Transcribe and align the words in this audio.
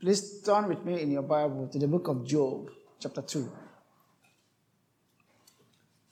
Please 0.00 0.42
turn 0.42 0.68
with 0.68 0.84
me 0.84 1.02
in 1.02 1.10
your 1.10 1.22
Bible 1.22 1.66
to 1.66 1.76
the 1.76 1.88
book 1.88 2.06
of 2.06 2.24
Job, 2.24 2.70
chapter 3.00 3.20
2. 3.20 3.50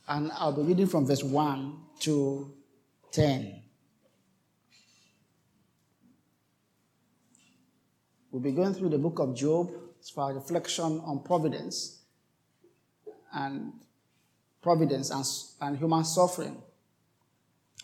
And 0.08 0.32
I'll 0.35 0.53
be 0.53 0.62
reading 0.62 0.88
from 0.88 1.06
verse 1.06 1.22
1 1.22 1.78
to 2.01 2.53
10. 3.12 3.62
We'll 8.33 8.42
be 8.42 8.51
going 8.51 8.74
through 8.74 8.88
the 8.88 8.99
book 8.99 9.21
of 9.21 9.37
Job 9.37 9.71
for 10.12 10.34
reflection 10.34 11.00
on 11.04 11.22
providence 11.22 12.00
and 13.32 13.72
providence 14.62 15.10
and, 15.10 15.24
and 15.60 15.78
human 15.78 16.05
suffering. 16.05 16.60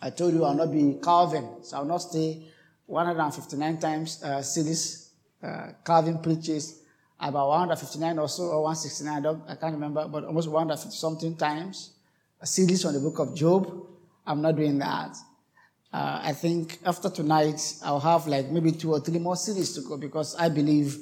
I 0.01 0.11
told 0.11 0.35
you 0.35 0.45
I'll 0.45 0.55
not 0.55 0.73
be 0.73 0.99
Calvin, 1.01 1.63
so 1.63 1.77
I'll 1.77 1.85
not 1.85 1.99
stay 1.99 2.49
159 2.87 3.79
times 3.79 4.21
uh, 4.25 4.43
series 4.43 5.02
uh, 5.43 5.73
Calvin 5.85 6.19
preaches 6.19 6.83
about 7.19 7.49
159 7.49 8.19
or 8.19 8.29
so, 8.29 8.45
or 8.45 8.63
169, 8.63 9.17
I, 9.17 9.21
don't, 9.21 9.43
I 9.49 9.55
can't 9.55 9.75
remember, 9.75 10.09
but 10.09 10.25
almost 10.25 10.49
150 10.49 10.97
something 10.97 11.37
times. 11.37 11.93
A 12.41 12.47
series 12.47 12.85
on 12.85 12.95
the 12.95 13.01
book 13.01 13.19
of 13.21 13.35
Job. 13.35 13.87
I'm 14.27 14.43
not 14.43 14.57
doing 14.57 14.79
that. 14.79 15.17
Uh, 15.93 16.21
I 16.23 16.33
think 16.33 16.79
after 16.85 17.11
tonight, 17.11 17.61
I'll 17.85 18.01
have 18.01 18.27
like 18.27 18.51
maybe 18.51 18.73
two 18.73 18.93
or 18.93 19.01
three 19.01 19.19
more 19.19 19.37
series 19.37 19.75
to 19.75 19.83
go 19.83 19.97
because 19.97 20.35
I 20.37 20.49
believe 20.49 20.99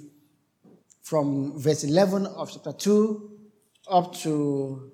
from 1.02 1.58
verse 1.58 1.84
11 1.84 2.26
of 2.26 2.50
chapter 2.50 2.72
2 2.72 3.30
up 3.88 4.14
to 4.16 4.92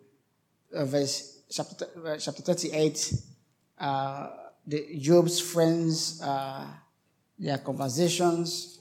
uh, 0.75 0.85
verse 0.85 1.43
chapter, 1.51 1.87
uh, 2.05 2.17
chapter 2.19 2.43
38, 2.43 3.15
uh, 3.79 4.29
the 4.67 4.99
Job's 4.99 5.41
friends, 5.41 6.21
uh, 6.23 6.67
their 7.39 7.59
conversations, 7.59 8.76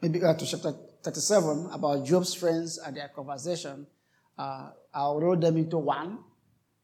maybe 0.00 0.22
uh, 0.22 0.34
to 0.34 0.46
chapter 0.46 0.72
37 1.02 1.70
about 1.72 2.04
Job's 2.04 2.34
friends 2.34 2.78
and 2.78 2.96
their 2.96 3.08
conversation. 3.08 3.86
Uh, 4.38 4.70
I'll 4.94 5.20
roll 5.20 5.36
them 5.36 5.56
into 5.56 5.78
one, 5.78 6.18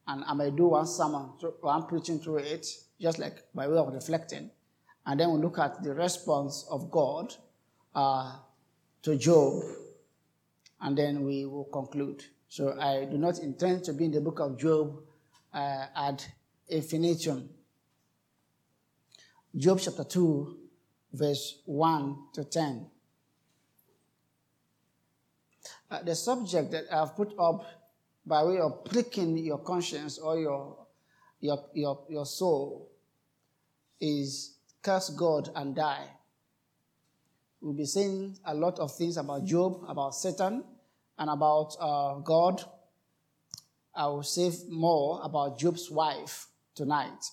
and 0.07 0.23
I 0.25 0.33
may 0.33 0.51
do 0.51 0.67
one 0.67 0.85
sermon, 0.85 1.31
one 1.61 1.87
preaching 1.87 2.19
through 2.19 2.37
it, 2.37 2.67
just 2.99 3.19
like 3.19 3.43
by 3.53 3.67
way 3.67 3.77
of 3.77 3.93
reflecting. 3.93 4.51
And 5.05 5.19
then 5.19 5.31
we'll 5.31 5.41
look 5.41 5.57
at 5.57 5.81
the 5.83 5.93
response 5.93 6.65
of 6.69 6.91
God 6.91 7.33
uh, 7.95 8.35
to 9.03 9.15
Job, 9.15 9.63
and 10.81 10.97
then 10.97 11.23
we 11.23 11.45
will 11.45 11.65
conclude. 11.65 12.23
So 12.49 12.77
I 12.79 13.05
do 13.05 13.17
not 13.17 13.39
intend 13.39 13.83
to 13.85 13.93
be 13.93 14.05
in 14.05 14.11
the 14.11 14.21
book 14.21 14.39
of 14.39 14.57
Job 14.57 15.01
uh, 15.53 15.85
ad 15.95 16.23
infinitum. 16.69 17.49
Job 19.55 19.79
chapter 19.81 20.03
2, 20.03 20.57
verse 21.13 21.61
1 21.65 22.17
to 22.33 22.43
10. 22.43 22.87
Uh, 25.89 26.03
the 26.03 26.15
subject 26.15 26.71
that 26.71 26.83
I've 26.91 27.15
put 27.15 27.33
up 27.39 27.65
by 28.25 28.43
way 28.43 28.59
of 28.59 28.83
pricking 28.83 29.37
your 29.37 29.59
conscience 29.59 30.17
or 30.17 30.37
your, 30.37 30.85
your, 31.39 31.65
your, 31.73 32.05
your 32.09 32.25
soul 32.25 32.91
is 34.01 34.57
curse 34.81 35.09
God 35.09 35.49
and 35.55 35.75
die. 35.75 36.07
We'll 37.61 37.73
be 37.73 37.85
saying 37.85 38.37
a 38.45 38.53
lot 38.53 38.79
of 38.79 38.95
things 38.95 39.17
about 39.17 39.45
Job, 39.45 39.83
about 39.87 40.13
Satan, 40.13 40.63
and 41.17 41.29
about 41.29 41.75
uh, 41.79 42.15
God. 42.19 42.63
I 43.95 44.07
will 44.07 44.23
say 44.23 44.51
more 44.69 45.21
about 45.23 45.57
Job's 45.57 45.89
wife 45.89 46.47
tonight. 46.75 47.25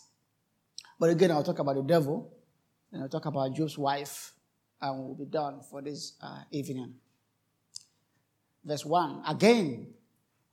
But 0.98 1.10
again, 1.10 1.30
I'll 1.30 1.42
talk 1.42 1.58
about 1.58 1.74
the 1.74 1.82
devil, 1.82 2.32
and 2.92 3.02
I'll 3.02 3.08
talk 3.08 3.26
about 3.26 3.54
Job's 3.54 3.76
wife, 3.76 4.32
and 4.80 4.98
we'll 4.98 5.14
be 5.14 5.26
done 5.26 5.60
for 5.68 5.82
this 5.82 6.14
uh, 6.22 6.42
evening. 6.50 6.94
Verse 8.64 8.84
1 8.84 9.22
Again, 9.26 9.88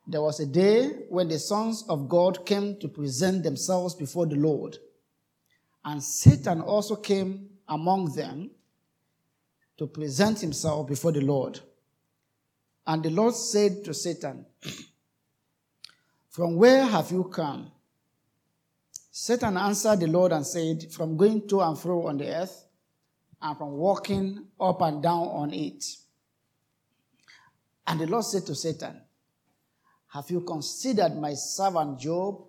there 0.08 0.22
was 0.22 0.40
a 0.40 0.46
day 0.46 1.06
when 1.10 1.28
the 1.28 1.40
sons 1.40 1.84
of 1.88 2.10
God 2.10 2.46
came 2.46 2.78
to 2.80 2.88
present 2.88 3.44
themselves 3.44 3.96
before 3.96 4.26
the 4.26 4.36
Lord, 4.36 4.78
and 5.86 6.04
Satan 6.04 6.62
also 6.62 6.96
came 6.96 7.50
among 7.68 8.14
them 8.14 8.52
to 9.78 9.88
present 9.88 10.40
himself 10.40 10.88
before 10.88 11.12
the 11.12 11.22
Lord. 11.22 11.60
And 12.86 13.04
the 13.04 13.10
Lord 13.10 13.36
said 13.36 13.84
to 13.86 13.94
Satan, 13.94 14.46
From 16.30 16.56
where 16.56 16.84
have 16.86 17.12
you 17.12 17.24
come? 17.26 17.72
Satan 19.12 19.58
answered 19.58 20.00
the 20.00 20.08
Lord 20.08 20.32
and 20.32 20.46
said, 20.46 20.92
From 20.92 21.16
going 21.16 21.48
to 21.48 21.62
and 21.62 21.78
fro 21.78 22.08
on 22.08 22.18
the 22.18 22.28
earth, 22.28 22.66
and 23.42 23.58
from 23.58 23.72
walking 23.72 24.46
up 24.60 24.82
and 24.82 25.02
down 25.02 25.28
on 25.28 25.54
it. 25.54 25.84
And 27.88 28.00
the 28.00 28.08
Lord 28.08 28.24
said 28.24 28.46
to 28.46 28.56
Satan, 28.56 29.02
Have 30.14 30.30
you 30.30 30.42
considered 30.42 31.16
my 31.16 31.34
servant 31.34 32.00
Job? 32.00 32.44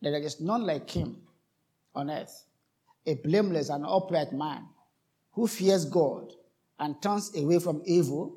That 0.00 0.10
there 0.10 0.20
is 0.20 0.40
none 0.40 0.66
like 0.66 0.90
him 0.90 1.16
on 1.94 2.10
earth, 2.10 2.44
a 3.06 3.14
blameless 3.14 3.70
and 3.70 3.86
upright 3.86 4.32
man 4.32 4.66
who 5.32 5.46
fears 5.46 5.84
God 5.84 6.32
and 6.78 7.00
turns 7.00 7.34
away 7.36 7.58
from 7.58 7.82
evil. 7.86 8.36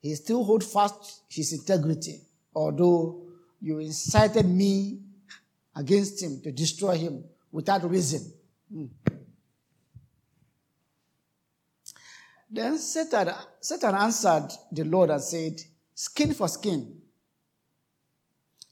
He 0.00 0.14
still 0.14 0.44
holds 0.44 0.70
fast 0.72 1.22
his 1.28 1.52
integrity, 1.52 2.20
although 2.54 3.22
you 3.60 3.78
incited 3.78 4.46
me 4.46 5.00
against 5.74 6.22
him 6.22 6.40
to 6.42 6.52
destroy 6.52 6.96
him 6.96 7.24
without 7.50 7.88
reason. 7.88 8.32
Mm. 8.74 8.88
Then 12.54 12.78
Satan, 12.78 13.34
Satan 13.60 13.96
answered 13.96 14.48
the 14.70 14.84
Lord 14.84 15.10
and 15.10 15.20
said, 15.20 15.60
Skin 15.92 16.32
for 16.34 16.46
skin. 16.46 17.00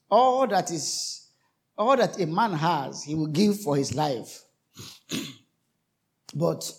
All 0.09 0.47
that 0.47 0.71
is, 0.71 1.27
all 1.77 1.97
that 1.97 2.17
a 2.17 2.25
man 2.25 2.53
has, 2.53 3.03
he 3.03 3.13
will 3.13 3.27
give 3.27 3.59
for 3.59 3.75
his 3.75 3.93
life. 3.93 4.45
but 6.33 6.71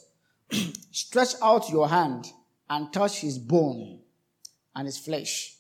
stretch 0.93 1.35
out 1.43 1.69
your 1.69 1.91
hand 1.91 2.25
and 2.71 2.91
touch 2.91 3.21
his 3.21 3.39
bone 3.39 4.01
and 4.75 4.87
his 4.87 4.97
flesh, 4.97 5.57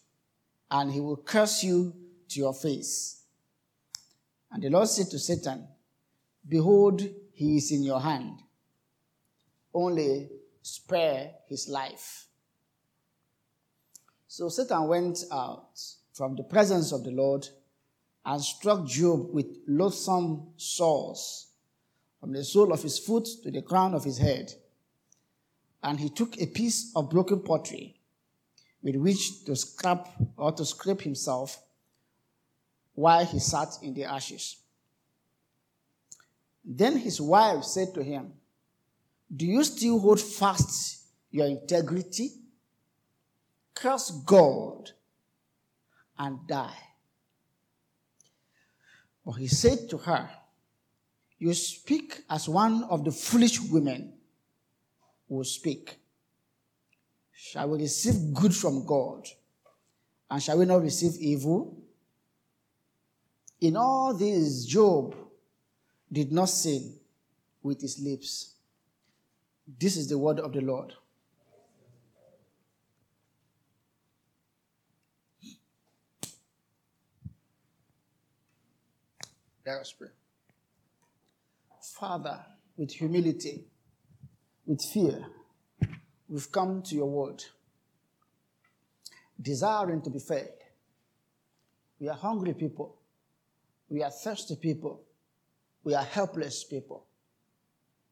and 0.71 0.91
he 0.91 1.01
will 1.01 1.19
curse 1.19 1.63
you 1.63 1.93
to 2.31 2.41
your 2.41 2.55
face. 2.55 3.23
And 4.51 4.63
the 4.63 4.71
Lord 4.71 4.89
said 4.89 5.11
to 5.11 5.19
Satan, 5.19 5.69
Behold, 6.49 7.03
he 7.35 7.59
is 7.59 7.71
in 7.71 7.83
your 7.83 8.01
hand. 8.01 8.41
Only 9.75 10.31
spare 10.65 11.31
his 11.47 11.69
life. 11.69 12.27
So 14.27 14.49
Satan 14.49 14.89
went 14.89 15.19
out 15.31 15.79
from 16.15 16.37
the 16.37 16.43
presence 16.43 16.91
of 16.91 17.05
the 17.05 17.11
Lord 17.11 17.47
and 18.25 18.41
struck 18.41 18.87
Job 18.87 19.33
with 19.33 19.59
loathsome 19.69 20.49
sores 20.57 21.49
from 22.19 22.33
the 22.33 22.43
sole 22.43 22.73
of 22.73 22.83
his 22.83 22.99
foot 22.99 23.29
to 23.43 23.51
the 23.51 23.61
crown 23.61 23.95
of 23.95 24.05
his 24.05 24.17
head. 24.17 24.55
And 25.83 26.01
he 26.01 26.09
took 26.09 26.41
a 26.41 26.47
piece 26.47 26.91
of 26.97 27.11
broken 27.11 27.41
pottery 27.41 28.01
with 28.83 28.97
which 28.97 29.45
to 29.45 29.55
scrap 29.55 30.09
or 30.39 30.51
to 30.53 30.65
scrape 30.65 31.03
himself 31.03 31.63
while 32.95 33.27
he 33.27 33.39
sat 33.39 33.69
in 33.83 33.93
the 33.93 34.05
ashes. 34.05 34.57
Then 36.65 36.97
his 36.97 37.21
wife 37.21 37.65
said 37.65 37.93
to 37.95 38.03
him, 38.03 38.33
do 39.35 39.47
you 39.47 39.65
still 39.65 39.99
hold 39.99 40.21
fast 40.21 41.05
your 41.31 41.47
integrity? 41.47 42.31
Curse 43.75 44.11
God 44.25 44.91
and 46.19 46.39
die. 46.47 46.79
But 49.25 49.33
he 49.33 49.49
said 49.49 49.89
to 49.91 49.99
her, 49.99 50.31
You 51.39 51.55
speak 51.55 52.23
as 52.31 52.49
one 52.49 52.85
of 52.85 53.05
the 53.05 53.11
foolish 53.11 53.61
women 53.61 54.13
will 55.29 55.45
speak. 55.45 55.99
Shall 57.33 57.71
we 57.71 57.79
receive 57.79 58.33
good 58.33 58.55
from 58.55 58.87
God? 58.87 59.27
And 60.31 60.43
shall 60.43 60.59
we 60.59 60.67
not 60.67 60.83
receive 60.83 61.17
evil? 61.19 61.77
In 63.61 63.77
all 63.77 64.15
this, 64.15 64.65
Job 64.65 65.15
did 66.13 66.31
not 66.33 66.49
sin 66.49 66.95
with 67.63 67.81
his 67.81 67.99
lips. 67.99 68.54
This 69.67 69.97
is 69.97 70.09
the 70.09 70.19
word 70.19 70.39
of 70.41 70.53
the 70.53 70.61
Lord. 70.61 70.93
Let 79.67 79.81
us 79.81 79.93
pray. 79.93 80.09
Father, 81.81 82.45
with 82.77 82.93
humility, 82.93 83.65
with 84.67 84.83
fear, 84.83 85.25
we've 86.29 86.51
come 86.53 86.83
to 86.83 86.95
your 86.95 87.09
word, 87.09 87.43
desiring 89.41 90.03
to 90.03 90.11
be 90.11 90.19
fed. 90.19 90.51
We 91.99 92.09
are 92.09 92.17
hungry 92.17 92.53
people. 92.53 92.97
We 93.89 94.03
are 94.03 94.11
thirsty 94.11 94.57
people. 94.57 95.03
We 95.83 95.95
are 95.95 96.05
helpless 96.05 96.65
people. 96.65 97.07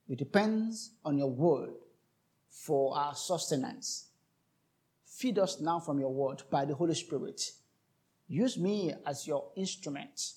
We 0.09 0.17
depends 0.17 0.93
on 1.05 1.19
your 1.19 1.31
word 1.31 1.71
for 2.49 2.97
our 2.97 3.15
sustenance. 3.15 4.09
Feed 5.07 5.39
us 5.39 5.61
now 5.61 5.81
from 5.81 6.01
your 6.01 6.13
word 6.13 6.43
by 6.51 6.65
the 6.65 6.75
Holy 6.75 6.95
Spirit. 6.95 7.41
Use 8.29 8.59
me 8.59 8.95
as 9.07 9.27
your 9.27 9.51
instrument 9.57 10.33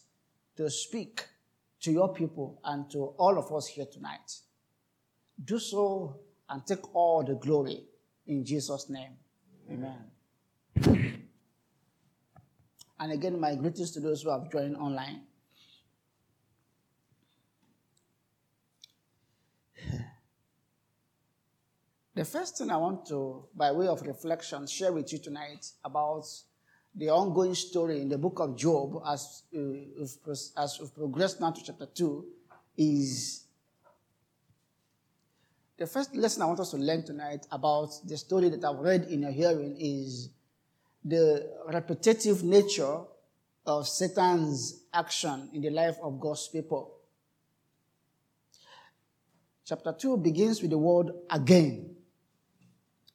to 0.57 0.69
speak 0.69 1.25
to 1.81 1.91
your 1.91 2.13
people 2.13 2.59
and 2.63 2.89
to 2.91 3.13
all 3.17 3.37
of 3.37 3.53
us 3.53 3.67
here 3.67 3.85
tonight. 3.91 4.39
Do 5.43 5.59
so 5.59 6.19
and 6.49 6.65
take 6.65 6.95
all 6.95 7.23
the 7.23 7.35
glory 7.35 7.83
in 8.27 8.45
Jesus' 8.45 8.89
name. 8.89 9.11
Amen. 9.69 11.21
And 12.99 13.11
again, 13.11 13.39
my 13.39 13.55
greetings 13.55 13.91
to 13.91 13.99
those 13.99 14.21
who 14.23 14.29
have 14.29 14.49
joined 14.51 14.77
online. 14.77 15.21
The 22.15 22.23
first 22.23 22.57
thing 22.57 22.71
I 22.71 22.77
want 22.77 23.05
to, 23.07 23.43
by 23.53 23.73
way 23.73 23.87
of 23.87 24.01
reflection, 24.03 24.65
share 24.67 24.93
with 24.93 25.11
you 25.11 25.19
tonight 25.19 25.69
about 25.83 26.25
the 26.95 27.09
ongoing 27.09 27.53
story 27.53 28.01
in 28.01 28.07
the 28.07 28.17
book 28.17 28.39
of 28.39 28.55
Job 28.55 29.01
as, 29.05 29.43
uh, 29.53 30.31
as 30.57 30.77
we've 30.79 30.95
progressed 30.95 31.41
now 31.41 31.51
to 31.51 31.61
chapter 31.61 31.85
2 31.85 32.25
is 32.77 33.43
the 35.75 35.85
first 35.85 36.15
lesson 36.15 36.43
I 36.43 36.45
want 36.45 36.61
us 36.61 36.71
to 36.71 36.77
learn 36.77 37.03
tonight 37.03 37.47
about 37.51 37.89
the 38.05 38.15
story 38.15 38.47
that 38.47 38.63
I've 38.63 38.79
read 38.79 39.07
in 39.09 39.23
your 39.23 39.31
hearing 39.31 39.75
is 39.77 40.29
the 41.03 41.51
repetitive 41.67 42.45
nature 42.45 42.97
of 43.65 43.89
Satan's 43.89 44.85
action 44.93 45.49
in 45.53 45.61
the 45.61 45.69
life 45.69 45.97
of 46.01 46.21
God's 46.21 46.47
people. 46.47 46.93
Chapter 49.65 49.91
2 49.91 50.17
begins 50.17 50.61
with 50.61 50.71
the 50.71 50.77
word 50.77 51.11
again. 51.29 51.94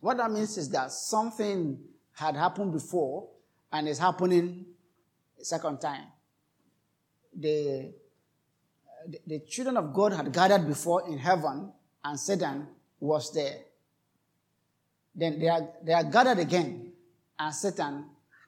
What 0.00 0.17
that 0.17 0.31
means 0.31 0.56
is 0.56 0.69
that 0.70 0.91
something 0.93 1.79
had 2.12 2.35
happened 2.35 2.73
before 2.73 3.29
and 3.73 3.88
is 3.88 3.99
happening 3.99 4.67
a 5.38 5.44
second 5.44 5.81
time. 5.81 6.06
The, 7.38 7.93
the, 9.06 9.19
the 9.26 9.38
children 9.41 9.76
of 9.76 9.93
God 9.94 10.12
had 10.12 10.32
gathered 10.32 10.67
before 10.67 11.06
in 11.08 11.19
heaven 11.19 11.70
and 12.02 12.19
Satan 12.19 12.67
was 12.99 13.32
there. 13.32 13.58
Then 15.14 15.38
they 15.38 15.49
are, 15.49 15.69
they 15.82 15.93
are 15.93 16.05
gathered 16.05 16.38
again 16.38 16.93
and 17.38 17.55
Satan 17.55 18.06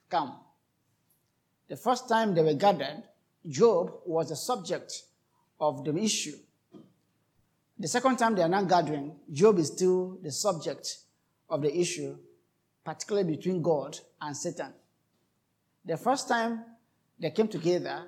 come. 0.08 0.38
The 1.69 1.76
first 1.76 2.08
time 2.08 2.34
they 2.34 2.43
were 2.43 2.55
gathered, 2.55 3.02
Job 3.46 3.93
was 4.06 4.28
the 4.31 4.37
subject 4.37 5.02
of 5.60 5.84
the 5.84 5.96
issue. 5.96 6.37
The 7.78 7.88
second 7.88 8.16
time 8.16 8.34
they 8.34 8.43
are 8.43 8.48
not 8.48 8.69
gathering, 8.69 9.16
Job 9.31 9.58
is 9.58 9.69
still 9.69 10.19
the 10.22 10.31
subject 10.31 10.98
of 11.52 11.60
the 11.60 11.78
issue, 11.78 12.16
particularly 12.82 13.37
between 13.37 13.62
God 13.62 13.99
and 14.20 14.34
Satan. 14.37 14.72
The 15.84 15.99
first 15.99 16.26
time 16.26 16.64
they 17.20 17.31
came 17.31 17.46
together, 17.46 18.04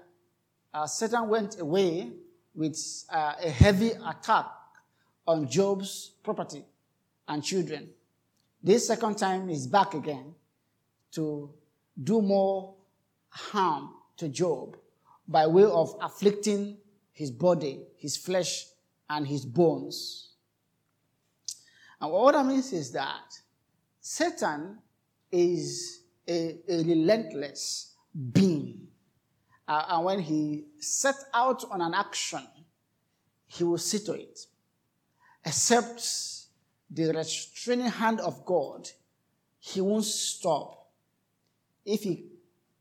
uh, 0.72 0.86
Satan 0.86 1.28
went 1.28 1.60
away 1.60 2.10
with 2.54 2.76
uh, 3.12 3.34
a 3.40 3.50
heavy 3.50 3.90
attack 3.90 4.46
on 5.26 5.46
Job's 5.46 6.12
property 6.22 6.64
and 7.28 7.44
children. 7.44 7.90
This 8.62 8.86
second 8.86 9.18
time 9.18 9.48
he's 9.48 9.66
back 9.66 9.92
again 9.92 10.34
to 11.12 11.50
do 12.02 12.22
more 12.22 12.74
harm 13.28 13.90
to 14.16 14.28
Job 14.28 14.78
by 15.28 15.46
way 15.46 15.64
of 15.64 15.94
afflicting 16.00 16.78
his 17.12 17.30
body, 17.30 17.82
his 17.98 18.16
flesh, 18.16 18.66
and 19.10 19.26
his 19.26 19.44
bones. 19.44 20.30
And 22.04 22.12
what 22.12 22.32
that 22.32 22.44
means 22.44 22.70
is 22.74 22.92
that 22.92 23.32
Satan 23.98 24.76
is 25.32 26.02
a, 26.28 26.58
a 26.68 26.84
relentless 26.84 27.94
being. 28.30 28.88
Uh, 29.66 29.86
and 29.88 30.04
when 30.04 30.18
he 30.20 30.66
set 30.78 31.14
out 31.32 31.64
on 31.70 31.80
an 31.80 31.94
action, 31.94 32.46
he 33.46 33.64
will 33.64 33.78
see 33.78 34.00
to 34.00 34.12
it. 34.12 34.38
Except 35.46 36.06
the 36.90 37.10
restraining 37.10 37.86
hand 37.86 38.20
of 38.20 38.44
God, 38.44 38.86
he 39.58 39.80
won't 39.80 40.04
stop. 40.04 40.90
If 41.86 42.02
he 42.02 42.26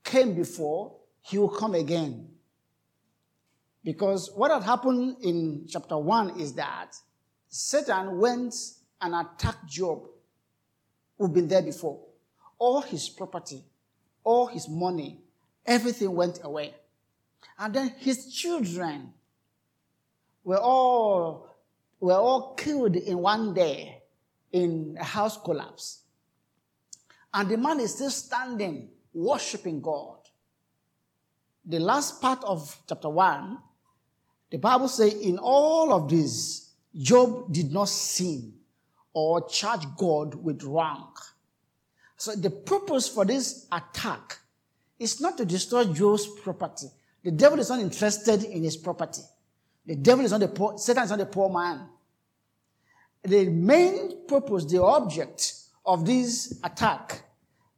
came 0.04 0.36
before, 0.36 0.98
he 1.22 1.38
will 1.38 1.48
come 1.48 1.76
again. 1.76 2.28
Because 3.86 4.30
what 4.36 4.52
had 4.52 4.64
happened 4.64 5.16
in 5.22 5.66
chapter 5.70 5.98
1 5.98 6.42
is 6.42 6.56
that 6.56 6.98
Satan 7.48 8.20
went 8.20 8.54
and 9.04 9.14
attacked 9.14 9.68
Job, 9.68 10.08
who'd 11.18 11.34
been 11.34 11.48
there 11.48 11.62
before. 11.62 12.00
All 12.58 12.82
his 12.82 13.10
property, 13.10 13.62
all 14.24 14.48
his 14.48 14.70
money, 14.70 15.20
everything 15.66 16.16
went 16.16 16.40
away. 16.44 16.74
And 17.60 17.74
then 17.74 17.94
his 18.00 18.34
children 18.34 19.14
were 20.44 20.58
all, 20.58 21.50
were 22.00 22.14
all 22.14 22.56
killed 22.56 22.96
in 22.96 23.18
one 23.18 23.54
day 23.54 24.02
in 24.54 24.98
a 25.00 25.04
house 25.04 25.38
collapse. 25.38 26.04
And 27.34 27.50
the 27.50 27.58
man 27.58 27.82
is 27.82 27.96
still 27.96 28.12
standing, 28.12 28.90
worshiping 29.14 29.82
God. 29.82 30.20
The 31.66 31.80
last 31.80 32.22
part 32.22 32.44
of 32.44 32.78
chapter 32.88 33.10
1, 33.10 33.58
the 34.52 34.58
Bible 34.58 34.88
says, 34.88 35.14
in 35.14 35.40
all 35.40 35.92
of 35.92 36.10
this, 36.10 36.70
Job 36.96 37.52
did 37.52 37.72
not 37.72 37.90
sin 37.90 38.54
or 39.14 39.48
charge 39.48 39.86
God 39.98 40.36
with 40.36 40.64
wrong. 40.64 41.14
So 42.18 42.36
the 42.36 42.50
purpose 42.50 43.08
for 43.08 43.26
this 43.26 43.68
attack 43.72 44.40
is 45.00 45.20
not 45.22 45.38
to 45.38 45.46
destroy 45.46 45.86
Job's 45.86 46.28
property. 46.42 46.88
The 47.24 47.32
devil 47.32 47.60
is 47.60 47.70
not 47.70 47.80
interested 47.80 48.44
in 48.44 48.64
his 48.64 48.78
property. 48.78 49.22
The 49.86 49.96
devil 49.96 50.26
is 50.26 50.32
not 50.32 50.40
the 50.40 50.48
poor, 50.48 50.78
Satan 50.78 51.04
is 51.04 51.10
not 51.10 51.20
the 51.20 51.26
poor 51.26 51.50
man. 51.50 51.88
The 53.24 53.50
main 53.50 54.26
purpose, 54.28 54.66
the 54.66 54.82
object 54.82 55.54
of 55.86 56.06
this 56.06 56.60
attack 56.64 57.24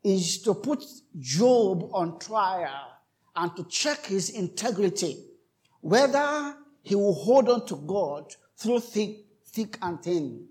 is 0.04 0.42
to 0.44 0.54
put 0.54 0.84
Job 1.20 1.90
on 1.94 2.20
trial 2.20 2.92
and 3.36 3.56
to 3.56 3.64
check 3.66 4.06
his 4.06 4.30
integrity, 4.30 5.18
whether 5.82 6.56
he 6.82 6.96
will 6.96 7.14
hold 7.14 7.50
on 7.50 7.66
to 7.68 7.76
God 7.76 8.34
through 8.58 8.80
thick, 8.80 9.26
thick 9.48 9.78
and 9.82 10.02
thin. 10.02 10.48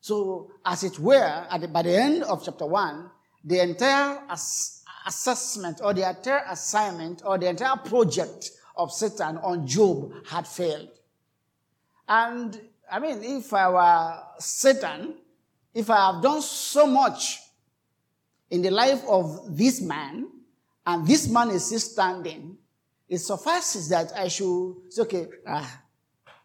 So, 0.00 0.50
as 0.64 0.84
it 0.84 0.98
were, 0.98 1.46
the, 1.60 1.68
by 1.68 1.82
the 1.82 1.96
end 2.00 2.22
of 2.22 2.44
chapter 2.44 2.66
1, 2.66 3.10
the 3.44 3.60
entire 3.60 4.22
ass- 4.28 4.84
assessment 5.06 5.80
or 5.82 5.94
the 5.94 6.08
entire 6.08 6.44
assignment 6.48 7.22
or 7.24 7.38
the 7.38 7.48
entire 7.48 7.76
project 7.76 8.50
of 8.76 8.92
Satan 8.92 9.38
on 9.38 9.66
Job 9.66 10.12
had 10.26 10.46
failed. 10.46 10.90
And 12.08 12.60
I 12.90 12.98
mean, 13.00 13.22
if 13.22 13.52
I 13.52 13.68
were 13.68 14.22
Satan, 14.38 15.14
if 15.74 15.90
I 15.90 16.12
have 16.12 16.22
done 16.22 16.40
so 16.42 16.86
much 16.86 17.40
in 18.50 18.62
the 18.62 18.70
life 18.70 19.02
of 19.06 19.56
this 19.56 19.80
man, 19.80 20.28
and 20.86 21.06
this 21.06 21.28
man 21.28 21.50
is 21.50 21.66
still 21.66 21.80
standing, 21.80 22.56
it 23.08 23.18
suffices 23.18 23.90
that 23.90 24.10
I 24.16 24.28
should 24.28 24.74
say, 24.88 25.02
okay, 25.02 25.26
ah, 25.46 25.82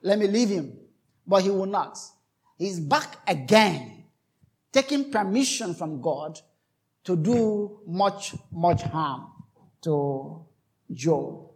let 0.02 0.20
me 0.20 0.28
leave 0.28 0.50
him. 0.50 0.78
But 1.26 1.44
he 1.44 1.50
will 1.50 1.66
not. 1.66 1.98
He's 2.64 2.80
back 2.80 3.18
again, 3.28 4.06
taking 4.72 5.12
permission 5.12 5.74
from 5.74 6.00
God 6.02 6.40
to 7.04 7.18
do 7.18 7.82
much, 7.86 8.36
much 8.54 8.84
harm 8.84 9.28
to 9.82 10.46
Job. 10.94 11.50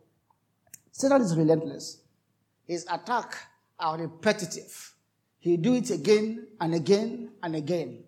Satan 0.91 1.21
is 1.21 1.33
relentless. 1.37 2.01
His 2.65 2.85
attacks 2.91 3.37
are 3.79 3.97
repetitive. 3.97 4.95
He 5.39 5.55
do 5.55 5.75
it 5.75 5.91
again 5.91 6.45
and 6.59 6.75
again 6.75 7.31
and 7.41 7.55
again. 7.55 8.03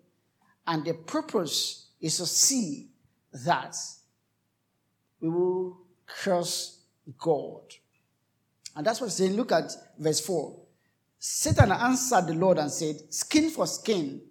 And 0.66 0.84
the 0.84 0.92
purpose 0.92 1.86
is 2.02 2.18
to 2.18 2.26
see 2.26 2.90
that 3.32 3.76
we 5.22 5.30
will 5.30 5.78
curse 6.04 6.80
God. 7.16 7.62
And 8.76 8.84
that's 8.84 9.00
what 9.00 9.06
it's 9.06 9.16
saying. 9.16 9.36
Look 9.36 9.52
at 9.52 9.72
verse 9.98 10.20
4. 10.20 10.59
Satan 11.22 11.70
answered 11.70 12.28
the 12.28 12.32
Lord 12.32 12.56
and 12.56 12.70
said, 12.70 13.12
Skin 13.12 13.50
for 13.50 13.66
skin, 13.66 14.22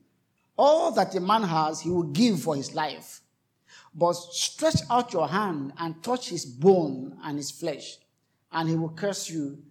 all 0.58 0.92
that 0.94 1.14
a 1.14 1.20
man 1.20 1.44
has, 1.44 1.82
he 1.82 1.92
will 1.92 2.02
give 2.02 2.42
for 2.42 2.56
his 2.56 2.74
life. 2.74 3.22
But 3.94 4.14
stretch 4.14 4.82
out 4.90 5.14
your 5.14 5.28
hand 5.28 5.74
and 5.78 6.02
touch 6.02 6.30
his 6.30 6.48
bone 6.48 7.16
and 7.24 7.38
his 7.38 7.52
flesh, 7.52 7.98
and 8.52 8.68
he 8.68 8.76
will 8.76 8.90
curse 8.90 9.30
you 9.30 9.62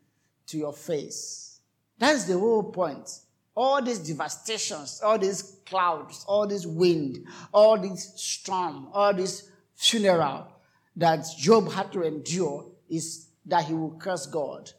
to 0.46 0.58
your 0.58 0.72
face. 0.72 1.58
That's 1.98 2.22
the 2.22 2.38
whole 2.38 2.62
point. 2.62 3.10
All 3.56 3.82
these 3.82 3.98
devastations, 3.98 5.00
all 5.04 5.18
these 5.18 5.56
clouds, 5.66 6.24
all 6.28 6.46
this 6.46 6.66
wind, 6.66 7.26
all 7.52 7.80
this 7.80 8.12
storm, 8.14 8.90
all 8.92 9.12
this 9.12 9.50
funeral 9.74 10.46
that 10.94 11.26
Job 11.36 11.72
had 11.72 11.90
to 11.94 12.02
endure 12.02 12.70
is 12.88 13.26
that 13.44 13.64
he 13.64 13.74
will 13.74 13.98
curse 13.98 14.26
God 14.26 14.70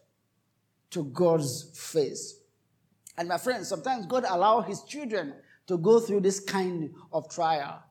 to 0.91 1.03
God's 1.05 1.71
face. 1.77 2.39
And 3.17 3.27
my 3.27 3.37
friends, 3.37 3.67
sometimes 3.67 4.05
God 4.05 4.25
allows 4.27 4.65
his 4.65 4.83
children 4.83 5.33
to 5.67 5.77
go 5.77 5.99
through 5.99 6.21
this 6.21 6.39
kind 6.39 6.89
of 7.11 7.29
trial 7.29 7.83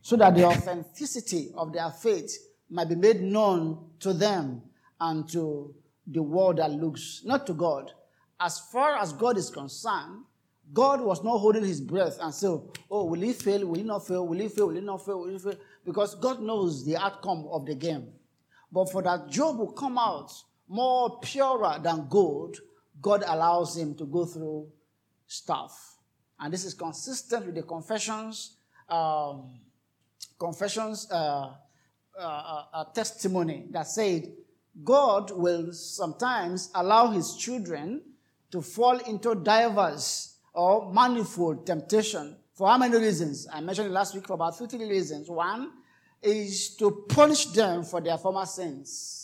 so 0.00 0.16
that 0.16 0.34
the 0.34 0.44
authenticity 0.44 1.50
of 1.54 1.72
their 1.72 1.90
faith 1.90 2.36
might 2.70 2.88
be 2.88 2.94
made 2.94 3.20
known 3.20 3.90
to 4.00 4.12
them 4.12 4.62
and 5.00 5.28
to 5.28 5.74
the 6.06 6.22
world 6.22 6.56
that 6.56 6.70
looks 6.70 7.22
not 7.24 7.46
to 7.46 7.52
God. 7.52 7.92
As 8.40 8.58
far 8.72 8.96
as 8.96 9.12
God 9.12 9.36
is 9.36 9.50
concerned, 9.50 10.24
God 10.72 11.00
was 11.00 11.22
not 11.22 11.38
holding 11.38 11.64
his 11.64 11.80
breath 11.80 12.18
and 12.20 12.32
say, 12.32 12.48
Oh, 12.90 13.04
will 13.04 13.20
he 13.20 13.32
fail? 13.32 13.66
Will 13.66 13.76
he 13.76 13.82
not 13.82 14.06
fail? 14.06 14.26
Will 14.26 14.38
he 14.38 14.48
fail? 14.48 14.68
Will 14.68 14.74
he 14.74 14.80
not 14.80 15.04
fail? 15.04 15.20
Will 15.20 15.30
he 15.32 15.38
fail? 15.38 15.56
Because 15.84 16.14
God 16.14 16.40
knows 16.40 16.84
the 16.84 16.96
outcome 16.96 17.46
of 17.50 17.66
the 17.66 17.74
game. 17.74 18.08
But 18.70 18.90
for 18.90 19.02
that 19.02 19.28
Job 19.28 19.58
will 19.58 19.72
come 19.72 19.98
out 19.98 20.32
more 20.68 21.18
purer 21.20 21.78
than 21.82 22.06
gold, 22.08 22.58
God 23.00 23.24
allows 23.26 23.76
him 23.76 23.94
to 23.96 24.04
go 24.04 24.24
through 24.24 24.68
stuff. 25.26 25.96
And 26.38 26.52
this 26.52 26.64
is 26.64 26.74
consistent 26.74 27.46
with 27.46 27.54
the 27.54 27.62
confessions, 27.62 28.56
um, 28.88 29.58
confessions 30.38 31.10
uh, 31.10 31.54
uh, 32.18 32.20
uh, 32.20 32.64
uh 32.72 32.84
testimony 32.92 33.66
that 33.70 33.86
said 33.86 34.32
God 34.84 35.30
will 35.32 35.72
sometimes 35.72 36.70
allow 36.74 37.10
his 37.10 37.36
children 37.36 38.02
to 38.50 38.62
fall 38.62 38.98
into 38.98 39.34
diverse 39.34 40.36
or 40.52 40.92
manifold 40.92 41.66
temptation. 41.66 42.36
For 42.54 42.68
how 42.68 42.78
many 42.78 42.96
reasons? 42.96 43.46
I 43.52 43.60
mentioned 43.60 43.92
last 43.92 44.14
week 44.14 44.26
for 44.26 44.34
about 44.34 44.58
50 44.58 44.78
reasons. 44.78 45.28
One 45.28 45.70
is 46.22 46.74
to 46.76 47.04
punish 47.08 47.46
them 47.46 47.84
for 47.84 48.00
their 48.00 48.18
former 48.18 48.46
sins. 48.46 49.17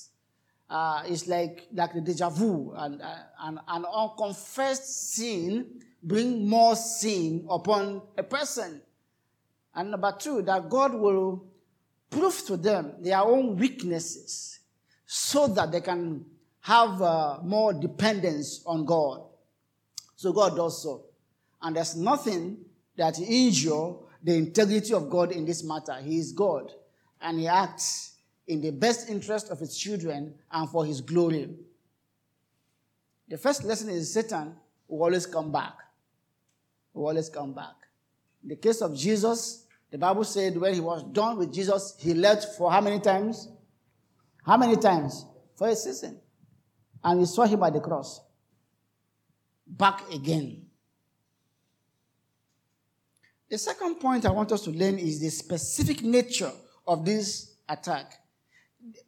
Uh, 0.69 1.03
it's 1.07 1.27
like, 1.29 1.69
like 1.73 1.93
the 1.93 2.01
deja 2.01 2.31
vu, 2.31 2.73
and, 2.77 3.01
uh, 3.03 3.15
and 3.43 3.59
an 3.69 3.85
unconfessed 3.85 5.15
sin 5.15 5.81
bring 6.03 6.49
more 6.49 6.75
sin 6.75 7.47
upon 7.51 8.03
a 8.17 8.23
person. 8.23 8.81
And 9.75 9.91
number 9.91 10.15
two, 10.19 10.43
that 10.43 10.69
God 10.69 10.95
will 10.95 11.45
prove 12.11 12.45
to 12.47 12.57
them 12.57 12.95
their 13.01 13.19
own 13.19 13.57
weaknesses 13.57 14.61
so 15.05 15.47
that 15.49 15.73
they 15.73 15.81
can 15.81 16.25
have 16.61 17.03
uh, 17.03 17.39
more 17.43 17.73
dependence 17.75 18.63
on 18.65 18.85
God. 18.85 19.23
So 20.17 20.33
God 20.33 20.57
does 20.57 20.83
so. 20.83 21.05
And 21.61 21.77
there's 21.77 21.97
nothing 21.97 22.59
that 22.97 23.19
injure 23.19 23.95
the 24.23 24.35
integrity 24.35 24.95
of 24.95 25.11
God 25.11 25.33
in 25.33 25.45
this 25.45 25.63
matter. 25.63 25.97
He 26.03 26.19
is 26.19 26.33
God, 26.33 26.73
and 27.21 27.39
He 27.39 27.47
acts 27.47 28.14
in 28.47 28.61
the 28.61 28.71
best 28.71 29.09
interest 29.09 29.51
of 29.51 29.59
His 29.59 29.77
children 29.77 30.35
and 30.51 30.69
for 30.69 30.85
His 30.85 31.01
glory. 31.01 31.51
The 33.29 33.39
first 33.39 33.65
lesson 33.65 33.89
is 33.91 34.13
Satan 34.13 34.55
will 34.89 35.03
always 35.03 35.27
come 35.27 35.51
back. 35.51 35.75
Will 36.93 37.09
always 37.09 37.29
come 37.29 37.55
back. 37.55 37.75
In 38.43 38.51
the 38.51 38.57
case 38.57 38.83
of 38.83 38.95
Jesus, 38.97 39.67
the 39.91 39.99
Bible 39.99 40.25
said 40.25 40.57
when 40.57 40.75
he 40.75 40.81
was 40.81 41.03
done 41.05 41.39
with 41.39 41.53
Jesus, 41.53 41.95
he 41.99 42.15
left 42.15 42.57
for 42.57 42.71
how 42.71 42.81
many 42.81 43.01
times? 43.01 43.49
How 44.45 44.57
many 44.57 44.77
times? 44.77 45.25
For 45.57 45.69
a 45.69 45.77
season. 45.77 46.21
And 47.03 47.21
we 47.21 47.27
saw 47.27 47.45
him 47.45 47.63
at 47.63 47.73
the 47.73 47.81
cross. 47.81 48.21
Back 49.67 50.03
again. 50.13 50.67
The 53.49 53.59
second 53.59 53.97
point 53.97 54.27
I 54.27 54.31
want 54.31 54.53
us 54.53 54.63
to 54.63 54.71
learn 54.71 54.99
is 54.99 55.21
the 55.21 55.31
specific 55.31 56.03
nature 56.03 56.51
of 56.87 57.05
this 57.05 57.55
attack. 57.69 58.21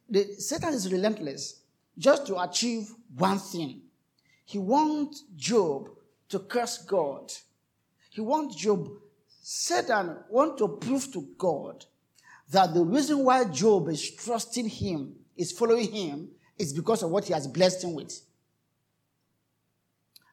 The, 0.09 0.23
Satan 0.39 0.73
is 0.73 0.91
relentless 0.91 1.61
just 1.97 2.27
to 2.27 2.41
achieve 2.41 2.93
one 3.15 3.39
thing. 3.39 3.81
He 4.45 4.57
wants 4.57 5.23
Job 5.35 5.89
to 6.29 6.39
curse 6.39 6.77
God. 6.79 7.31
He 8.09 8.21
wants 8.21 8.55
Job, 8.55 8.89
Satan 9.41 10.17
wants 10.29 10.59
to 10.59 10.67
prove 10.67 11.11
to 11.13 11.27
God 11.37 11.85
that 12.51 12.73
the 12.73 12.83
reason 12.83 13.23
why 13.23 13.43
Job 13.45 13.89
is 13.89 14.09
trusting 14.15 14.69
him, 14.69 15.15
is 15.35 15.51
following 15.51 15.91
him, 15.91 16.29
is 16.57 16.73
because 16.73 17.03
of 17.03 17.11
what 17.11 17.25
he 17.25 17.33
has 17.33 17.47
blessed 17.47 17.83
him 17.83 17.93
with. 17.93 18.19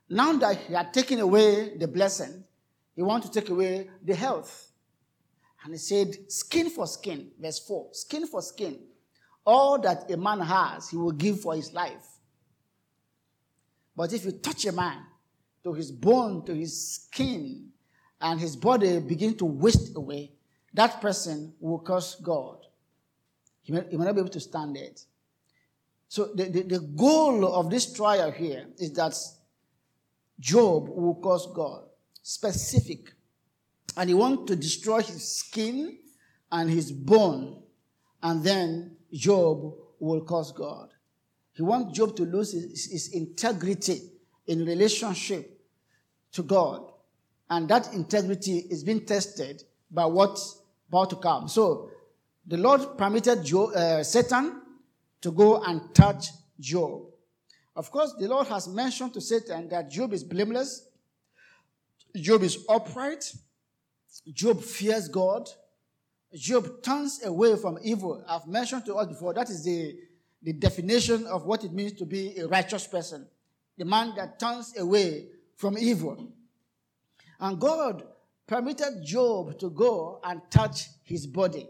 Now 0.09 0.33
that 0.35 0.57
he 0.59 0.75
had 0.75 0.93
taken 0.93 1.21
away 1.21 1.77
the 1.77 1.89
blessing, 1.89 2.45
he 2.95 3.03
wants 3.03 3.29
to 3.29 3.41
take 3.41 3.51
away 3.51 3.89
the 4.03 4.15
health. 4.15 4.71
And 5.65 5.73
he 5.73 5.79
said, 5.79 6.31
skin 6.31 6.71
for 6.71 6.87
skin, 6.87 7.31
verse 7.41 7.59
4, 7.59 7.89
skin 7.93 8.27
for 8.27 8.43
skin. 8.43 8.79
All 9.45 9.79
that 9.81 10.11
a 10.11 10.17
man 10.17 10.41
has, 10.41 10.89
he 10.89 10.97
will 10.97 11.13
give 11.13 11.41
for 11.41 11.55
his 11.55 11.73
life. 11.73 12.07
But 13.97 14.13
if 14.13 14.25
you 14.25 14.33
touch 14.33 14.65
a 14.67 14.73
man 14.73 15.03
to 15.63 15.73
his 15.73 15.93
bone, 15.93 16.45
to 16.47 16.55
his 16.55 16.95
skin, 16.95 17.69
and 18.21 18.41
his 18.41 18.57
body 18.57 19.01
begin 19.01 19.37
to 19.37 19.45
waste 19.45 19.97
away, 19.97 20.33
that 20.73 21.01
person 21.01 21.55
will 21.61 21.79
curse 21.79 22.17
God. 22.17 22.59
He 23.63 23.73
may, 23.73 23.85
he 23.91 23.97
may 23.97 24.05
not 24.05 24.15
be 24.15 24.21
able 24.21 24.31
to 24.31 24.41
stand 24.41 24.77
it. 24.77 25.05
So 26.09 26.31
the, 26.35 26.45
the, 26.45 26.63
the 26.63 26.79
goal 26.81 27.55
of 27.55 27.71
this 27.71 27.93
trial 27.93 28.31
here 28.31 28.67
is 28.79 28.93
that 28.95 29.17
Job 30.41 30.89
will 30.89 31.21
curse 31.23 31.47
God 31.55 31.85
specific. 32.23 33.13
And 33.97 34.09
he 34.09 34.15
wants 34.15 34.51
to 34.51 34.57
destroy 34.57 35.03
his 35.03 35.29
skin 35.29 35.99
and 36.51 36.69
his 36.69 36.91
bone. 36.91 37.63
And 38.23 38.43
then 38.43 38.97
Job 39.15 39.75
will 39.99 40.25
curse 40.25 40.53
God. 40.53 40.91
He 41.53 41.63
wants 41.63 41.97
Job 41.97 42.17
to 42.17 42.25
lose 42.25 42.53
his, 42.53 42.91
his 42.91 43.09
integrity 43.13 44.03
in 44.47 44.67
relationship 44.67 45.61
to 46.33 46.43
God. 46.43 46.91
And 47.49 47.69
that 47.69 47.95
integrity 47.95 48.59
is 48.71 48.83
being 48.83 49.07
tested 49.07 49.63
by 49.91 50.05
what's 50.05 50.61
about 50.89 51.11
to 51.11 51.17
come. 51.17 51.49
So 51.49 51.91
the 52.47 52.57
Lord 52.57 52.99
permitted 52.99 53.45
Job, 53.45 53.71
uh, 53.75 54.03
Satan 54.03 54.61
to 55.21 55.31
go 55.31 55.63
and 55.63 55.95
touch 55.95 56.27
Job. 56.59 57.03
Of 57.77 57.91
course, 57.91 58.15
the 58.19 58.29
Lord 58.29 58.49
has 58.49 58.69
mentioned 58.69 59.15
to 59.15 59.21
Satan 59.21 59.69
that 59.69 59.91
Job 59.91 60.13
is 60.13 60.25
blameless, 60.25 60.89
Job 62.15 62.43
is 62.43 62.65
upright. 62.69 63.33
Job 64.33 64.63
fears 64.63 65.09
God. 65.09 65.49
Job 66.35 66.83
turns 66.83 67.25
away 67.25 67.57
from 67.57 67.79
evil. 67.83 68.25
I've 68.29 68.47
mentioned 68.47 68.85
to 68.87 68.95
us 68.97 69.07
before 69.07 69.35
that 69.35 69.51
is 69.51 69.65
the, 69.65 69.97
the 70.43 70.53
definition 70.53 71.27
of 71.27 71.45
what 71.45 71.65
it 71.65 71.73
means 71.73 71.93
to 71.95 72.05
be 72.05 72.39
a 72.39 72.47
righteous 72.47 72.87
person. 72.87 73.27
The 73.79 73.85
man 73.85 74.15
that 74.17 74.39
turns 74.39 74.77
away 74.77 75.27
from 75.57 75.79
evil. 75.79 76.33
And 77.41 77.61
God 77.61 78.05
permitted 78.47 79.05
Job 79.05 79.59
to 79.59 79.71
go 79.71 80.21
and 80.25 80.41
touch 80.51 80.89
his 81.03 81.27
body. 81.27 81.69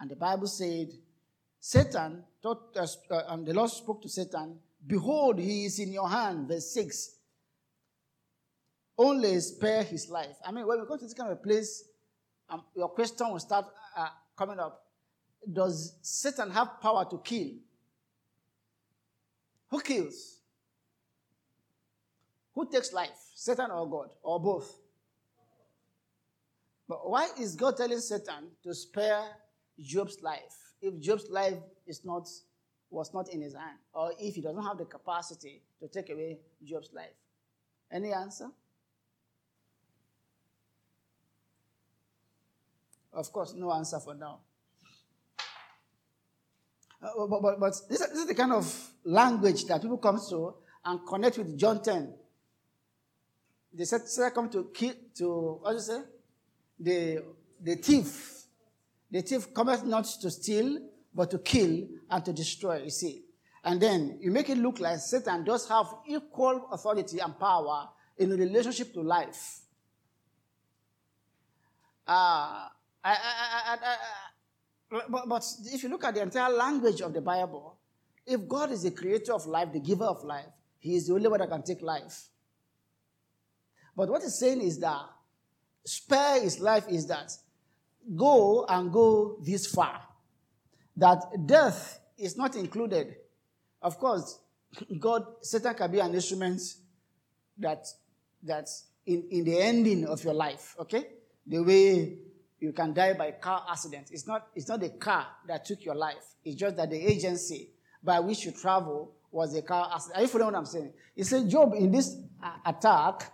And 0.00 0.10
the 0.10 0.16
Bible 0.16 0.46
said, 0.46 0.92
Satan, 1.60 2.24
thought, 2.42 2.76
uh, 2.76 3.22
and 3.28 3.46
the 3.46 3.54
Lord 3.54 3.70
spoke 3.70 4.02
to 4.02 4.08
Satan, 4.08 4.58
Behold, 4.84 5.38
he 5.38 5.64
is 5.64 5.78
in 5.78 5.92
your 5.92 6.08
hand, 6.08 6.48
verse 6.48 6.72
6 6.72 7.16
only 8.98 9.40
spare 9.40 9.82
his 9.82 10.08
life. 10.08 10.36
I 10.44 10.52
mean, 10.52 10.66
when 10.66 10.80
we 10.80 10.86
go 10.86 10.96
to 10.96 11.04
this 11.04 11.14
kind 11.14 11.30
of 11.30 11.38
a 11.38 11.40
place, 11.40 11.84
um, 12.48 12.64
your 12.74 12.88
question 12.88 13.30
will 13.30 13.38
start 13.38 13.66
uh, 13.96 14.08
coming 14.36 14.58
up. 14.58 14.84
Does 15.50 15.96
Satan 16.02 16.50
have 16.50 16.80
power 16.80 17.04
to 17.10 17.18
kill? 17.18 17.50
Who 19.70 19.80
kills? 19.80 20.38
Who 22.54 22.70
takes 22.70 22.92
life? 22.92 23.18
Satan 23.34 23.70
or 23.70 23.88
God? 23.88 24.10
Or 24.22 24.40
both? 24.40 24.78
But 26.88 27.08
why 27.08 27.28
is 27.40 27.56
God 27.56 27.76
telling 27.76 28.00
Satan 28.00 28.50
to 28.62 28.74
spare 28.74 29.24
Job's 29.80 30.22
life 30.22 30.74
if 30.82 30.98
Job's 31.00 31.30
life 31.30 31.58
is 31.86 32.04
not, 32.04 32.28
was 32.90 33.14
not 33.14 33.30
in 33.30 33.40
his 33.40 33.54
hand? 33.54 33.78
Or 33.94 34.12
if 34.18 34.34
he 34.34 34.42
doesn't 34.42 34.62
have 34.62 34.78
the 34.78 34.84
capacity 34.84 35.62
to 35.80 35.88
take 35.88 36.10
away 36.10 36.38
Job's 36.62 36.92
life? 36.92 37.14
Any 37.90 38.12
answer? 38.12 38.48
Of 43.12 43.32
course, 43.32 43.54
no 43.54 43.72
answer 43.72 44.00
for 44.00 44.14
now. 44.14 44.40
Uh, 47.02 47.26
but, 47.28 47.42
but, 47.42 47.60
but 47.60 47.72
this, 47.88 47.98
this, 47.98 48.18
is 48.18 48.26
the 48.26 48.34
kind 48.34 48.52
of 48.52 48.90
language 49.04 49.64
that 49.64 49.82
people 49.82 49.98
come 49.98 50.20
to 50.30 50.54
and 50.84 51.00
connect 51.06 51.38
with 51.38 51.58
John 51.58 51.82
10. 51.82 52.14
They 53.74 53.84
said, 53.84 54.02
said 54.06 54.32
come 54.34 54.48
to 54.50 54.70
kill, 54.72 54.94
to, 55.16 55.58
what 55.60 55.70
do 55.70 55.76
you 55.76 55.82
say? 55.82 56.00
The, 56.78 57.24
the 57.60 57.74
thief. 57.76 58.44
The 59.10 59.22
thief 59.22 59.52
cometh 59.52 59.84
not 59.84 60.04
to 60.22 60.30
steal, 60.30 60.78
but 61.14 61.30
to 61.32 61.38
kill 61.38 61.86
and 62.08 62.24
to 62.24 62.32
destroy, 62.32 62.82
you 62.84 62.90
see. 62.90 63.24
And 63.64 63.80
then 63.80 64.18
you 64.20 64.30
make 64.30 64.48
it 64.48 64.58
look 64.58 64.80
like 64.80 64.98
Satan 64.98 65.44
does 65.44 65.68
have 65.68 65.86
equal 66.06 66.68
authority 66.72 67.18
and 67.20 67.38
power 67.38 67.88
in 68.18 68.30
relationship 68.30 68.92
to 68.94 69.02
life. 69.02 69.60
Uh, 72.06 72.68
I, 73.04 73.12
I, 73.12 73.78
I, 73.82 73.96
but, 75.10 75.28
but 75.28 75.44
if 75.72 75.82
you 75.82 75.88
look 75.88 76.04
at 76.04 76.14
the 76.14 76.22
entire 76.22 76.52
language 76.52 77.00
of 77.00 77.12
the 77.12 77.20
Bible, 77.20 77.78
If 78.26 78.48
God 78.48 78.70
is 78.72 78.82
the 78.82 78.90
creator 78.90 79.32
of 79.32 79.46
life, 79.46 79.72
the 79.72 79.80
giver 79.80 80.04
of 80.04 80.22
life, 80.24 80.46
He 80.78 80.96
is 80.96 81.08
the 81.08 81.14
only 81.14 81.28
one 81.28 81.40
that 81.40 81.50
can 81.50 81.62
take 81.62 81.82
life. 81.82 82.28
But 83.96 84.08
what 84.08 84.22
He's 84.22 84.38
saying 84.38 84.60
is 84.60 84.78
that 84.78 85.02
spare 85.84 86.40
His 86.40 86.60
life 86.60 86.84
is 86.88 87.06
that 87.08 87.32
go 88.16 88.64
and 88.68 88.92
go 88.92 89.38
this 89.42 89.66
far. 89.66 90.02
That 90.96 91.46
death 91.46 92.00
is 92.16 92.36
not 92.36 92.54
included. 92.56 93.16
Of 93.80 93.98
course, 93.98 94.38
God, 94.98 95.26
Satan 95.40 95.74
can 95.74 95.90
be 95.90 95.98
an 95.98 96.14
instrument 96.14 96.60
that 97.58 97.86
that's 98.42 98.84
in, 99.06 99.24
in 99.30 99.44
the 99.44 99.58
ending 99.60 100.06
of 100.06 100.22
your 100.22 100.34
life, 100.34 100.76
okay? 100.78 101.04
The 101.46 101.60
way 101.60 102.18
you 102.62 102.72
can 102.72 102.94
die 102.94 103.12
by 103.12 103.32
car 103.32 103.66
accident. 103.68 104.06
It's 104.12 104.26
not, 104.26 104.46
it's 104.54 104.68
not 104.68 104.80
the 104.80 104.90
car 104.90 105.26
that 105.48 105.64
took 105.64 105.84
your 105.84 105.96
life. 105.96 106.36
It's 106.44 106.54
just 106.54 106.76
that 106.76 106.90
the 106.90 106.96
agency 106.96 107.70
by 108.02 108.20
which 108.20 108.44
you 108.44 108.52
travel 108.52 109.12
was 109.32 109.54
a 109.56 109.62
car 109.62 109.90
accident. 109.92 110.18
Are 110.18 110.22
you 110.22 110.28
following 110.28 110.52
what 110.52 110.58
I'm 110.60 110.66
saying? 110.66 110.92
He 111.16 111.24
said, 111.24 111.48
Job, 111.48 111.74
in 111.74 111.90
this 111.90 112.16
attack, 112.64 113.32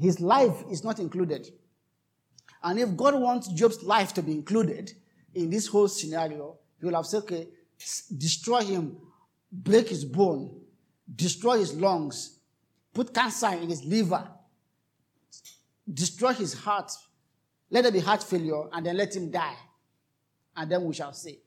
his 0.00 0.20
life 0.20 0.64
is 0.70 0.84
not 0.84 1.00
included. 1.00 1.48
And 2.62 2.78
if 2.78 2.96
God 2.96 3.20
wants 3.20 3.48
Job's 3.48 3.82
life 3.82 4.14
to 4.14 4.22
be 4.22 4.32
included 4.32 4.92
in 5.34 5.50
this 5.50 5.66
whole 5.66 5.88
scenario, 5.88 6.56
he 6.78 6.86
will 6.86 6.94
have 6.94 7.06
said, 7.06 7.24
okay, 7.24 7.48
destroy 8.16 8.60
him, 8.60 8.96
break 9.50 9.88
his 9.88 10.04
bone, 10.04 10.60
destroy 11.12 11.58
his 11.58 11.74
lungs, 11.74 12.38
put 12.92 13.12
cancer 13.12 13.48
in 13.48 13.68
his 13.68 13.84
liver, 13.84 14.28
destroy 15.92 16.32
his 16.32 16.54
heart, 16.54 16.92
let 17.70 17.82
there 17.82 17.92
be 17.92 18.00
heart 18.00 18.22
failure, 18.22 18.64
and 18.72 18.84
then 18.86 18.96
let 18.96 19.14
him 19.14 19.30
die. 19.30 19.56
And 20.56 20.70
then 20.70 20.84
we 20.84 20.94
shall 20.94 21.12
see. 21.12 21.40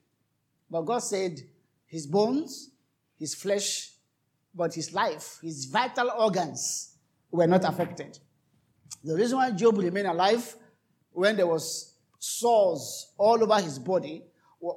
But 0.70 0.82
God 0.82 0.98
said, 0.98 1.40
his 1.86 2.06
bones, 2.06 2.70
his 3.18 3.34
flesh, 3.34 3.92
but 4.54 4.74
his 4.74 4.92
life, 4.92 5.38
his 5.42 5.64
vital 5.66 6.10
organs 6.18 6.96
were 7.30 7.46
not 7.46 7.64
affected. 7.64 8.18
The 9.04 9.14
reason 9.14 9.38
why 9.38 9.50
Job 9.52 9.78
remained 9.78 10.08
alive 10.08 10.54
when 11.12 11.36
there 11.36 11.46
was 11.46 11.94
sores 12.18 13.12
all 13.16 13.42
over 13.42 13.60
his 13.62 13.78
body, 13.78 14.24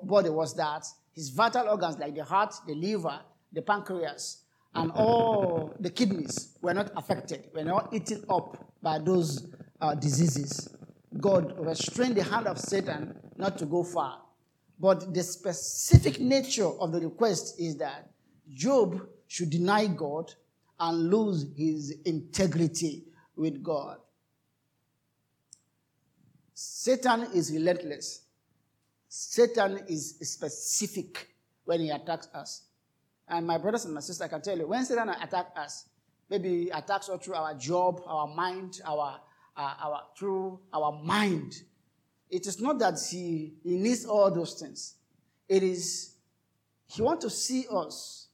body 0.04 0.30
was 0.30 0.56
that 0.56 0.86
his 1.14 1.30
vital 1.30 1.68
organs 1.68 1.98
like 1.98 2.16
the 2.16 2.24
heart, 2.24 2.54
the 2.68 2.76
liver, 2.76 3.20
the 3.52 3.62
pancreas, 3.62 4.44
and 4.74 4.92
all 4.92 5.74
the 5.80 5.90
kidneys 5.90 6.58
were 6.62 6.74
not 6.74 6.92
affected, 6.96 7.50
were 7.54 7.64
not 7.64 7.94
eaten 7.94 8.24
up 8.30 8.72
by 8.82 9.00
those 9.00 9.48
uh, 9.82 9.94
diseases. 9.96 10.70
God 11.20 11.56
restrained 11.60 12.16
the 12.16 12.24
hand 12.24 12.48
of 12.48 12.58
Satan 12.60 13.18
not 13.38 13.58
to 13.58 13.66
go 13.66 13.84
far. 13.84 14.22
But 14.80 15.14
the 15.14 15.24
specific 15.24 16.20
nature 16.20 16.66
of 16.66 16.92
the 16.92 17.00
request 17.02 17.60
is 17.60 17.78
that 17.78 18.10
Job 18.50 19.08
should 19.28 19.50
deny 19.50 19.88
God 19.88 20.34
and 20.80 21.10
lose 21.10 21.46
his 21.56 21.96
integrity 22.06 23.04
with 23.36 23.62
God. 23.62 23.98
Satan 26.54 27.28
is 27.34 27.52
relentless. 27.52 28.24
Satan 29.08 29.80
is 29.88 30.16
specific 30.22 31.36
when 31.66 31.82
he 31.82 31.90
attacks 31.90 32.28
us. 32.34 32.64
And 33.28 33.46
my 33.46 33.58
brothers 33.58 33.86
and 33.86 33.94
my 33.94 34.00
sisters, 34.02 34.22
I 34.22 34.28
can 34.28 34.42
tell 34.42 34.58
you, 34.58 34.68
when 34.68 34.84
Satan 34.86 35.10
attacks 35.10 35.58
us, 35.58 35.90
maybe 36.30 36.70
attacks 36.74 37.10
us 37.10 37.24
through 37.24 37.36
our 37.36 37.54
job, 37.54 38.02
our 38.06 38.28
mind, 38.28 38.82
our, 38.86 39.20
uh, 39.62 39.74
our 39.80 40.02
through 40.18 40.60
our 40.74 40.92
mind. 41.04 41.62
It 42.30 42.48
is 42.48 42.60
not 42.60 42.80
that 42.80 42.98
he, 43.12 43.54
he 43.64 43.76
needs 43.78 44.06
all 44.06 44.32
those 44.32 44.54
things. 44.56 44.96
It 45.48 45.64
is 45.64 46.16
he 46.88 47.02
wants 47.02 47.24
to 47.26 47.30
see 47.30 47.66
us 47.72 48.28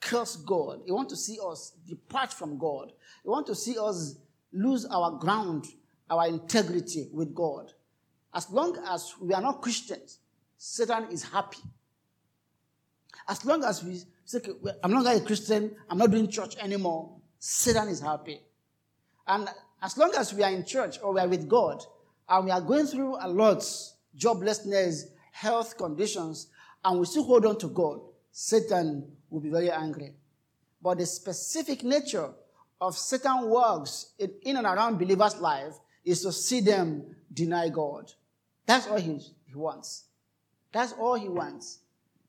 curse 0.00 0.36
God. 0.36 0.82
He 0.84 0.92
wants 0.92 1.12
to 1.12 1.18
see 1.18 1.38
us 1.44 1.72
depart 1.86 2.32
from 2.32 2.58
God. 2.58 2.92
He 3.22 3.28
wants 3.28 3.50
to 3.50 3.54
see 3.56 3.76
us 3.78 4.16
lose 4.52 4.86
our 4.86 5.10
ground, 5.18 5.66
our 6.08 6.28
integrity 6.28 7.08
with 7.12 7.34
God. 7.34 7.72
As 8.32 8.50
long 8.50 8.78
as 8.86 9.14
we 9.20 9.34
are 9.34 9.42
not 9.42 9.62
Christians, 9.62 10.20
Satan 10.56 11.08
is 11.10 11.24
happy. 11.24 11.62
As 13.28 13.44
long 13.44 13.64
as 13.64 13.82
we 13.82 14.00
say, 14.24 14.40
I'm 14.84 14.92
not 14.92 15.06
a 15.06 15.20
Christian, 15.20 15.74
I'm 15.90 15.98
not 15.98 16.10
doing 16.10 16.28
church 16.28 16.56
anymore, 16.58 17.16
Satan 17.38 17.88
is 17.88 18.00
happy. 18.00 18.40
And 19.26 19.48
as 19.82 19.96
long 19.96 20.12
as 20.16 20.32
we 20.32 20.42
are 20.42 20.50
in 20.50 20.64
church 20.64 20.98
or 21.02 21.14
we 21.14 21.20
are 21.20 21.28
with 21.28 21.48
God 21.48 21.84
and 22.28 22.44
we 22.44 22.50
are 22.50 22.60
going 22.60 22.86
through 22.86 23.16
a 23.20 23.28
lot, 23.28 23.58
joblessness, 24.18 25.04
health 25.32 25.76
conditions, 25.76 26.48
and 26.84 26.98
we 26.98 27.06
still 27.06 27.24
hold 27.24 27.46
on 27.46 27.58
to 27.58 27.68
God, 27.68 28.00
Satan 28.30 29.10
will 29.30 29.40
be 29.40 29.50
very 29.50 29.70
angry. 29.70 30.14
But 30.82 30.98
the 30.98 31.06
specific 31.06 31.82
nature 31.84 32.30
of 32.80 32.96
Satan 32.96 33.48
works 33.48 34.12
in, 34.18 34.56
and 34.56 34.66
around 34.66 34.98
believers' 34.98 35.36
life 35.36 35.74
is 36.04 36.22
to 36.22 36.32
see 36.32 36.60
them 36.60 37.16
deny 37.32 37.68
God. 37.68 38.12
That's 38.66 38.86
all 38.86 38.98
he, 38.98 39.18
he 39.46 39.54
wants. 39.54 40.04
That's 40.72 40.92
all 40.92 41.14
he 41.14 41.28
wants. 41.28 41.80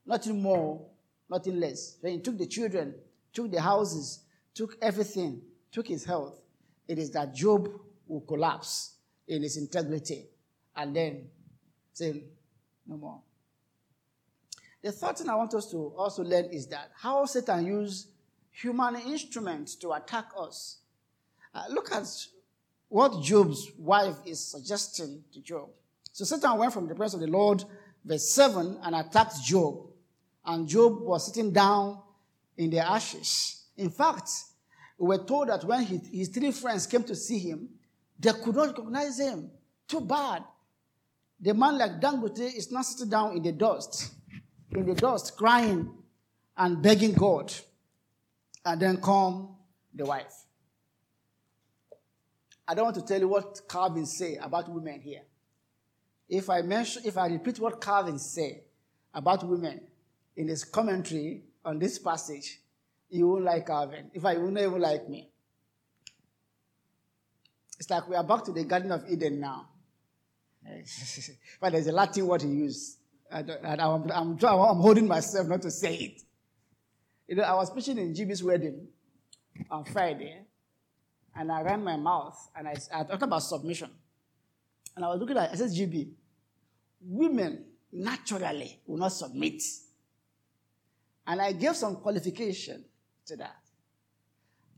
Nothing 0.06 0.42
more, 0.42 0.86
nothing 1.30 1.60
less. 1.60 1.98
When 2.02 2.14
he 2.14 2.20
took 2.20 2.38
the 2.38 2.48
children, 2.48 2.96
took 3.34 3.52
the 3.52 3.62
houses, 3.62 4.20
took 4.54 4.78
everything, 4.82 5.42
took 5.72 5.88
his 5.88 6.06
health, 6.06 6.42
it 6.88 6.98
is 6.98 7.12
that 7.12 7.34
Job 7.34 7.70
will 8.08 8.22
collapse 8.22 8.96
in 9.28 9.44
his 9.44 9.58
integrity 9.58 10.26
and 10.76 10.96
then 10.96 11.28
say, 11.94 12.24
no 12.88 12.98
more. 12.98 13.22
The 14.82 14.92
third 14.92 15.18
thing 15.18 15.30
I 15.30 15.36
want 15.36 15.54
us 15.54 15.70
to 15.72 15.94
also 15.98 16.24
learn 16.24 16.46
is 16.46 16.68
that 16.68 16.92
how 16.96 17.26
Satan 17.26 17.66
used 17.66 18.10
human 18.52 18.96
instruments 18.96 19.76
to 19.76 19.92
attack 19.92 20.30
us. 20.40 20.78
Uh, 21.54 21.64
look 21.70 21.92
at 21.92 22.08
what 22.90 23.22
Job's 23.22 23.72
wife 23.78 24.16
is 24.26 24.40
suggesting 24.40 25.24
to 25.34 25.42
Job. 25.42 25.70
So 26.12 26.26
Satan 26.26 26.58
went 26.58 26.74
from 26.74 26.88
the 26.88 26.96
presence 26.96 27.22
of 27.22 27.30
the 27.30 27.36
Lord, 27.36 27.64
verse 28.06 28.30
7, 28.30 28.80
and 28.84 28.96
attacked 28.96 29.44
Job. 29.44 29.88
And 30.46 30.68
Job 30.68 31.02
was 31.02 31.26
sitting 31.28 31.52
down 31.52 32.00
in 32.56 32.70
the 32.70 32.80
ashes. 32.80 33.66
In 33.76 33.90
fact, 33.90 34.30
we 34.98 35.08
were 35.08 35.24
told 35.24 35.50
that 35.50 35.64
when 35.64 35.84
he, 35.84 35.98
his 36.12 36.30
three 36.30 36.52
friends 36.52 36.88
came 36.88 37.04
to 37.04 37.16
see 37.16 37.40
him, 37.40 37.70
they 38.20 38.34
could 38.34 38.56
not 38.56 38.68
recognize 38.68 39.20
him. 39.20 39.52
Too 39.88 40.02
bad. 40.02 40.44
The 41.40 41.54
man 41.54 41.78
like 41.78 42.02
Dangote 42.02 42.56
is 42.56 42.72
not 42.72 42.86
sitting 42.86 43.10
down 43.10 43.38
in 43.38 43.44
the 43.44 43.52
dust, 43.52 44.12
in 44.72 44.86
the 44.86 44.96
dust, 44.96 45.38
crying 45.38 45.92
and 46.58 46.82
begging 46.82 47.14
God. 47.14 47.54
And 48.66 48.82
then 48.82 48.98
come 49.00 49.56
the 49.94 50.06
wife. 50.06 50.34
I 52.68 52.74
don't 52.74 52.86
want 52.86 52.96
to 52.96 53.06
tell 53.06 53.20
you 53.20 53.28
what 53.28 53.62
Calvin 53.70 54.06
say 54.06 54.36
about 54.36 54.68
women 54.70 55.00
here. 55.00 55.22
If 56.28 56.50
I 56.50 56.62
mention, 56.64 57.04
if 57.06 57.18
I 57.18 57.28
repeat 57.28 57.60
what 57.60 57.80
Calvin 57.80 58.20
say 58.20 58.64
about 59.14 59.48
women 59.48 59.80
in 60.36 60.48
his 60.50 60.66
commentary 60.66 61.44
on 61.64 61.80
this 61.80 61.98
passage, 61.98 62.60
you 63.10 63.28
won't 63.28 63.44
like 63.44 63.68
Calvin. 63.68 64.12
In 64.14 64.22
fact, 64.22 64.38
you 64.38 64.46
won't 64.46 64.58
even 64.58 64.82
like 64.82 65.08
me. 65.10 65.30
It's 67.80 67.90
like 67.90 68.08
we 68.10 68.16
are 68.16 68.24
back 68.24 68.44
to 68.46 68.52
the 68.52 68.64
Garden 68.64 68.92
of 68.92 69.04
Eden 69.10 69.40
now. 69.40 69.70
but 71.62 71.72
there's 71.72 71.88
a 71.88 71.92
Latin 71.92 72.28
word 72.28 72.42
he 72.42 72.50
used. 72.50 72.98
I'm, 73.32 73.50
I'm, 73.64 74.12
I'm, 74.12 74.38
holding 74.38 75.08
myself 75.08 75.48
not 75.48 75.62
to 75.62 75.72
say 75.72 75.96
it. 75.96 76.22
You 77.28 77.36
know, 77.36 77.44
I 77.44 77.54
was 77.56 77.70
preaching 77.70 77.98
in 77.98 78.14
GB's 78.14 78.44
wedding 78.44 78.88
on 79.70 79.84
Friday, 79.86 80.42
and 81.36 81.52
I 81.52 81.62
ran 81.62 81.84
my 81.84 81.98
mouth, 81.98 82.38
and 82.56 82.68
I, 82.68 82.76
I 82.94 83.04
talked 83.04 83.24
about 83.24 83.44
submission. 83.44 83.90
And 84.96 85.06
I 85.06 85.10
was 85.10 85.20
looking 85.20 85.38
at, 85.38 85.52
I 85.52 85.56
said, 85.56 85.70
GB, 85.70 86.10
women 87.02 87.66
naturally 87.92 88.80
will 88.88 88.98
not 88.98 89.12
submit. 89.12 89.62
And 91.28 91.42
I 91.42 91.52
gave 91.52 91.76
some 91.76 91.98
qualification 91.98 92.86
to 93.28 93.38
that. 93.38 93.58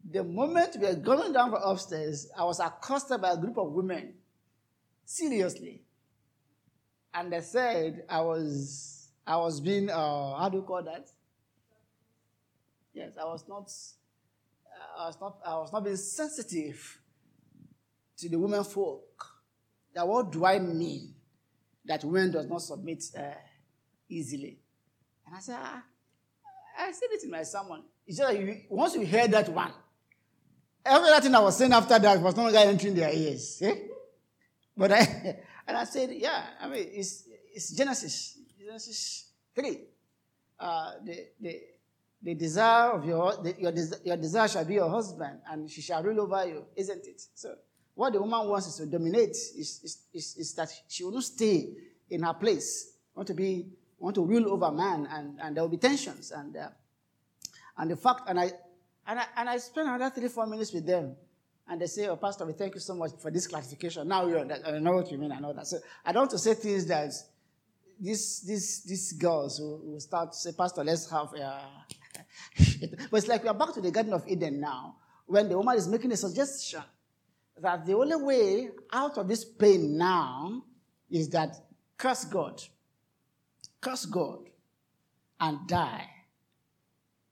The 0.09 0.23
moment 0.23 0.77
we 0.79 0.87
were 0.87 0.95
going 0.95 1.33
down 1.33 1.51
from 1.51 1.61
upstairs, 1.63 2.29
I 2.37 2.43
was 2.43 2.59
accosted 2.59 3.21
by 3.21 3.31
a 3.31 3.37
group 3.37 3.57
of 3.57 3.71
women. 3.71 4.13
Seriously. 5.05 5.81
And 7.13 7.31
they 7.33 7.41
said 7.41 8.03
I 8.09 8.21
was 8.21 9.09
I 9.25 9.37
was 9.37 9.59
being 9.59 9.89
uh, 9.89 10.37
how 10.37 10.49
do 10.49 10.57
you 10.57 10.63
call 10.63 10.83
that? 10.83 11.07
Yes, 12.93 13.13
I 13.19 13.25
was 13.25 13.43
not 13.47 13.71
I 14.97 15.07
was 15.07 15.17
not 15.19 15.37
I 15.45 15.55
was 15.57 15.73
not 15.73 15.83
being 15.83 15.95
sensitive 15.95 16.99
to 18.17 18.29
the 18.29 18.37
women 18.37 18.63
folk. 18.63 19.25
That 19.93 20.07
what 20.07 20.31
do 20.31 20.45
I 20.45 20.59
mean 20.59 21.15
that 21.85 22.03
women 22.03 22.31
does 22.31 22.45
not 22.45 22.61
submit 22.61 23.03
uh, 23.17 23.21
easily? 24.07 24.59
And 25.25 25.35
I 25.35 25.39
said, 25.39 25.57
ah, 25.59 25.83
I 26.79 26.91
said 26.91 27.09
it 27.11 27.23
in 27.23 27.31
my 27.31 27.43
sermon. 27.43 27.83
He 28.09 28.15
said, 28.15 28.63
once 28.69 28.95
you 28.95 29.01
hear 29.01 29.27
that 29.27 29.49
one, 29.49 29.71
everything 30.83 31.35
I 31.35 31.41
was 31.41 31.55
saying 31.55 31.71
after 31.71 31.99
that 31.99 32.19
was 32.19 32.35
no 32.35 32.41
longer 32.41 32.57
entering 32.57 32.95
their 32.95 33.13
ears. 33.13 33.61
Eh? 33.61 33.75
But 34.75 34.93
I, 34.93 34.97
and 35.67 35.77
I 35.77 35.83
said, 35.83 36.09
yeah, 36.13 36.43
I 36.59 36.69
mean, 36.69 36.87
it's, 36.91 37.25
it's 37.53 37.69
Genesis, 37.69 38.39
Genesis 38.59 39.29
3. 39.53 39.81
uh, 40.59 40.91
the, 41.05 41.27
the, 41.39 41.61
the 42.23 42.33
desire 42.33 42.93
of 42.93 43.05
your, 43.05 43.43
the, 43.43 43.53
your, 43.59 43.73
your 44.03 44.17
desire 44.17 44.47
shall 44.47 44.65
be 44.65 44.73
your 44.73 44.89
husband, 44.89 45.41
and 45.47 45.69
she 45.69 45.81
shall 45.81 46.01
rule 46.01 46.21
over 46.21 46.47
you, 46.47 46.65
isn't 46.75 47.05
it? 47.05 47.21
So, 47.35 47.53
what 47.93 48.13
the 48.13 48.19
woman 48.19 48.47
wants 48.47 48.65
is 48.65 48.75
to 48.77 48.87
dominate, 48.87 49.37
is, 49.37 49.81
is, 49.83 49.97
is, 50.15 50.35
is 50.35 50.53
that 50.55 50.69
she 50.87 51.03
will 51.03 51.11
not 51.11 51.25
stay 51.25 51.69
in 52.09 52.23
her 52.23 52.33
place, 52.33 52.91
want 53.13 53.27
to 53.27 53.35
be, 53.35 53.67
want 53.99 54.15
to 54.15 54.25
rule 54.25 54.51
over 54.51 54.71
man, 54.71 55.07
and, 55.11 55.39
and 55.39 55.55
there 55.55 55.63
will 55.63 55.69
be 55.69 55.77
tensions. 55.77 56.31
And, 56.31 56.57
uh, 56.57 56.69
and 57.79 57.89
the 57.89 57.95
fact, 57.95 58.23
and 58.27 58.39
I, 58.39 58.51
and 59.07 59.19
I, 59.19 59.25
and 59.37 59.49
I 59.49 59.57
spent 59.57 59.87
another 59.87 60.13
three, 60.13 60.27
four 60.27 60.45
minutes 60.45 60.73
with 60.73 60.85
them. 60.85 61.15
And 61.67 61.79
they 61.79 61.87
say, 61.87 62.07
Oh, 62.07 62.17
Pastor, 62.17 62.45
we 62.45 62.53
thank 62.53 62.73
you 62.73 62.81
so 62.81 62.93
much 62.93 63.11
for 63.21 63.31
this 63.31 63.47
clarification. 63.47 64.07
Now 64.07 64.27
you 64.27 64.37
I 64.37 64.79
know 64.79 64.93
what 64.93 65.09
you 65.11 65.17
mean, 65.17 65.31
I 65.31 65.39
know 65.39 65.53
that. 65.53 65.65
So 65.65 65.77
I 66.05 66.11
don't 66.11 66.21
want 66.21 66.31
to 66.31 66.39
say 66.39 66.55
things 66.55 66.85
that 66.87 67.13
these, 67.99 68.41
these, 68.41 68.83
these 68.83 69.13
girls 69.13 69.59
will, 69.59 69.79
will 69.83 69.99
start 69.99 70.33
to 70.33 70.37
say, 70.37 70.51
Pastor, 70.51 70.83
let's 70.83 71.09
have 71.09 71.33
a. 71.33 71.61
but 73.11 73.17
it's 73.17 73.27
like 73.27 73.43
we 73.43 73.49
are 73.49 73.55
back 73.55 73.73
to 73.73 73.81
the 73.81 73.91
Garden 73.91 74.13
of 74.13 74.27
Eden 74.27 74.59
now, 74.59 74.95
when 75.25 75.47
the 75.47 75.57
woman 75.57 75.77
is 75.77 75.87
making 75.87 76.11
a 76.11 76.17
suggestion 76.17 76.83
that 77.61 77.85
the 77.85 77.95
only 77.95 78.15
way 78.15 78.69
out 78.91 79.17
of 79.17 79.27
this 79.27 79.45
pain 79.45 79.97
now 79.97 80.63
is 81.09 81.29
that 81.29 81.55
curse 81.97 82.25
God, 82.25 82.61
curse 83.79 84.05
God, 84.05 84.49
and 85.39 85.65
die. 85.67 86.09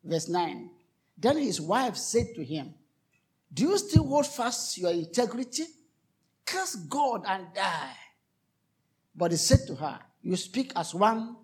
Verse 0.07 0.29
9. 0.29 0.69
Then 1.17 1.37
his 1.37 1.59
wife 1.59 1.97
said 1.97 2.27
to 2.35 2.43
him, 2.43 2.73
Do 3.53 3.63
you 3.63 3.77
still 3.77 4.07
hold 4.07 4.27
fast 4.27 4.77
your 4.77 4.91
integrity? 4.91 5.65
Curse 6.45 6.75
God 6.75 7.23
and 7.27 7.47
die. 7.53 7.95
But 9.15 9.31
he 9.31 9.37
said 9.37 9.59
to 9.67 9.75
her, 9.75 9.99
You 10.21 10.35
speak 10.37 10.71
as 10.75 10.95
one 10.95 11.35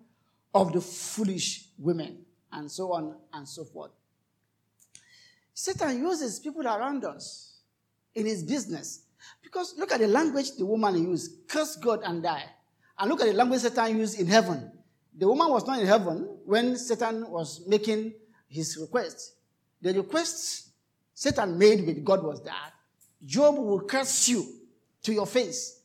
of 0.54 0.72
the 0.72 0.80
foolish 0.80 1.66
women, 1.78 2.24
and 2.52 2.70
so 2.70 2.92
on 2.92 3.16
and 3.32 3.46
so 3.46 3.64
forth. 3.64 3.90
Satan 5.52 5.98
uses 5.98 6.38
people 6.38 6.66
around 6.66 7.04
us 7.04 7.58
in 8.14 8.26
his 8.26 8.42
business. 8.42 9.02
Because 9.42 9.74
look 9.76 9.92
at 9.92 10.00
the 10.00 10.08
language 10.08 10.52
the 10.56 10.64
woman 10.64 11.10
used 11.10 11.48
curse 11.48 11.76
God 11.76 12.00
and 12.04 12.22
die. 12.22 12.44
And 12.98 13.10
look 13.10 13.20
at 13.20 13.26
the 13.26 13.32
language 13.32 13.60
Satan 13.60 13.98
used 13.98 14.18
in 14.18 14.26
heaven. 14.26 14.70
The 15.16 15.28
woman 15.28 15.48
was 15.50 15.66
not 15.66 15.80
in 15.80 15.86
heaven 15.86 16.28
when 16.44 16.76
Satan 16.76 17.28
was 17.28 17.66
making 17.66 18.14
his 18.54 18.78
request. 18.80 19.34
The 19.82 19.92
request 19.92 20.68
Satan 21.12 21.58
made 21.58 21.84
with 21.84 22.04
God 22.04 22.22
was 22.22 22.42
that 22.44 22.70
Job 23.24 23.56
will 23.56 23.80
curse 23.80 24.28
you 24.28 24.46
to 25.02 25.12
your 25.12 25.26
face. 25.26 25.80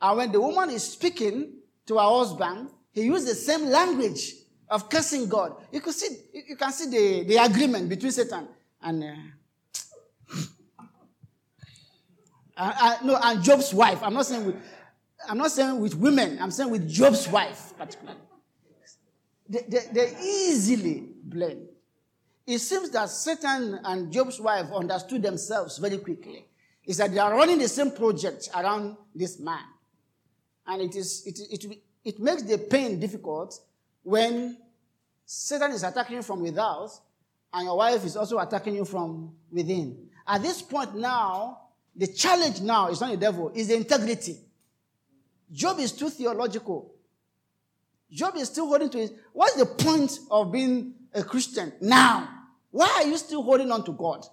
And 0.00 0.16
when 0.16 0.32
the 0.32 0.40
woman 0.40 0.70
is 0.70 0.84
speaking 0.84 1.52
to 1.86 1.94
her 1.98 2.08
husband, 2.08 2.70
he 2.92 3.02
used 3.02 3.26
the 3.26 3.34
same 3.34 3.66
language 3.66 4.34
of 4.68 4.88
cursing 4.88 5.28
God. 5.28 5.56
You 5.70 5.80
can 5.80 5.92
see, 5.92 6.16
you 6.32 6.56
can 6.56 6.72
see 6.72 6.88
the, 6.88 7.24
the 7.28 7.36
agreement 7.36 7.88
between 7.88 8.12
Satan 8.12 8.48
and, 8.82 9.04
uh, 9.04 10.34
uh, 12.56 12.96
no, 13.04 13.18
and 13.22 13.42
Job's 13.42 13.74
wife. 13.74 14.00
I'm 14.02 14.14
not 14.14 14.26
saying 14.26 14.46
with, 14.46 14.56
I'm 15.28 15.38
not 15.38 15.50
saying 15.50 15.78
with 15.80 15.94
women. 15.94 16.38
I'm 16.40 16.50
saying 16.50 16.70
with 16.70 16.88
Job's 16.88 17.28
wife, 17.28 17.72
particularly. 17.76 18.20
They, 19.48 19.64
they, 19.68 19.80
they 19.92 20.16
easily 20.22 21.04
blend. 21.22 21.68
It 22.46 22.58
seems 22.58 22.90
that 22.90 23.08
Satan 23.08 23.80
and 23.84 24.12
Job's 24.12 24.38
wife 24.40 24.66
understood 24.72 25.22
themselves 25.22 25.78
very 25.78 25.98
quickly. 25.98 26.46
Is 26.84 26.98
that 26.98 27.12
they 27.12 27.18
are 27.18 27.34
running 27.34 27.58
the 27.58 27.68
same 27.68 27.92
project 27.92 28.50
around 28.54 28.96
this 29.14 29.38
man. 29.38 29.64
And 30.66 30.82
it, 30.82 30.94
is, 30.96 31.26
it, 31.26 31.38
it, 31.50 31.78
it 32.04 32.20
makes 32.20 32.42
the 32.42 32.58
pain 32.58 33.00
difficult 33.00 33.58
when 34.02 34.58
Satan 35.24 35.72
is 35.72 35.82
attacking 35.82 36.16
you 36.16 36.22
from 36.22 36.42
without 36.42 36.90
and 37.54 37.64
your 37.64 37.76
wife 37.76 38.04
is 38.04 38.16
also 38.16 38.38
attacking 38.38 38.74
you 38.74 38.84
from 38.84 39.32
within. 39.50 40.08
At 40.26 40.42
this 40.42 40.60
point 40.60 40.94
now, 40.96 41.60
the 41.96 42.08
challenge 42.08 42.60
now 42.60 42.88
is 42.90 43.00
not 43.00 43.12
the 43.12 43.16
devil, 43.16 43.50
is 43.54 43.68
the 43.68 43.76
integrity. 43.76 44.36
Job 45.52 45.78
is 45.78 45.92
too 45.92 46.10
theological. 46.10 46.92
Job 48.10 48.36
is 48.36 48.48
still 48.48 48.66
holding 48.66 48.90
to 48.90 48.98
his. 48.98 49.12
What's 49.32 49.54
the 49.54 49.66
point 49.66 50.18
of 50.30 50.50
being 50.50 50.94
a 51.14 51.22
Christian 51.22 51.72
now? 51.80 52.28
Why 52.74 52.90
are 52.96 53.06
you 53.06 53.16
still 53.18 53.40
holding 53.44 53.70
on 53.70 53.84
to 53.84 53.92
God? 53.92 54.26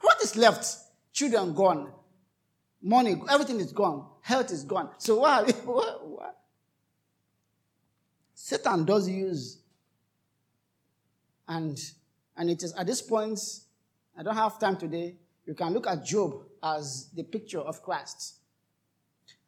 What 0.00 0.22
is 0.22 0.34
left? 0.34 0.64
Children 1.12 1.52
gone. 1.52 1.92
Money, 2.80 3.20
everything 3.28 3.60
is 3.60 3.70
gone. 3.70 4.06
Health 4.22 4.50
is 4.50 4.64
gone. 4.64 4.88
So 4.96 5.18
why? 5.20 5.42
what, 5.66 6.08
what? 6.08 6.38
Satan 8.34 8.86
does 8.86 9.10
use, 9.10 9.58
and 11.46 11.78
and 12.34 12.48
it 12.48 12.62
is 12.62 12.72
at 12.72 12.86
this 12.86 13.02
point. 13.02 13.38
I 14.18 14.22
don't 14.22 14.36
have 14.36 14.58
time 14.58 14.78
today. 14.78 15.16
You 15.44 15.52
can 15.52 15.74
look 15.74 15.86
at 15.86 16.02
Job 16.02 16.44
as 16.62 17.10
the 17.14 17.24
picture 17.24 17.60
of 17.60 17.82
Christ. 17.82 18.36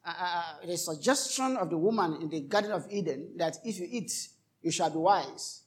Uh, 0.05 0.13
uh, 0.19 0.23
uh 0.61 0.67
the 0.67 0.77
suggestion 0.77 1.57
of 1.57 1.71
the 1.71 1.77
woman 1.79 2.21
in 2.21 2.29
the 2.29 2.41
Garden 2.41 2.73
of 2.73 2.85
Eden 2.91 3.31
that 3.37 3.57
if 3.65 3.79
you 3.79 3.87
eat, 3.89 4.27
you 4.61 4.69
shall 4.69 4.91
be 4.91 4.97
wise 4.99 5.64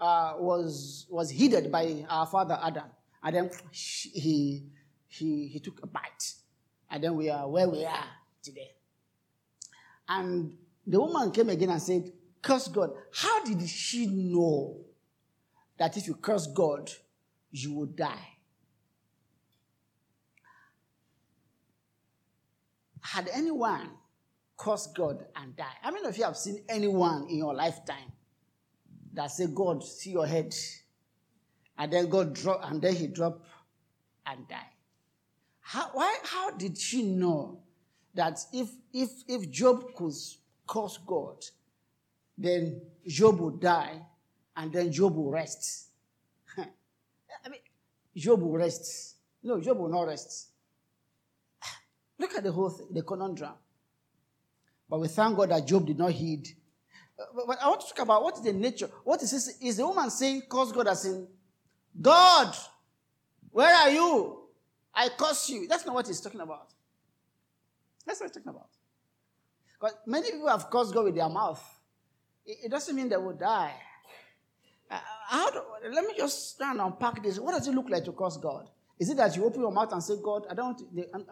uh, 0.00 0.34
was, 0.38 1.06
was 1.10 1.30
heeded 1.30 1.70
by 1.70 2.04
our 2.08 2.26
father 2.26 2.58
Adam. 2.62 2.84
And 3.22 3.36
then 3.36 3.50
he, 3.70 4.64
he, 5.06 5.46
he 5.48 5.60
took 5.60 5.82
a 5.82 5.86
bite. 5.86 6.34
And 6.90 7.02
then 7.02 7.16
we 7.16 7.30
are 7.30 7.48
where 7.48 7.68
we 7.68 7.84
are 7.84 8.06
today. 8.42 8.72
And 10.08 10.52
the 10.86 11.00
woman 11.00 11.30
came 11.30 11.48
again 11.48 11.70
and 11.70 11.80
said, 11.80 12.12
Curse 12.42 12.68
God. 12.68 12.90
How 13.14 13.42
did 13.42 13.66
she 13.66 14.06
know 14.06 14.76
that 15.78 15.96
if 15.96 16.06
you 16.06 16.14
curse 16.14 16.46
God, 16.46 16.90
you 17.50 17.72
will 17.72 17.86
die? 17.86 18.28
Had 23.00 23.28
anyone 23.32 23.90
cursed 24.56 24.94
God 24.94 25.24
and 25.36 25.56
died? 25.56 25.76
How 25.80 25.90
many 25.90 26.06
of 26.06 26.16
you 26.18 26.24
have 26.24 26.36
seen 26.36 26.64
anyone 26.68 27.26
in 27.30 27.38
your 27.38 27.54
lifetime 27.54 28.12
that 29.14 29.30
say, 29.30 29.46
God, 29.46 29.82
see 29.82 30.10
your 30.10 30.26
head. 30.26 30.54
And 31.78 31.92
then 31.92 32.08
God 32.08 32.34
drop, 32.34 32.60
and 32.64 32.80
then 32.80 32.94
he 32.94 33.06
drop 33.08 33.42
and 34.26 34.46
die. 34.48 34.70
How, 35.60 35.90
why, 35.92 36.18
how 36.24 36.50
did 36.50 36.78
she 36.78 37.02
know 37.02 37.60
that 38.14 38.38
if, 38.52 38.68
if, 38.92 39.10
if 39.26 39.50
Job 39.50 39.94
could 39.94 40.12
curse 40.66 40.98
God, 41.06 41.44
then 42.36 42.80
Job 43.06 43.40
would 43.40 43.60
die 43.60 44.02
and 44.56 44.72
then 44.72 44.92
Job 44.92 45.16
will 45.16 45.30
rest? 45.30 45.88
I 46.58 47.48
mean, 47.48 47.60
Job 48.16 48.42
will 48.42 48.52
rest. 48.52 49.16
No, 49.42 49.60
Job 49.60 49.78
will 49.78 49.88
not 49.88 50.02
rest. 50.02 50.48
Look 52.18 52.34
at 52.34 52.44
the 52.44 52.52
whole 52.52 52.70
thing, 52.70 52.88
the 52.92 53.02
conundrum. 53.02 53.54
But 54.88 55.00
we 55.00 55.08
thank 55.08 55.36
God 55.36 55.50
that 55.50 55.66
Job 55.66 55.86
did 55.86 55.98
not 55.98 56.12
heed 56.12 56.48
but 57.16 57.62
I 57.62 57.68
want 57.68 57.80
to 57.82 57.88
talk 57.88 58.00
about 58.00 58.22
what 58.22 58.34
is 58.34 58.42
the 58.42 58.52
nature. 58.52 58.90
What 59.04 59.22
is 59.22 59.30
this? 59.30 59.56
Is 59.60 59.76
the 59.76 59.86
woman 59.86 60.10
saying, 60.10 60.42
curse 60.48 60.72
God 60.72 60.88
as 60.88 61.04
in, 61.04 61.26
God, 62.00 62.54
where 63.50 63.72
are 63.72 63.90
you? 63.90 64.40
I 64.94 65.08
curse 65.16 65.48
you. 65.50 65.66
That's 65.68 65.86
not 65.86 65.94
what 65.94 66.06
he's 66.06 66.20
talking 66.20 66.40
about. 66.40 66.72
That's 68.06 68.20
what 68.20 68.26
he's 68.26 68.36
talking 68.36 68.50
about. 68.50 68.68
Because 69.80 69.96
many 70.06 70.30
people 70.30 70.48
have 70.48 70.70
cursed 70.70 70.94
God 70.94 71.04
with 71.04 71.14
their 71.14 71.28
mouth. 71.28 71.62
It, 72.46 72.58
it 72.64 72.70
doesn't 72.70 72.94
mean 72.94 73.08
they 73.08 73.16
will 73.16 73.32
die. 73.32 73.74
Uh, 74.90 74.98
how 75.28 75.50
do, 75.50 75.60
let 75.90 76.04
me 76.04 76.14
just 76.16 76.56
try 76.58 76.70
and 76.70 76.80
unpack 76.80 77.22
this. 77.22 77.38
What 77.38 77.52
does 77.52 77.66
it 77.66 77.74
look 77.74 77.88
like 77.88 78.04
to 78.04 78.12
curse 78.12 78.36
God? 78.36 78.68
Is 78.98 79.10
it 79.10 79.16
that 79.16 79.34
you 79.36 79.44
open 79.44 79.60
your 79.60 79.72
mouth 79.72 79.92
and 79.92 80.02
say, 80.02 80.14
God, 80.22 80.46
I 80.48 80.54
don't, 80.54 80.80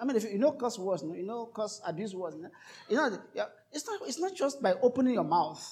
I 0.01 0.05
mean, 0.05 0.16
if 0.16 0.25
you, 0.25 0.38
know 0.38 0.53
curse 0.53 0.79
words, 0.79 1.03
you 1.03 1.22
know 1.22 1.48
curse 1.55 1.81
abuse 1.87 2.14
words, 2.14 2.37
you 2.88 2.96
know, 2.96 3.18
it's 3.72 3.87
not, 3.87 4.01
it's 4.07 4.18
not 4.18 4.35
just 4.35 4.61
by 4.61 4.75
opening 4.83 5.14
your 5.14 5.25
mouth. 5.25 5.64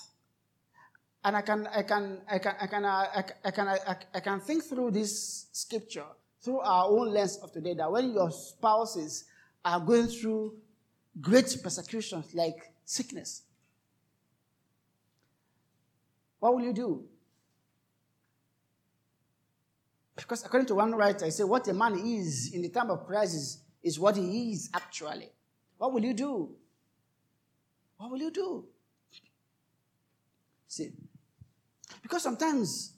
And 1.24 1.36
I 1.36 1.42
can, 1.42 1.66
I 1.66 1.82
can, 1.82 2.20
I 2.30 2.38
can, 2.38 2.54
I 2.60 2.66
can, 2.66 2.84
uh, 2.84 3.06
I 3.44 3.50
can, 3.50 3.68
I 3.68 3.76
can, 3.78 3.96
I 4.14 4.20
can 4.20 4.40
think 4.40 4.64
through 4.64 4.92
this 4.92 5.48
scripture 5.52 6.06
through 6.42 6.60
our 6.60 6.86
own 6.86 7.12
lens 7.12 7.38
of 7.42 7.52
today 7.52 7.74
that 7.74 7.90
when 7.90 8.12
your 8.12 8.30
spouses 8.30 9.24
are 9.64 9.80
going 9.80 10.06
through 10.06 10.54
great 11.20 11.54
persecutions 11.62 12.34
like 12.34 12.72
sickness, 12.84 13.42
what 16.38 16.54
will 16.54 16.62
you 16.62 16.72
do? 16.72 17.04
Because 20.20 20.44
according 20.44 20.66
to 20.68 20.74
one 20.74 20.94
writer, 20.94 21.24
he 21.24 21.30
said, 21.30 21.46
What 21.46 21.66
a 21.68 21.72
man 21.72 21.98
is 21.98 22.52
in 22.52 22.62
the 22.62 22.68
time 22.68 22.90
of 22.90 23.06
crisis 23.06 23.62
is 23.82 23.98
what 23.98 24.16
he 24.16 24.52
is 24.52 24.70
actually. 24.74 25.30
What 25.78 25.92
will 25.92 26.04
you 26.04 26.14
do? 26.14 26.50
What 27.96 28.10
will 28.10 28.18
you 28.18 28.30
do? 28.30 28.64
See, 30.68 30.92
because 32.02 32.22
sometimes 32.22 32.92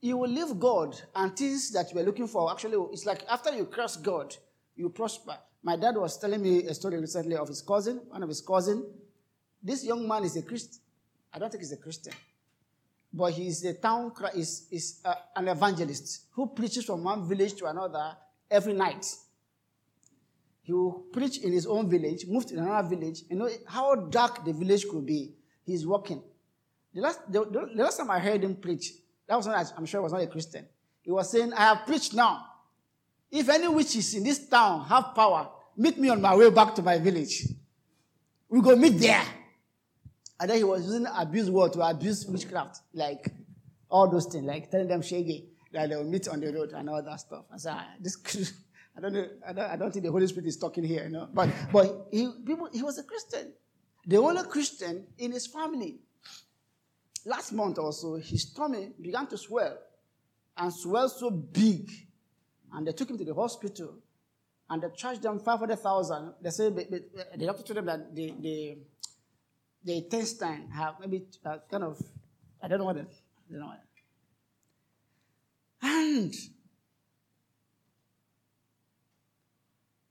you 0.00 0.16
will 0.16 0.30
leave 0.30 0.58
God 0.58 1.00
and 1.14 1.36
things 1.36 1.70
that 1.72 1.92
you 1.92 2.00
are 2.00 2.04
looking 2.04 2.28
for 2.28 2.50
actually, 2.50 2.76
it's 2.92 3.06
like 3.06 3.24
after 3.28 3.54
you 3.54 3.66
curse 3.66 3.96
God, 3.96 4.34
you 4.76 4.88
prosper. 4.88 5.36
My 5.62 5.76
dad 5.76 5.96
was 5.96 6.18
telling 6.18 6.42
me 6.42 6.64
a 6.64 6.74
story 6.74 6.98
recently 6.98 7.36
of 7.36 7.48
his 7.48 7.62
cousin, 7.62 8.00
one 8.08 8.22
of 8.22 8.28
his 8.28 8.40
cousin. 8.40 8.86
This 9.62 9.84
young 9.84 10.06
man 10.06 10.24
is 10.24 10.36
a 10.36 10.42
Christian. 10.42 10.80
I 11.32 11.38
don't 11.38 11.50
think 11.50 11.62
he's 11.62 11.72
a 11.72 11.76
Christian. 11.76 12.12
But 13.16 13.32
he's 13.32 13.64
a 13.64 13.74
town, 13.74 14.12
is, 14.34 14.66
is 14.72 15.00
uh, 15.04 15.14
an 15.36 15.46
evangelist 15.46 16.24
who 16.32 16.48
preaches 16.48 16.84
from 16.84 17.04
one 17.04 17.28
village 17.28 17.54
to 17.54 17.66
another 17.66 18.16
every 18.50 18.72
night. 18.72 19.06
He 20.62 20.72
will 20.72 21.04
preach 21.12 21.38
in 21.38 21.52
his 21.52 21.66
own 21.66 21.88
village, 21.88 22.26
move 22.26 22.46
to 22.46 22.58
another 22.58 22.88
village. 22.88 23.22
You 23.30 23.36
know 23.36 23.48
how 23.66 23.94
dark 23.94 24.44
the 24.44 24.52
village 24.52 24.88
could 24.88 25.06
be. 25.06 25.32
He's 25.64 25.86
walking. 25.86 26.22
The 26.92 27.02
last, 27.02 27.20
the, 27.30 27.44
the, 27.44 27.70
the 27.74 27.82
last 27.82 27.98
time 27.98 28.10
I 28.10 28.18
heard 28.18 28.42
him 28.42 28.56
preach, 28.56 28.92
that 29.28 29.36
was 29.36 29.46
not, 29.46 29.72
I'm 29.76 29.86
sure 29.86 30.02
was 30.02 30.12
not 30.12 30.22
a 30.22 30.26
Christian. 30.26 30.66
He 31.02 31.12
was 31.12 31.30
saying, 31.30 31.52
I 31.52 31.60
have 31.60 31.86
preached 31.86 32.14
now. 32.14 32.44
If 33.30 33.48
any 33.48 33.68
witches 33.68 34.14
in 34.14 34.24
this 34.24 34.48
town 34.48 34.86
have 34.86 35.14
power, 35.14 35.50
meet 35.76 35.98
me 35.98 36.08
on 36.08 36.20
my 36.20 36.34
way 36.34 36.50
back 36.50 36.74
to 36.76 36.82
my 36.82 36.98
village. 36.98 37.46
We 38.48 38.60
go 38.60 38.74
meet 38.74 38.98
there. 38.98 39.24
And 40.40 40.50
then 40.50 40.56
he 40.56 40.64
was 40.64 40.84
using 40.84 41.06
abuse 41.06 41.50
word 41.50 41.72
to 41.74 41.80
abuse 41.80 42.26
witchcraft, 42.26 42.80
like 42.92 43.32
all 43.88 44.10
those 44.10 44.26
things, 44.26 44.44
like 44.44 44.70
telling 44.70 44.88
them 44.88 45.02
shaggy, 45.02 45.48
that 45.72 45.90
they 45.90 45.96
will 45.96 46.04
meet 46.04 46.26
on 46.28 46.40
the 46.40 46.52
road 46.52 46.72
and 46.72 46.90
all 46.90 47.02
that 47.02 47.20
stuff. 47.20 47.44
I 47.52 47.56
said, 47.56 47.74
ah, 47.76 47.86
this, 48.00 48.16
I 48.96 49.00
don't 49.00 49.12
know, 49.12 49.26
I 49.46 49.52
don't, 49.52 49.70
I 49.70 49.76
don't 49.76 49.92
think 49.92 50.04
the 50.04 50.10
Holy 50.10 50.26
Spirit 50.26 50.46
is 50.46 50.56
talking 50.56 50.84
here, 50.84 51.04
you 51.04 51.10
know. 51.10 51.28
But, 51.32 51.50
but 51.72 52.08
he, 52.10 52.28
people, 52.44 52.68
he 52.72 52.82
was 52.82 52.98
a 52.98 53.04
Christian, 53.04 53.52
the 54.06 54.16
only 54.16 54.42
Christian 54.44 55.06
in 55.18 55.32
his 55.32 55.46
family. 55.46 56.00
Last 57.26 57.52
month 57.52 57.78
also, 57.78 58.16
his 58.16 58.52
tummy 58.52 58.90
began 59.00 59.26
to 59.28 59.38
swell 59.38 59.78
and 60.56 60.72
swell 60.72 61.08
so 61.08 61.30
big. 61.30 61.90
And 62.72 62.86
they 62.86 62.92
took 62.92 63.08
him 63.08 63.18
to 63.18 63.24
the 63.24 63.34
hospital 63.34 63.94
and 64.68 64.82
they 64.82 64.88
charged 64.96 65.22
them 65.22 65.38
500,000. 65.38 66.34
They 66.42 66.50
said, 66.50 66.76
the 66.76 67.46
doctor 67.46 67.62
told 67.62 67.76
them 67.78 67.86
that 67.86 68.14
the, 68.14 68.34
the, 68.40 68.78
the 69.84 69.96
intestine 69.98 70.70
have 70.70 70.94
maybe 71.00 71.26
uh, 71.44 71.58
kind 71.70 71.84
of, 71.84 72.00
I 72.62 72.68
don't 72.68 72.78
know 72.78 72.86
what 72.86 72.96
it, 72.96 73.08
I 73.48 73.52
don't 73.52 73.60
know 73.60 73.72
And, 75.82 76.34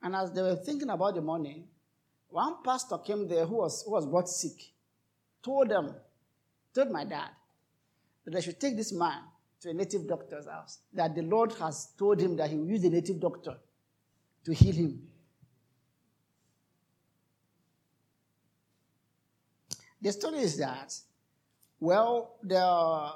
and 0.04 0.16
as 0.16 0.32
they 0.32 0.42
were 0.42 0.56
thinking 0.56 0.90
about 0.90 1.16
the 1.16 1.22
money, 1.22 1.66
one 2.30 2.58
pastor 2.64 2.98
came 3.00 3.28
there 3.28 3.46
who 3.46 3.58
was, 3.58 3.84
who 3.84 3.92
was 3.92 4.06
brought 4.06 4.30
sick, 4.30 4.72
told 5.42 5.70
them, 5.70 5.96
told 6.74 6.92
my 6.92 7.06
dad, 7.06 7.30
that 8.26 8.32
they 8.32 8.42
should 8.42 8.60
take 8.60 8.78
this 8.78 8.94
man 8.94 9.20
to 9.62 9.70
a 9.70 9.74
native 9.74 10.08
doctor's 10.08 10.48
house, 10.48 10.80
that 10.94 11.16
the 11.16 11.22
Lord 11.24 11.54
has 11.54 11.90
told 11.98 12.20
him 12.20 12.36
that 12.38 12.50
he 12.50 12.58
will 12.58 12.68
use 12.68 12.82
the 12.82 12.90
native 12.90 13.20
doctor 13.20 13.56
to 14.46 14.54
heal 14.54 14.76
him. 14.76 15.02
The 20.04 20.12
story 20.12 20.40
is 20.40 20.58
that, 20.58 20.94
well, 21.80 22.36
the, 22.44 23.10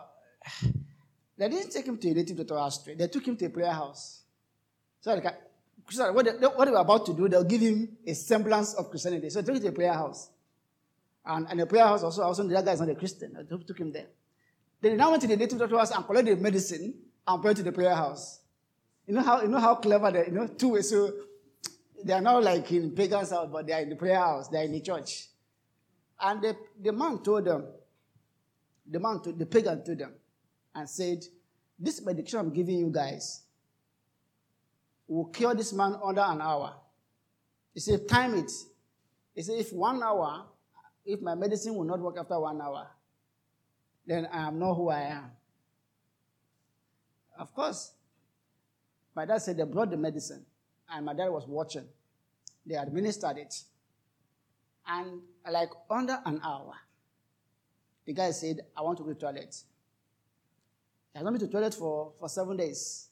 they 1.38 1.50
didn't 1.50 1.72
take 1.72 1.86
him 1.86 1.98
to 1.98 2.10
a 2.10 2.14
native 2.14 2.38
doctor 2.38 2.58
house 2.58 2.80
straight. 2.80 2.98
They 2.98 3.10
took 3.10 3.28
him 3.28 3.36
to 3.36 3.46
a 3.46 3.50
prayer 3.50 3.74
house. 3.74 4.22
So 5.02 5.14
what 6.14 6.26
they, 6.26 6.48
what 6.48 6.66
they 6.66 6.72
were 6.72 6.78
about 6.78 7.06
to 7.08 7.14
do, 7.14 7.28
they'll 7.28 7.44
give 7.44 7.60
him 7.60 7.90
a 8.06 8.14
semblance 8.14 8.74
of 8.76 8.90
Christianity. 8.90 9.30
So 9.30 9.42
they 9.42 9.48
took 9.48 9.56
him 9.58 9.64
to 9.64 9.68
a 9.68 9.74
prayer 9.74 9.94
house. 9.94 10.30
And, 11.26 11.46
and 11.50 11.60
the 11.60 11.66
prayer 11.66 11.84
house 11.84 12.04
also, 12.04 12.22
also 12.22 12.44
the 12.44 12.62
guy 12.62 12.72
is 12.72 12.80
not 12.80 12.90
a 12.90 12.96
Christian. 12.96 13.34
They 13.34 13.58
took 13.58 13.78
him 13.78 13.92
there. 13.92 14.08
Then 14.80 14.92
they 14.92 14.98
now 14.98 15.10
went 15.10 15.22
to 15.24 15.28
the 15.28 15.36
native 15.36 15.60
doctor 15.60 15.78
house 15.78 15.92
and 15.92 16.06
collected 16.06 16.38
the 16.38 16.42
medicine 16.42 16.94
and 17.28 17.42
brought 17.42 17.58
to 17.58 17.64
the 17.64 17.74
prayer 17.74 17.96
house. 17.96 18.40
You 19.06 19.14
know 19.14 19.22
how 19.22 19.42
you 19.42 19.50
know 19.50 19.60
how 19.60 19.76
clever 19.76 20.12
they 20.12 20.28
you 20.28 20.32
know 20.32 20.48
two 20.48 20.70
ways. 20.70 20.90
So 20.90 21.12
they 22.04 22.14
are 22.14 22.22
not 22.22 22.44
like 22.44 22.72
in 22.72 22.92
pagan's 22.92 23.32
house, 23.32 23.50
but 23.52 23.68
they 23.68 23.74
are 23.74 23.82
in 23.82 23.90
the 23.90 23.96
prayer 23.98 24.20
house, 24.20 24.48
they 24.48 24.60
are 24.60 24.64
in 24.64 24.72
the 24.72 24.82
church. 24.82 25.28
And 26.20 26.42
the, 26.42 26.56
the 26.82 26.92
man 26.92 27.20
told 27.24 27.46
them, 27.46 27.66
the 28.90 29.00
man 29.00 29.22
to, 29.22 29.32
the 29.32 29.46
pagan 29.46 29.84
told 29.84 30.00
them 30.00 30.14
and 30.74 30.90
said, 30.90 31.24
This 31.78 32.02
medication 32.04 32.40
I'm 32.40 32.54
giving 32.54 32.80
you 32.80 32.90
guys 32.90 33.42
will 35.08 35.26
cure 35.26 35.56
this 35.56 35.74
man 35.74 35.96
under 36.04 36.22
an 36.22 36.42
hour. 36.42 36.76
He 37.74 37.80
said, 37.80 38.08
time 38.08 38.36
it. 38.36 38.52
He 39.34 39.42
said, 39.42 39.60
if 39.60 39.72
one 39.72 40.02
hour, 40.04 40.46
if 41.06 41.22
my 41.22 41.36
medicine 41.36 41.76
will 41.76 41.86
not 41.86 42.00
work 42.00 42.18
after 42.20 42.40
one 42.40 42.62
hour, 42.62 42.88
then 44.06 44.28
I 44.32 44.48
am 44.48 44.60
not 44.60 44.76
who 44.76 44.90
I 44.90 45.02
am. 45.02 45.32
Of 47.38 47.54
course, 47.54 47.92
my 49.16 49.26
dad 49.26 49.42
said 49.42 49.58
they 49.58 49.64
brought 49.64 49.92
the 49.92 49.98
medicine, 49.98 50.46
and 50.90 51.06
my 51.06 51.14
dad 51.14 51.30
was 51.30 51.46
watching. 51.48 51.86
They 52.66 52.76
administered 52.76 53.38
it. 53.38 53.54
And 54.88 55.22
like 55.52 55.70
under 55.90 56.20
an 56.26 56.42
hour, 56.44 56.74
the 58.06 58.14
guy 58.14 58.32
said, 58.32 58.62
I 58.76 58.82
want 58.82 58.98
to 58.98 59.04
go 59.04 59.10
to 59.10 59.16
the 59.16 59.20
toilet. 59.20 59.56
He 61.14 61.18
has 61.18 61.24
not 61.24 61.32
been 61.32 61.40
to 61.40 61.46
the 61.48 61.52
toilet 61.52 61.74
for, 61.74 62.14
for 62.20 62.30
seven 62.30 62.58
days. 62.58 63.10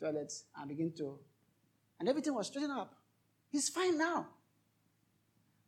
Toilet, 0.00 0.32
and 0.56 0.68
begin 0.68 0.92
to. 0.98 1.18
And 2.00 2.08
everything 2.08 2.34
was 2.34 2.48
straightened 2.48 2.72
up. 2.72 2.94
He's 3.50 3.68
fine 3.68 3.98
now. 3.98 4.26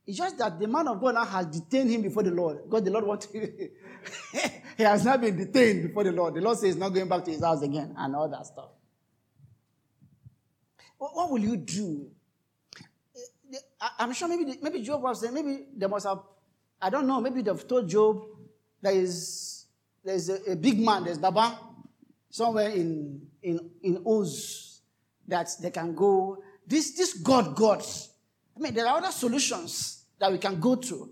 It's 0.07 0.19
just 0.19 0.37
that 0.39 0.59
the 0.59 0.67
man 0.67 0.89
of 0.89 1.01
God 1.01 1.15
now 1.15 1.25
has 1.25 1.47
detained 1.47 1.91
him 1.91 2.03
before 2.03 2.23
the 2.23 2.31
Lord. 2.31 2.65
Because 2.65 2.83
the 2.83 2.91
Lord 2.91 3.07
wants 3.07 3.27
he 3.33 4.83
has 4.83 5.05
not 5.05 5.21
been 5.21 5.37
detained 5.37 5.89
before 5.89 6.05
the 6.05 6.13
Lord. 6.13 6.35
The 6.35 6.41
Lord 6.41 6.59
says 6.59 6.75
he's 6.75 6.77
not 6.77 6.91
going 6.91 7.09
back 7.09 7.25
to 7.25 7.31
his 7.31 7.43
house 7.43 7.63
again 7.63 7.95
and 7.97 8.15
all 8.15 8.29
that 8.29 8.47
stuff. 8.47 8.71
What, 10.99 11.15
what 11.15 11.31
will 11.31 11.41
you 11.41 11.57
do? 11.57 12.11
I'm 13.99 14.13
sure 14.13 14.29
maybe, 14.29 14.59
maybe 14.63 14.83
Job 14.83 15.03
was 15.03 15.21
there. 15.21 15.33
maybe 15.33 15.67
they 15.77 15.87
must 15.87 16.07
have, 16.07 16.21
I 16.81 16.91
don't 16.91 17.07
know, 17.07 17.21
maybe 17.21 17.43
they've 17.43 17.69
told 17.69 17.89
Job 17.89 18.23
there 18.81 18.93
is, 18.93 19.67
there's 20.05 20.29
a, 20.29 20.53
a 20.53 20.57
big 20.57 20.79
man, 20.79 21.05
there's 21.05 21.19
Baba, 21.19 21.59
somewhere 22.31 22.69
in, 22.71 23.27
in, 23.43 23.71
in 23.83 24.03
Uz 24.07 24.81
that 25.27 25.51
they 25.61 25.71
can 25.71 25.95
go. 25.95 26.43
This, 26.67 26.93
this 26.97 27.15
God, 27.15 27.57
God, 27.57 27.83
I 28.57 28.61
mean, 28.61 28.75
there 28.75 28.87
are 28.87 28.99
other 28.99 29.11
solutions 29.11 30.05
that 30.19 30.31
we 30.31 30.39
can 30.39 30.61
go 30.61 30.77
to. 30.77 31.11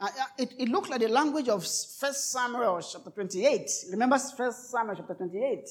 Uh 0.00 0.08
it, 0.38 0.54
it 0.58 0.68
looked 0.68 0.88
like 0.88 1.00
the 1.00 1.08
language 1.08 1.48
of 1.48 1.62
First 1.62 2.32
Samuel 2.32 2.80
chapter 2.80 3.10
28. 3.10 3.70
Remember 3.90 4.18
First 4.18 4.70
Samuel 4.70 4.96
chapter 4.96 5.14
28? 5.14 5.68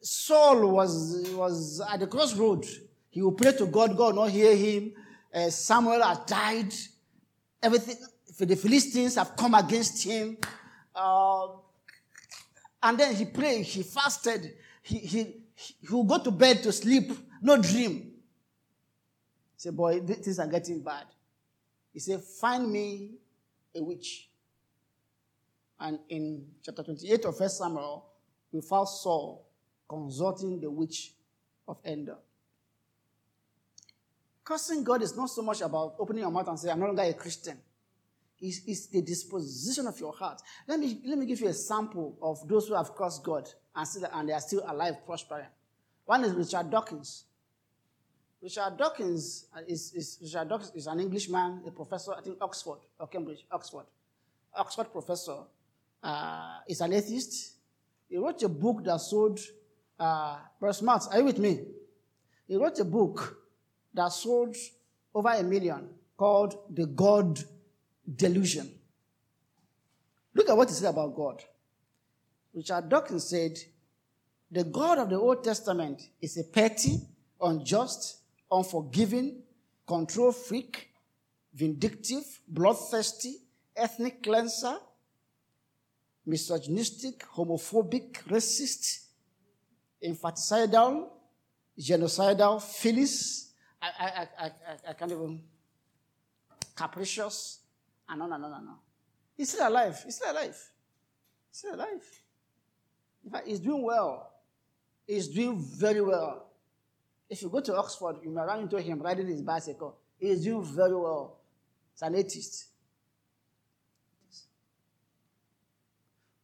Saul 0.00 0.68
was, 0.68 1.30
was 1.30 1.80
at 1.80 2.00
the 2.00 2.06
crossroad. 2.06 2.66
He 3.16 3.22
will 3.22 3.32
pray 3.32 3.52
to 3.52 3.64
God, 3.64 3.96
God 3.96 4.14
will 4.14 4.24
not 4.24 4.30
hear 4.30 4.54
him. 4.54 4.92
Uh, 5.32 5.48
Samuel 5.48 6.02
has 6.02 6.18
died. 6.26 6.70
Everything, 7.62 7.96
the 8.38 8.54
Philistines 8.54 9.14
have 9.14 9.34
come 9.34 9.54
against 9.54 10.04
him. 10.04 10.36
Uh, 10.94 11.46
and 12.82 12.98
then 12.98 13.14
he 13.14 13.24
prayed, 13.24 13.64
he 13.64 13.82
fasted, 13.84 14.52
he, 14.82 14.98
he, 14.98 15.36
he 15.54 15.94
will 15.94 16.04
go 16.04 16.22
to 16.22 16.30
bed 16.30 16.62
to 16.64 16.70
sleep 16.70 17.10
no 17.40 17.56
dream. 17.56 17.94
He 17.94 18.12
said, 19.56 19.74
Boy, 19.74 19.98
things 20.00 20.38
are 20.38 20.46
getting 20.46 20.80
bad. 20.82 21.06
He 21.94 22.00
said, 22.00 22.22
Find 22.22 22.70
me 22.70 23.12
a 23.74 23.82
witch. 23.82 24.28
And 25.80 26.00
in 26.10 26.44
chapter 26.62 26.82
28 26.82 27.24
of 27.24 27.40
1 27.40 27.48
Samuel, 27.48 28.10
we 28.52 28.60
found 28.60 28.90
Saul 28.90 29.48
consulting 29.88 30.60
the 30.60 30.70
witch 30.70 31.14
of 31.66 31.78
Endor. 31.82 32.18
Cursing 34.46 34.84
God 34.84 35.02
is 35.02 35.16
not 35.16 35.28
so 35.28 35.42
much 35.42 35.60
about 35.60 35.96
opening 35.98 36.22
your 36.22 36.30
mouth 36.30 36.46
and 36.46 36.56
saying, 36.56 36.72
I'm 36.72 36.78
no 36.78 36.86
longer 36.86 37.02
a 37.02 37.12
Christian. 37.14 37.58
It's, 38.38 38.60
it's, 38.64 38.86
the 38.86 39.02
disposition 39.02 39.88
of 39.88 39.98
your 39.98 40.12
heart. 40.12 40.40
Let 40.68 40.78
me, 40.78 41.00
let 41.04 41.18
me 41.18 41.26
give 41.26 41.40
you 41.40 41.48
a 41.48 41.52
sample 41.52 42.16
of 42.22 42.46
those 42.46 42.68
who 42.68 42.74
have 42.74 42.94
cursed 42.94 43.24
God 43.24 43.48
and, 43.74 43.88
still, 43.88 44.08
and 44.12 44.28
they 44.28 44.32
are 44.32 44.40
still 44.40 44.62
alive, 44.68 45.04
prospering. 45.04 45.46
One 46.04 46.22
is 46.22 46.32
Richard 46.32 46.70
Dawkins. 46.70 47.24
Richard 48.40 48.76
Dawkins 48.78 49.46
is, 49.66 49.92
is, 49.94 50.18
Richard 50.22 50.48
Dawkins 50.48 50.70
is 50.76 50.86
an 50.86 51.00
Englishman, 51.00 51.62
a 51.66 51.72
professor, 51.72 52.14
I 52.16 52.20
think 52.20 52.36
Oxford 52.40 52.78
or 53.00 53.08
Cambridge, 53.08 53.44
Oxford. 53.50 53.86
Oxford 54.54 54.92
professor. 54.92 55.38
Uh, 56.00 56.58
is 56.68 56.80
an 56.82 56.92
atheist. 56.92 57.54
He 58.08 58.16
wrote 58.16 58.40
a 58.44 58.48
book 58.48 58.84
that 58.84 59.00
sold, 59.00 59.40
uh, 59.98 60.38
smart. 60.70 61.02
Are 61.10 61.18
you 61.18 61.24
with 61.24 61.40
me? 61.40 61.62
He 62.46 62.54
wrote 62.54 62.78
a 62.78 62.84
book 62.84 63.45
that 63.96 64.12
sold 64.12 64.56
over 65.14 65.30
a 65.30 65.42
million 65.42 65.88
called 66.16 66.56
The 66.74 66.86
God 66.86 67.42
Delusion. 68.14 68.70
Look 70.34 70.48
at 70.48 70.56
what 70.56 70.68
he 70.68 70.74
said 70.74 70.90
about 70.90 71.16
God. 71.16 71.42
Richard 72.54 72.88
Dawkins 72.88 73.28
said, 73.28 73.58
The 74.50 74.64
God 74.64 74.98
of 74.98 75.10
the 75.10 75.18
Old 75.18 75.42
Testament 75.42 76.02
is 76.20 76.36
a 76.36 76.44
petty, 76.44 77.00
unjust, 77.40 78.18
unforgiving, 78.50 79.42
control 79.86 80.32
freak, 80.32 80.90
vindictive, 81.54 82.24
bloodthirsty, 82.46 83.36
ethnic 83.74 84.22
cleanser, 84.22 84.76
misogynistic, 86.26 87.26
homophobic, 87.34 88.12
racist, 88.24 89.06
infanticidal, 90.04 91.08
genocidal, 91.78 92.60
phyllis, 92.60 93.45
I, 93.80 93.88
I, 93.98 94.06
I, 94.06 94.46
I, 94.46 94.50
I 94.90 94.92
can't 94.94 95.12
even, 95.12 95.40
capricious, 96.74 97.60
ah, 98.08 98.12
and 98.12 98.22
on 98.22 98.32
and 98.32 98.44
on 98.44 98.52
and 98.52 98.68
on. 98.68 98.76
He's 99.36 99.50
still 99.52 99.68
alive. 99.68 100.00
He's 100.04 100.16
still 100.16 100.32
alive. 100.32 100.56
He's 101.48 101.58
still 101.58 101.74
alive. 101.74 102.02
In 103.24 103.30
fact, 103.30 103.46
he's 103.46 103.60
doing 103.60 103.82
well. 103.82 104.32
He's 105.06 105.28
doing 105.28 105.58
very 105.58 106.00
well. 106.00 106.46
If 107.28 107.42
you 107.42 107.48
go 107.48 107.60
to 107.60 107.76
Oxford, 107.76 108.16
you 108.22 108.30
may 108.30 108.42
run 108.42 108.60
into 108.60 108.80
him 108.80 109.00
riding 109.00 109.26
his 109.26 109.42
bicycle. 109.42 109.96
He's 110.18 110.44
doing 110.44 110.64
very 110.64 110.96
well. 110.96 111.38
He's 111.92 112.02
an 112.02 112.14
atheist. 112.14 112.66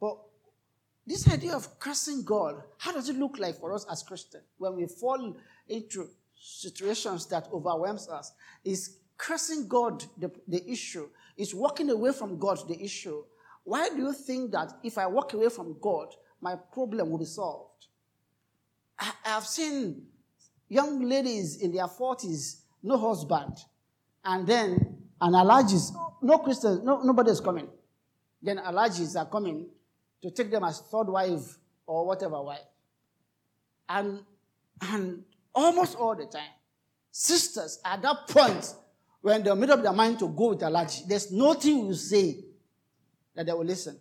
But 0.01 0.19
this 1.07 1.29
idea 1.33 1.55
of 1.55 1.79
cursing 1.79 2.25
God, 2.25 2.63
how 2.79 2.93
does 2.93 3.09
it 3.09 3.17
look 3.17 3.39
like 3.39 3.59
for 3.61 3.73
us 3.73 3.87
as 3.91 4.03
Christians 4.03 4.45
when 4.59 4.77
we 4.77 4.87
fall 4.87 5.37
into 5.69 6.09
situations 6.43 7.27
that 7.27 7.49
overwhelms 7.53 8.09
us? 8.09 8.33
Is 8.65 8.97
cursing 9.17 9.69
God 9.69 10.05
the, 10.19 10.31
the 10.49 10.69
issue? 10.71 11.09
Is 11.37 11.55
walking 11.55 11.91
away 11.91 12.13
from 12.13 12.39
God 12.39 12.59
the 12.69 12.83
issue? 12.83 13.23
Why 13.65 13.89
do 13.89 13.99
you 13.99 14.13
think 14.13 14.51
that 14.53 14.73
if 14.83 14.99
I 14.99 15.07
walk 15.07 15.35
away 15.35 15.49
from 15.49 15.77
God, 15.81 16.09
my 16.41 16.57
problem 16.57 17.11
will 17.11 17.19
be 17.19 17.25
solved? 17.25 17.87
I, 18.99 19.13
have 19.23 19.47
seen 19.47 20.07
young 20.69 21.03
ladies 21.03 21.57
in 21.57 21.73
their 21.73 21.87
40s, 21.87 22.63
no 22.83 22.99
husband, 22.99 23.57
and 24.25 24.47
then 24.47 24.99
an 25.21 25.33
Alhaji, 25.33 25.95
no 26.23 26.39
Christians, 26.39 26.83
no, 26.83 27.03
nobody 27.03 27.31
is 27.31 27.41
coming. 27.41 27.69
Then 28.43 28.59
Alhajis 28.59 29.17
are 29.17 29.27
coming 29.27 29.67
to 30.23 30.31
take 30.31 30.51
them 30.51 30.65
as 30.65 30.81
third 30.81 31.09
wife 31.09 31.59
or 31.87 32.07
whatever 32.07 32.43
wife. 32.43 32.59
And, 33.89 34.23
and 34.81 35.23
almost 35.55 35.97
all 35.97 36.15
the 36.15 36.27
time, 36.27 36.51
sisters 37.11 37.81
at 37.85 38.03
that 38.03 38.29
point, 38.29 38.75
when 39.21 39.43
they 39.43 39.55
made 39.55 39.71
up 39.71 39.83
their 39.83 39.93
mind 39.93 40.19
to 40.19 40.29
go 40.29 40.51
with 40.51 40.61
Alhaji, 40.61 41.07
there's 41.07 41.31
nothing 41.31 41.87
you 41.87 41.95
say 41.95 42.45
that 43.35 43.47
they 43.47 43.53
will 43.53 43.65
listen. 43.65 43.99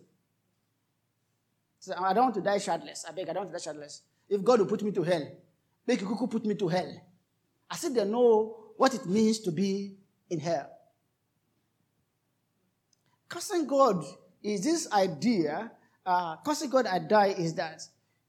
So 1.78 1.94
I 1.96 2.12
don't 2.12 2.24
want 2.24 2.34
to 2.36 2.40
die 2.40 2.58
childless. 2.58 3.04
I 3.08 3.12
beg, 3.12 3.28
I 3.28 3.32
don't 3.32 3.44
want 3.44 3.52
to 3.52 3.58
die 3.58 3.64
childless. 3.64 4.02
If 4.28 4.42
God 4.42 4.60
will 4.60 4.66
put 4.66 4.82
me 4.82 4.92
to 4.92 5.02
hell, 5.02 5.26
make 5.86 6.00
Kuku 6.00 6.30
put 6.30 6.44
me 6.44 6.54
to 6.54 6.68
hell. 6.68 7.00
I 7.70 7.76
said 7.76 7.94
they 7.94 8.04
know 8.04 8.56
what 8.76 8.94
it 8.94 9.06
means 9.06 9.40
to 9.40 9.50
be 9.50 9.96
in 10.30 10.40
hell. 10.40 10.70
Cursing 13.28 13.66
God 13.66 14.04
is 14.42 14.64
this 14.64 14.90
idea 14.92 15.70
uh, 16.04 16.36
cursing 16.44 16.70
God 16.70 16.86
I 16.86 16.98
die 16.98 17.28
is 17.38 17.54
that 17.54 17.82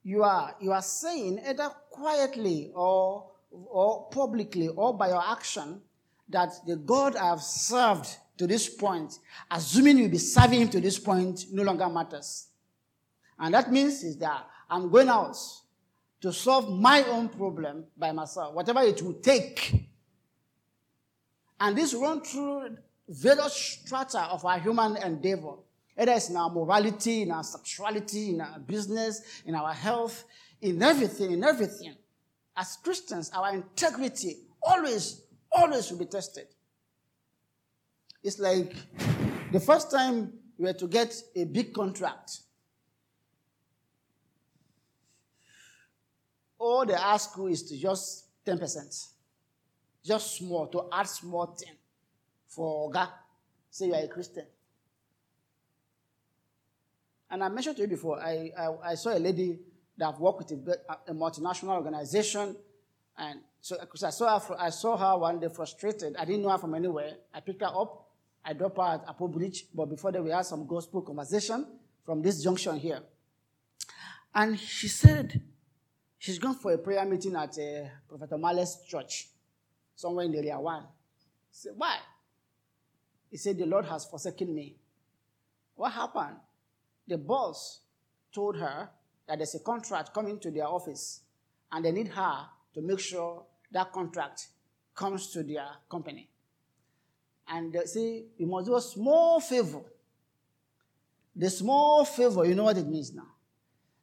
you 0.03 0.23
are, 0.23 0.55
you 0.59 0.71
are 0.71 0.81
saying 0.81 1.39
either 1.47 1.69
quietly 1.89 2.71
or, 2.75 3.29
or 3.51 4.09
publicly 4.09 4.67
or 4.67 4.97
by 4.97 5.09
your 5.09 5.23
action 5.23 5.81
that 6.29 6.51
the 6.67 6.75
God 6.75 7.15
I 7.15 7.27
have 7.29 7.41
served 7.41 8.17
to 8.37 8.47
this 8.47 8.67
point, 8.67 9.19
assuming 9.49 9.97
you'll 9.97 10.09
be 10.09 10.17
serving 10.17 10.61
him 10.61 10.69
to 10.69 10.81
this 10.81 10.99
point, 10.99 11.45
no 11.51 11.63
longer 11.63 11.87
matters. 11.87 12.47
And 13.39 13.53
that 13.53 13.71
means 13.71 14.03
is 14.03 14.17
that 14.17 14.47
I'm 14.69 14.89
going 14.89 15.09
out 15.09 15.37
to 16.21 16.33
solve 16.33 16.69
my 16.69 17.03
own 17.03 17.29
problem 17.29 17.85
by 17.97 18.11
myself, 18.11 18.53
whatever 18.53 18.81
it 18.81 19.01
will 19.01 19.13
take. 19.13 19.89
And 21.59 21.77
this 21.77 21.93
run 21.93 22.21
through 22.21 22.77
various 23.07 23.53
strata 23.53 24.21
of 24.23 24.43
our 24.45 24.59
human 24.59 24.97
endeavor. 24.97 25.55
Either 25.97 26.13
it's 26.13 26.29
in 26.29 26.37
our 26.37 26.49
morality, 26.49 27.21
in 27.21 27.31
our 27.31 27.43
sexuality, 27.43 28.31
in 28.31 28.41
our 28.41 28.59
business, 28.59 29.41
in 29.45 29.53
our 29.53 29.73
health, 29.73 30.25
in 30.61 30.81
everything, 30.81 31.31
in 31.31 31.43
everything. 31.43 31.93
As 32.55 32.77
Christians, 32.83 33.31
our 33.33 33.53
integrity 33.53 34.37
always, 34.61 35.21
always 35.51 35.91
will 35.91 35.99
be 35.99 36.05
tested. 36.05 36.47
It's 38.23 38.39
like 38.39 38.73
the 39.51 39.59
first 39.59 39.91
time 39.91 40.33
we 40.57 40.65
were 40.65 40.73
to 40.73 40.87
get 40.87 41.15
a 41.35 41.43
big 41.43 41.73
contract. 41.73 42.39
All 46.57 46.85
they 46.85 46.93
ask 46.93 47.35
you 47.37 47.47
is 47.47 47.63
to 47.63 47.77
just 47.77 48.27
10%. 48.45 49.07
Just 50.03 50.37
small, 50.37 50.67
to 50.67 50.87
add 50.91 51.07
small 51.07 51.47
thing 51.47 51.75
for 52.47 52.89
God. 52.89 53.09
Say 53.69 53.87
you 53.87 53.95
are 53.95 54.03
a 54.03 54.07
Christian. 54.07 54.45
And 57.33 57.43
I 57.43 57.49
mentioned 57.49 57.77
to 57.77 57.81
you 57.81 57.87
before, 57.87 58.19
I, 58.21 58.51
I, 58.55 58.91
I 58.91 58.93
saw 58.93 59.09
a 59.09 59.17
lady 59.17 59.57
that 59.97 60.19
worked 60.19 60.51
with 60.51 60.51
a, 60.51 60.77
a, 61.09 61.15
multinational 61.15 61.69
organization. 61.69 62.55
And 63.17 63.39
so 63.59 63.75
because 63.81 64.03
I 64.03 64.11
saw, 64.11 64.39
her, 64.39 64.55
I 64.59 64.69
saw 64.69 64.95
her 64.95 65.17
one 65.17 65.39
day 65.39 65.49
frustrated. 65.49 66.15
I 66.15 66.25
didn't 66.25 66.43
know 66.43 66.49
her 66.49 66.59
from 66.59 66.75
anywhere. 66.75 67.13
I 67.33 67.39
picked 67.39 67.61
her 67.61 67.71
up. 67.75 68.11
I 68.45 68.53
dropped 68.53 68.77
her 68.77 68.83
at 68.83 69.09
Apple 69.09 69.29
Bridge. 69.29 69.65
But 69.73 69.87
before 69.87 70.11
that, 70.11 70.23
we 70.23 70.29
had 70.29 70.45
some 70.45 70.67
gospel 70.67 71.01
conversation 71.01 71.65
from 72.05 72.21
this 72.21 72.43
junction 72.43 72.77
here. 72.77 72.99
And 74.35 74.59
she 74.59 74.87
said 74.87 75.41
she's 76.19 76.37
gone 76.37 76.53
for 76.53 76.71
a 76.71 76.77
prayer 76.77 77.03
meeting 77.03 77.35
at 77.35 77.57
uh, 77.57 77.87
Prophet 78.07 78.29
Omale's 78.29 78.83
church, 78.87 79.29
somewhere 79.95 80.25
in 80.25 80.31
the 80.33 80.37
area 80.37 80.59
one. 80.59 80.83
I 80.83 80.87
said, 81.49 81.71
why? 81.75 81.97
He 83.31 83.37
said, 83.37 83.57
the 83.57 83.65
Lord 83.65 83.85
has 83.85 84.05
forsaken 84.05 84.53
me. 84.53 84.75
What 85.73 85.93
happened? 85.93 86.35
The 87.07 87.17
boss 87.17 87.81
told 88.33 88.57
her 88.57 88.89
that 89.27 89.37
there's 89.39 89.55
a 89.55 89.59
contract 89.59 90.13
coming 90.13 90.39
to 90.39 90.51
their 90.51 90.67
office 90.67 91.21
and 91.71 91.85
they 91.85 91.91
need 91.91 92.07
her 92.09 92.45
to 92.73 92.81
make 92.81 92.99
sure 92.99 93.43
that 93.71 93.91
contract 93.91 94.47
comes 94.95 95.31
to 95.31 95.43
their 95.43 95.67
company. 95.89 96.29
And 97.47 97.73
they 97.73 97.85
say, 97.85 98.23
you 98.37 98.47
must 98.47 98.67
do 98.67 98.75
a 98.75 98.81
small 98.81 99.39
favor. 99.39 99.81
The 101.35 101.49
small 101.49 102.05
favor, 102.05 102.45
you 102.45 102.55
know 102.55 102.63
what 102.65 102.77
it 102.77 102.87
means 102.87 103.13
now? 103.13 103.27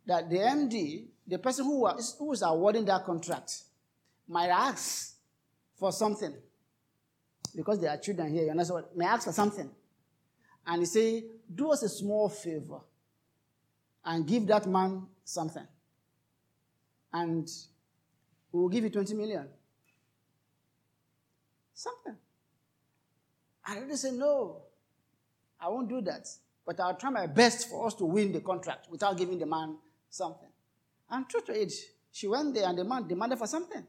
That 0.07 0.29
the 0.29 0.39
MD, 0.39 1.07
the 1.27 1.39
person 1.39 1.65
who, 1.65 1.81
was, 1.81 2.17
who 2.19 2.33
is 2.33 2.43
awarding 2.43 2.85
that 2.87 3.05
contract, 3.05 3.63
might 4.29 4.49
ask 4.49 5.15
for 5.79 5.93
something. 5.93 6.35
Because 7.55 7.81
there 7.81 7.91
are 7.91 7.97
children 7.97 8.33
here, 8.33 8.45
you 8.45 8.55
know, 8.55 8.63
so 8.63 8.85
may 8.95 9.07
ask 9.07 9.25
for 9.25 9.33
something. 9.33 9.71
And 10.67 10.83
he 10.83 10.87
say, 10.87 11.25
do 11.53 11.71
us 11.73 11.83
a 11.83 11.89
small 11.89 12.29
favor 12.29 12.81
and 14.05 14.27
give 14.27 14.47
that 14.47 14.67
man 14.67 15.07
something. 15.25 15.67
And 17.13 17.49
we 18.53 18.61
will 18.61 18.69
give 18.69 18.85
you 18.85 18.91
20 18.91 19.15
million. 19.15 19.49
Something. 21.75 22.17
And 23.67 23.91
they 23.91 23.97
say, 23.97 24.11
no, 24.13 24.63
I 25.61 25.69
won't 25.69 25.89
do 25.89 26.01
that. 26.03 26.29
But 26.67 26.81
I'll 26.81 26.97
try 26.97 27.11
my 27.11 27.27
best 27.27 27.69
for 27.69 27.87
us 27.87 27.95
to 27.95 28.05
win 28.05 28.33
the 28.33 28.41
contract 28.41 28.89
without 28.91 29.17
giving 29.17 29.39
the 29.39 29.47
man 29.47 29.77
something. 30.09 30.49
And 31.11 31.29
true 31.29 31.41
to 31.43 31.53
it, 31.53 31.73
she 32.13 32.27
went 32.27 32.55
there 32.55 32.69
and 32.69 32.79
the 32.79 32.85
man 32.85 33.07
demanded 33.07 33.39
for 33.39 33.47
something. 33.47 33.85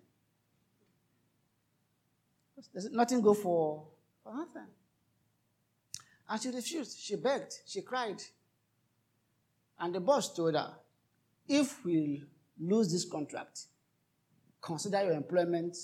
There's 2.74 2.90
nothing 2.92 3.22
go 3.22 3.34
for, 3.34 3.88
for 4.24 4.34
nothing. 4.36 4.68
And 6.30 6.42
she 6.42 6.50
refused. 6.50 7.00
She 7.00 7.16
begged. 7.16 7.54
She 7.66 7.82
cried. 7.82 8.22
And 9.82 9.96
the 9.96 10.00
boss 10.00 10.34
told 10.34 10.54
her, 10.54 10.76
if 11.48 11.84
we 11.84 12.24
lose 12.60 12.92
this 12.92 13.04
contract, 13.04 13.66
consider 14.62 15.04
your 15.04 15.14
employment 15.14 15.76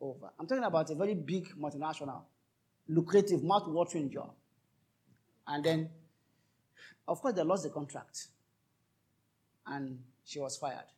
over. 0.00 0.30
I'm 0.38 0.46
talking 0.48 0.64
about 0.64 0.90
a 0.90 0.96
very 0.96 1.14
big 1.14 1.48
multinational, 1.56 2.22
lucrative, 2.88 3.44
mouth-watering 3.44 4.10
job. 4.10 4.34
And 5.46 5.64
then, 5.64 5.88
of 7.06 7.20
course, 7.22 7.34
they 7.34 7.42
lost 7.42 7.62
the 7.62 7.70
contract. 7.70 8.26
And 9.66 10.00
she 10.24 10.40
was 10.40 10.56
fired. 10.56 10.88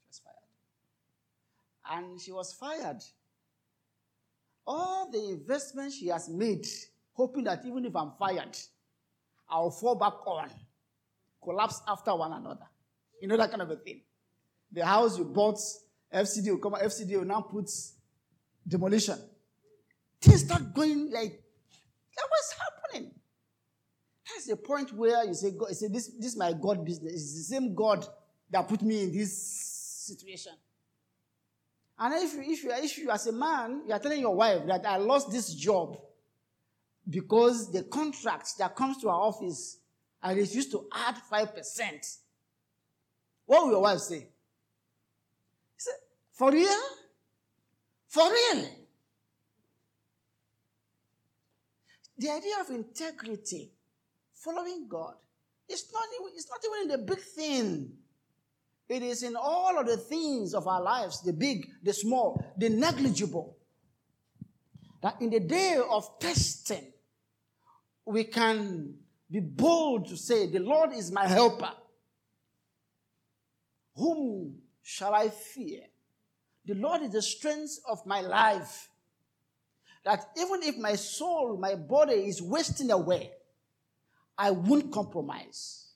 She 0.00 0.08
was 0.08 0.20
fired. 0.24 1.98
And 1.98 2.20
she 2.20 2.32
was 2.32 2.52
fired. 2.52 3.02
All 4.66 5.08
the 5.08 5.28
investment 5.30 5.92
she 5.92 6.08
has 6.08 6.28
made, 6.28 6.66
hoping 7.12 7.44
that 7.44 7.64
even 7.64 7.84
if 7.84 7.94
I'm 7.94 8.10
fired, 8.18 8.58
I'll 9.48 9.70
fall 9.70 9.94
back 9.94 10.26
on 10.26 10.50
collapse 11.42 11.80
after 11.86 12.14
one 12.14 12.32
another. 12.32 12.66
You 13.20 13.28
know 13.28 13.36
that 13.36 13.50
kind 13.50 13.62
of 13.62 13.70
a 13.70 13.76
thing. 13.76 14.02
The 14.72 14.84
house 14.84 15.18
you 15.18 15.24
bought, 15.24 15.58
FCD 16.12 16.50
will 16.50 16.58
come, 16.58 16.74
FCD 16.74 17.18
will 17.18 17.24
now 17.24 17.40
put 17.40 17.70
demolition. 18.66 19.18
Things 20.20 20.44
start 20.44 20.74
going 20.74 21.10
like, 21.10 21.42
that 22.16 22.26
was 22.30 22.54
happening. 22.58 23.12
That's 24.28 24.46
the 24.46 24.56
point 24.56 24.92
where 24.92 25.24
you 25.24 25.34
say, 25.34 25.52
God, 25.52 25.68
you 25.68 25.74
say 25.74 25.88
this, 25.88 26.08
this 26.08 26.32
is 26.32 26.36
my 26.36 26.52
God 26.52 26.84
business. 26.84 27.12
It's 27.12 27.34
the 27.34 27.54
same 27.54 27.74
God 27.74 28.06
that 28.50 28.68
put 28.68 28.82
me 28.82 29.04
in 29.04 29.12
this 29.12 29.36
situation. 30.06 30.52
And 31.98 32.14
if 32.22 32.34
you, 32.34 32.52
if 32.52 32.64
you, 32.64 32.70
if 32.72 32.98
you 32.98 33.10
as 33.10 33.26
a 33.26 33.32
man, 33.32 33.82
you 33.86 33.92
are 33.92 33.98
telling 33.98 34.20
your 34.20 34.34
wife 34.34 34.66
that 34.66 34.84
I 34.84 34.96
lost 34.96 35.30
this 35.30 35.54
job 35.54 35.96
because 37.08 37.72
the 37.72 37.84
contract 37.84 38.58
that 38.58 38.74
comes 38.74 38.98
to 38.98 39.08
our 39.08 39.20
office 39.20 39.78
I 40.22 40.32
refuse 40.32 40.68
to 40.70 40.86
add 40.92 41.16
5%. 41.30 42.18
What 43.46 43.64
will 43.64 43.72
your 43.72 43.82
wife 43.82 44.00
say? 44.00 44.18
He 44.18 44.24
said, 45.78 45.94
For 46.32 46.50
real? 46.50 46.80
For 48.08 48.30
real? 48.30 48.68
The 52.18 52.30
idea 52.30 52.54
of 52.60 52.70
integrity 52.70 53.72
following 54.32 54.86
God, 54.88 55.14
it's 55.68 55.92
not, 55.92 56.02
it's 56.34 56.48
not 56.48 56.60
even 56.64 56.90
in 56.90 57.00
the 57.00 57.06
big 57.06 57.22
thing. 57.22 57.92
It 58.88 59.02
is 59.02 59.22
in 59.22 59.36
all 59.36 59.78
of 59.78 59.86
the 59.86 59.96
things 59.96 60.54
of 60.54 60.66
our 60.68 60.80
lives 60.80 61.20
the 61.22 61.32
big, 61.32 61.68
the 61.82 61.92
small, 61.92 62.42
the 62.56 62.68
negligible. 62.68 63.56
That 65.02 65.20
in 65.20 65.30
the 65.30 65.40
day 65.40 65.78
of 65.90 66.18
testing, 66.18 66.92
we 68.06 68.24
can 68.24 68.94
be 69.30 69.40
bold 69.40 70.08
to 70.08 70.16
say, 70.16 70.46
The 70.46 70.60
Lord 70.60 70.92
is 70.92 71.10
my 71.10 71.26
helper. 71.26 71.72
Whom 73.96 74.56
shall 74.82 75.14
I 75.14 75.28
fear? 75.28 75.80
The 76.66 76.74
Lord 76.74 77.02
is 77.02 77.10
the 77.10 77.22
strength 77.22 77.80
of 77.88 78.04
my 78.06 78.20
life. 78.20 78.88
That 80.04 80.30
even 80.36 80.62
if 80.62 80.76
my 80.76 80.94
soul, 80.94 81.56
my 81.56 81.74
body 81.74 82.14
is 82.14 82.40
wasting 82.40 82.90
away, 82.90 83.32
I 84.38 84.50
won't 84.50 84.92
compromise. 84.92 85.88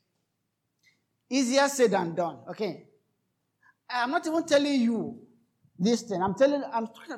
Easier 1.28 1.68
said 1.68 1.92
than 1.92 2.14
done. 2.14 2.38
Okay. 2.48 2.86
I'm 3.88 4.10
not 4.10 4.26
even 4.26 4.44
telling 4.44 4.80
you 4.80 5.18
this 5.78 6.02
thing. 6.02 6.22
I'm 6.22 6.34
telling, 6.34 6.62
I'm 6.72 6.86
talking 6.88 7.16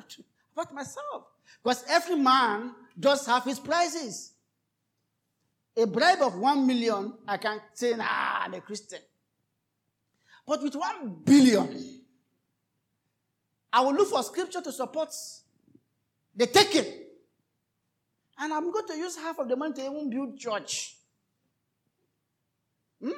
about 0.53 0.73
myself. 0.73 1.25
Because 1.63 1.83
every 1.89 2.15
man 2.15 2.73
does 2.99 3.25
have 3.25 3.43
his 3.43 3.59
prices. 3.59 4.32
A 5.75 5.87
bribe 5.87 6.21
of 6.21 6.37
one 6.37 6.67
million, 6.67 7.13
I 7.27 7.37
can 7.37 7.59
say, 7.73 7.95
nah, 7.95 8.05
I'm 8.07 8.53
a 8.53 8.61
Christian. 8.61 8.99
But 10.45 10.61
with 10.61 10.75
one 10.75 11.21
billion, 11.23 12.01
I 13.71 13.81
will 13.81 13.93
look 13.93 14.09
for 14.09 14.21
scripture 14.21 14.61
to 14.61 14.71
support 14.71 15.09
the 16.35 16.45
taking. 16.45 16.85
And 18.37 18.53
I'm 18.53 18.71
going 18.71 18.87
to 18.87 18.97
use 18.97 19.15
half 19.15 19.39
of 19.39 19.47
the 19.47 19.55
money 19.55 19.73
to 19.75 19.81
even 19.81 20.09
build 20.09 20.37
church. 20.37 20.95
Hmm? 23.01 23.11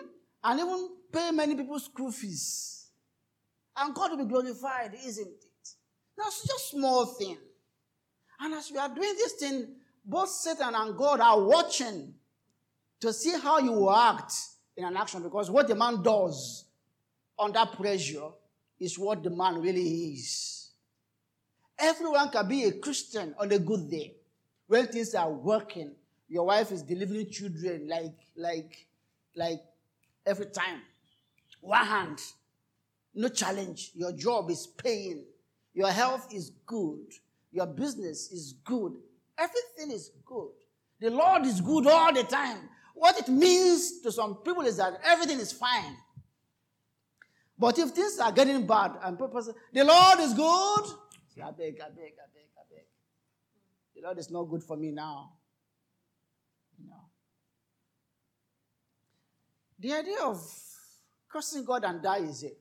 And 0.44 0.60
even 0.60 0.90
pay 1.12 1.32
many 1.32 1.56
people's 1.56 1.86
school 1.86 2.12
fees. 2.12 2.88
And 3.76 3.94
God 3.94 4.12
will 4.12 4.26
be 4.26 4.26
glorified, 4.26 4.94
isn't 5.06 5.28
it? 5.28 5.70
Now, 6.18 6.26
That's 6.26 6.48
just 6.48 6.72
small 6.72 7.06
thing. 7.06 7.38
And 8.40 8.54
as 8.54 8.72
we 8.72 8.78
are 8.78 8.90
doing 8.90 9.16
this 9.16 9.34
thing, 9.34 9.68
both 10.06 10.30
Satan 10.30 10.74
and 10.76 10.96
God 10.96 11.20
are 11.20 11.42
watching 11.42 12.14
to 13.02 13.14
see 13.14 13.38
how 13.40 13.60
you 13.60 13.72
will 13.72 13.96
act 13.96 14.34
in 14.78 14.86
an 14.86 14.98
action 14.98 15.24
because 15.24 15.50
what 15.50 15.68
the 15.68 15.76
man 15.76 16.02
does 16.02 16.66
under 17.38 17.66
pressure 17.66 18.30
is 18.80 18.98
what 18.98 19.24
the 19.24 19.30
man 19.30 19.62
really 19.62 20.14
is. 20.14 20.72
Everyone 21.78 22.30
can 22.30 22.48
be 22.48 22.64
a 22.66 22.72
Christian 22.72 23.36
on 23.40 23.52
a 23.52 23.60
good 23.60 23.90
day. 23.90 24.16
When 24.68 24.88
things 24.88 25.14
are 25.14 25.30
working, 25.30 25.92
your 26.28 26.46
wife 26.46 26.72
is 26.72 26.82
delivering 26.82 27.30
children 27.30 27.88
like, 27.88 28.16
like, 28.36 28.88
like 29.36 29.62
every 30.26 30.48
time. 30.48 30.82
One 31.62 31.86
hand, 31.86 32.20
no 33.14 33.28
challenge. 33.28 33.92
Your 33.94 34.12
job 34.12 34.50
is 34.50 34.68
paying. 34.68 35.24
Your 35.74 35.92
health 35.92 36.34
is 36.34 36.52
good. 36.66 37.06
Your 37.52 37.68
business 37.68 38.32
is 38.32 38.54
good. 38.64 38.94
Everything 39.38 39.92
is 39.92 40.12
good. 40.26 40.50
The 41.00 41.10
Lord 41.10 41.46
is 41.46 41.60
good 41.62 41.88
all 41.88 42.14
the 42.14 42.24
time. 42.24 42.70
What 42.96 43.20
it 43.20 43.28
means 43.28 44.00
to 44.02 44.12
some 44.12 44.38
people 44.38 44.64
is 44.64 44.78
that 44.78 45.00
everything 45.04 45.40
is 45.40 45.52
fine. 45.52 45.98
But 47.60 47.78
if 47.78 47.90
things 47.90 48.20
are 48.20 48.32
getting 48.32 48.66
bad 48.66 48.94
and 49.04 49.18
say, 49.18 49.52
the 49.74 49.84
Lord 49.84 50.20
is 50.20 50.34
good, 50.34 50.86
say, 51.28 51.42
I 51.42 51.52
beg, 51.52 51.80
I 51.82 51.90
beg, 51.90 52.14
I 52.16 52.28
beg, 52.34 52.48
I 52.58 52.64
beg. 52.70 52.86
The 53.96 54.02
Lord 54.02 54.18
is 54.18 54.32
not 54.32 54.44
good 54.44 54.64
for 54.64 54.78
me 54.78 54.92
now. 54.92 55.34
Know. 56.88 56.96
The 59.80 59.94
idea 59.94 60.22
of 60.24 60.42
cursing 61.30 61.66
God 61.66 61.84
and 61.84 62.02
die 62.02 62.20
is 62.20 62.44
it 62.44 62.58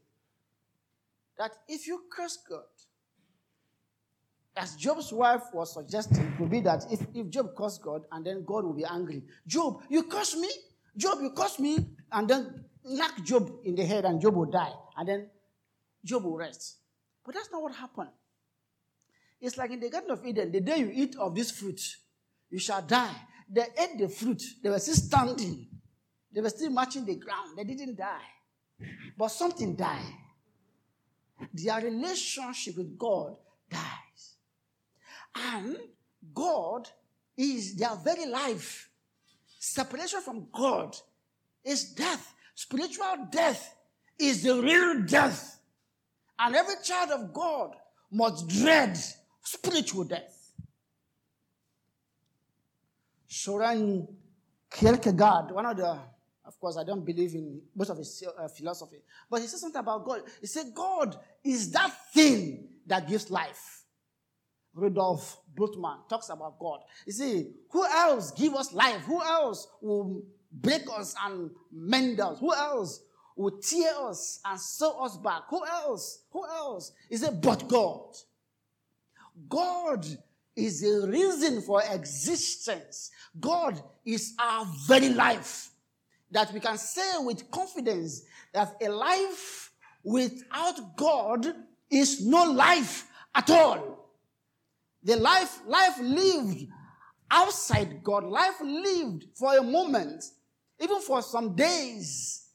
that 1.39 1.53
if 1.69 1.87
you 1.87 2.03
curse 2.11 2.39
God, 2.49 2.63
as 4.57 4.77
Job's 4.77 5.13
wife 5.13 5.43
was 5.53 5.75
suggesting, 5.75 6.25
it 6.25 6.41
would 6.41 6.51
be 6.51 6.61
that 6.61 6.85
if, 6.91 7.01
if 7.15 7.29
Job 7.29 7.57
cursed 7.57 7.83
God 7.83 8.03
and 8.13 8.25
then 8.25 8.45
God 8.45 8.65
will 8.65 8.73
be 8.73 8.85
angry. 8.85 9.23
Job, 9.47 9.83
you 9.89 10.05
curse 10.05 10.37
me? 10.37 10.49
Job, 10.97 11.19
you 11.21 11.31
curse 11.31 11.59
me? 11.59 11.79
And 12.13 12.29
then 12.29 12.65
knock 12.85 13.23
Job 13.25 13.51
in 13.65 13.75
the 13.75 13.85
head 13.85 14.05
and 14.05 14.21
Job 14.21 14.37
will 14.37 14.51
die. 14.51 14.73
And 14.97 15.09
then 15.09 15.31
Job 16.05 16.25
will 16.25 16.37
rest. 16.37 16.77
But 17.25 17.35
that's 17.35 17.51
not 17.51 17.63
what 17.63 17.75
happened. 17.75 18.11
It's 19.41 19.57
like 19.57 19.73
in 19.73 19.81
the 19.81 19.91
Garden 19.91 20.11
of 20.13 20.25
Eden, 20.25 20.53
the 20.53 20.61
day 20.61 20.79
you 20.79 20.91
eat 20.95 21.17
of 21.17 21.35
this 21.35 21.51
fruit, 21.51 21.81
you 22.51 22.59
shall 22.59 22.83
die. 22.83 23.15
They 23.51 23.67
ate 23.79 23.99
the 23.99 24.09
fruit, 24.09 24.43
they 24.63 24.71
were 24.71 24.79
still 24.79 24.95
standing. 24.95 25.67
They 26.33 26.41
were 26.41 26.51
still 26.51 26.71
matching 26.71 27.05
the 27.05 27.17
ground. 27.17 27.57
They 27.57 27.65
didn't 27.65 27.97
die. 27.97 28.87
But 29.17 29.29
something 29.29 29.77
died. 29.77 30.13
Their 31.53 31.81
relationship 31.81 32.77
with 32.77 32.99
God 32.99 33.37
dies. 33.71 34.04
And 35.35 35.77
God 36.33 36.89
is 37.37 37.77
their 37.77 37.97
very 37.97 38.27
life. 38.27 38.89
Separation 39.59 40.21
from 40.21 40.47
God 40.53 40.97
is 41.65 41.93
death. 41.93 42.35
Spiritual 42.55 43.29
death 43.31 43.75
is 44.19 44.43
the 44.43 44.61
real 44.61 45.03
death. 45.03 45.61
And 46.39 46.55
every 46.55 46.75
child 46.83 47.11
of 47.11 47.33
God 47.33 47.75
must 48.11 48.49
dread 48.49 48.99
spiritual 49.43 50.05
death. 50.05 50.53
Soren 53.27 54.07
Kierkegaard, 54.71 55.51
one 55.51 55.67
of 55.67 55.77
the, 55.77 55.99
of 56.45 56.61
course, 56.61 56.77
I 56.77 56.85
don't 56.85 57.05
believe 57.05 57.35
in 57.35 57.61
most 57.75 57.91
of 57.91 57.99
his 57.99 58.23
uh, 58.39 58.49
philosophy, 58.49 58.99
but 59.31 59.41
he 59.41 59.47
says 59.47 59.61
something 59.61 59.81
about 59.81 60.05
God. 60.05 60.23
He 60.41 60.47
said, 60.47 60.67
God 60.75 61.17
is 61.43 61.71
that 61.73 62.13
thing 62.13 62.69
that 62.87 63.09
gives 63.09 63.31
life. 63.31 63.84
Rudolf 64.75 65.41
Bultmann 65.57 66.09
talks 66.09 66.29
about 66.29 66.59
God. 66.59 66.81
You 67.07 67.13
see, 67.13 67.51
who 67.71 67.87
else 67.87 68.31
give 68.33 68.55
us 68.55 68.73
life? 68.73 69.03
Who 69.03 69.23
else 69.23 69.69
will 69.81 70.23
break 70.53 70.83
us 70.97 71.15
and 71.25 71.51
mend 71.73 72.21
us? 72.21 72.39
Who 72.41 72.53
else 72.55 73.01
will 73.37 73.59
tear 73.59 73.93
us 74.09 74.41
and 74.45 74.61
sew 74.61 74.93
us 75.05 75.17
back? 75.17 75.43
Who 75.49 75.65
else? 75.65 76.25
Who 76.33 76.45
else? 76.45 76.93
He 77.09 77.17
said, 77.17 77.41
but 77.41 77.69
God. 77.69 78.15
God 79.49 80.07
is 80.57 80.81
the 80.81 81.09
reason 81.09 81.61
for 81.63 81.83
existence. 81.91 83.11
God 83.41 83.81
is 84.05 84.35
our 84.39 84.67
very 84.87 85.09
life. 85.09 85.71
That 86.31 86.53
we 86.53 86.61
can 86.61 86.79
say 86.79 87.19
with 87.19 87.51
confidence 87.51 88.23
that 88.53 88.77
a 88.83 88.89
life 88.89 89.73
without 90.03 90.97
God 90.97 91.47
is 91.91 92.25
no 92.25 92.51
life 92.51 93.09
at 93.35 93.51
all. 93.51 94.04
The 95.05 95.17
life, 95.17 95.61
life 95.67 95.99
lived 96.01 96.67
outside 97.31 98.03
God, 98.03 98.25
life 98.25 98.61
lived 98.63 99.27
for 99.35 99.57
a 99.57 99.63
moment, 99.63 100.25
even 100.81 101.01
for 101.01 101.21
some 101.21 101.55
days. 101.55 102.49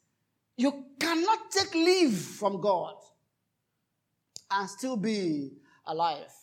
You 0.58 0.86
cannot 1.00 1.52
take 1.52 1.74
leave 1.76 2.18
from 2.18 2.60
God 2.60 2.96
and 4.52 4.70
still 4.70 4.98
be 4.98 5.52
alive. 5.86 6.34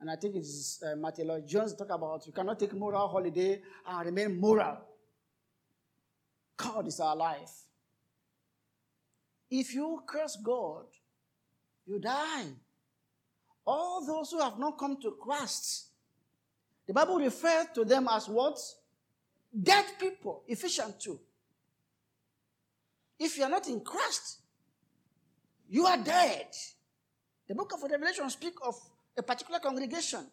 And 0.00 0.10
I 0.10 0.16
think 0.16 0.36
it's 0.36 0.82
uh, 0.82 0.96
Martyn 0.96 1.28
Lloyd-Jones 1.28 1.74
talk 1.74 1.90
about 1.90 2.26
you 2.26 2.32
cannot 2.32 2.58
take 2.58 2.72
moral 2.74 3.08
holiday 3.08 3.60
and 3.86 4.06
remain 4.06 4.40
moral. 4.40 4.78
God 6.56 6.86
is 6.86 6.98
our 7.00 7.14
life. 7.14 7.50
If 9.50 9.74
you 9.74 10.02
curse 10.06 10.36
God, 10.42 10.86
you 11.86 11.98
die. 11.98 12.46
All 13.66 14.04
those 14.04 14.30
who 14.30 14.40
have 14.40 14.58
not 14.58 14.78
come 14.78 15.00
to 15.02 15.12
Christ, 15.12 15.86
the 16.86 16.92
Bible 16.92 17.16
refers 17.16 17.66
to 17.74 17.84
them 17.84 18.08
as 18.10 18.28
what? 18.28 18.58
Dead 19.62 19.84
people. 19.98 20.42
Ephesians 20.48 20.94
2. 20.98 21.18
If 23.20 23.38
you 23.38 23.44
are 23.44 23.50
not 23.50 23.68
in 23.68 23.80
Christ, 23.80 24.38
you 25.68 25.86
are 25.86 25.96
dead. 25.96 26.48
The 27.46 27.54
book 27.54 27.72
of 27.72 27.82
Revelation 27.82 28.28
speaks 28.30 28.60
of 28.62 28.74
a 29.16 29.22
particular 29.22 29.60
congregation 29.60 30.26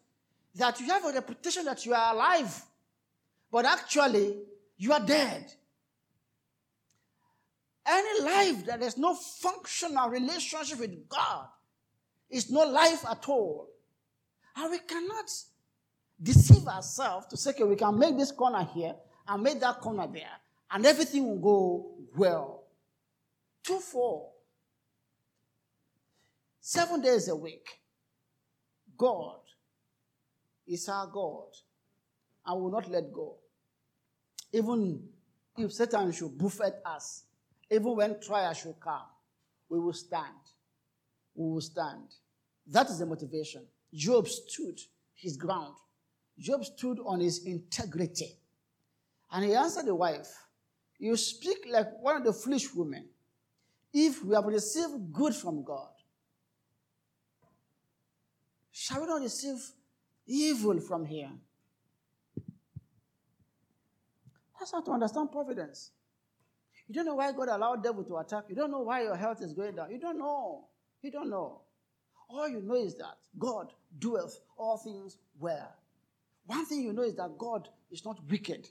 that 0.54 0.80
you 0.80 0.86
have 0.86 1.04
a 1.04 1.12
reputation 1.12 1.64
that 1.66 1.86
you 1.86 1.94
are 1.94 2.14
alive, 2.14 2.64
but 3.50 3.64
actually 3.64 4.38
you 4.76 4.92
are 4.92 5.00
dead. 5.00 5.52
Any 7.86 8.22
life 8.22 8.66
that 8.66 8.82
has 8.82 8.98
no 8.98 9.14
functional 9.14 10.08
relationship 10.08 10.80
with 10.80 11.08
God 11.08 11.46
is 12.30 12.50
no 12.50 12.64
life 12.64 13.04
at 13.08 13.28
all. 13.28 13.68
And 14.56 14.70
we 14.70 14.78
cannot 14.78 15.30
deceive 16.22 16.66
ourselves 16.66 17.26
to 17.28 17.36
say, 17.36 17.50
okay, 17.50 17.64
we 17.64 17.76
can 17.76 17.98
make 17.98 18.16
this 18.16 18.32
corner 18.32 18.68
here 18.74 18.94
and 19.26 19.42
make 19.42 19.60
that 19.60 19.80
corner 19.80 20.06
there, 20.12 20.38
and 20.70 20.84
everything 20.84 21.26
will 21.26 21.38
go 21.38 21.94
well. 22.16 22.64
Two, 23.62 23.78
four, 23.78 24.30
seven 26.60 27.00
days 27.00 27.28
a 27.28 27.36
week. 27.36 27.68
God 28.96 29.38
is 30.66 30.88
our 30.88 31.06
God 31.06 31.46
and 32.46 32.60
will 32.60 32.70
not 32.70 32.90
let 32.90 33.12
go. 33.12 33.36
Even 34.52 35.02
if 35.56 35.72
Satan 35.72 36.12
should 36.12 36.36
buffet 36.36 36.74
us, 36.84 37.24
even 37.70 37.96
when 37.96 38.20
trial 38.20 38.52
should 38.52 38.78
come, 38.80 39.06
we 39.68 39.78
will 39.78 39.92
stand. 39.92 40.26
We 41.40 41.54
will 41.54 41.60
stand. 41.62 42.02
That 42.66 42.90
is 42.90 42.98
the 42.98 43.06
motivation. 43.06 43.62
Job 43.94 44.28
stood 44.28 44.78
his 45.14 45.38
ground. 45.38 45.74
Job 46.38 46.62
stood 46.66 46.98
on 47.06 47.20
his 47.20 47.46
integrity. 47.46 48.36
And 49.32 49.46
he 49.46 49.54
answered 49.54 49.86
the 49.86 49.94
wife, 49.94 50.28
You 50.98 51.16
speak 51.16 51.66
like 51.70 51.86
one 52.02 52.16
of 52.16 52.24
the 52.24 52.34
foolish 52.34 52.74
women. 52.74 53.06
If 53.90 54.22
we 54.22 54.34
have 54.34 54.44
received 54.44 55.12
good 55.14 55.34
from 55.34 55.64
God, 55.64 55.88
shall 58.70 59.00
we 59.00 59.06
not 59.06 59.22
receive 59.22 59.56
evil 60.26 60.78
from 60.78 61.06
here? 61.06 61.30
That's 64.58 64.72
how 64.72 64.82
to 64.82 64.90
understand 64.90 65.32
providence. 65.32 65.90
You 66.86 66.94
don't 66.96 67.06
know 67.06 67.14
why 67.14 67.32
God 67.32 67.48
allowed 67.48 67.82
devil 67.82 68.04
to 68.04 68.18
attack. 68.18 68.44
You 68.50 68.56
don't 68.56 68.70
know 68.70 68.82
why 68.82 69.04
your 69.04 69.16
health 69.16 69.40
is 69.40 69.54
going 69.54 69.76
down. 69.76 69.90
You 69.90 69.98
don't 69.98 70.18
know. 70.18 70.66
You 71.02 71.10
don't 71.10 71.30
know. 71.30 71.60
All 72.28 72.48
you 72.48 72.60
know 72.60 72.76
is 72.76 72.96
that 72.96 73.16
God 73.38 73.72
doeth 73.98 74.38
all 74.56 74.76
things 74.76 75.16
well. 75.38 75.74
One 76.46 76.66
thing 76.66 76.80
you 76.82 76.92
know 76.92 77.02
is 77.02 77.16
that 77.16 77.36
God 77.38 77.68
is 77.90 78.04
not 78.04 78.20
wicked. 78.28 78.68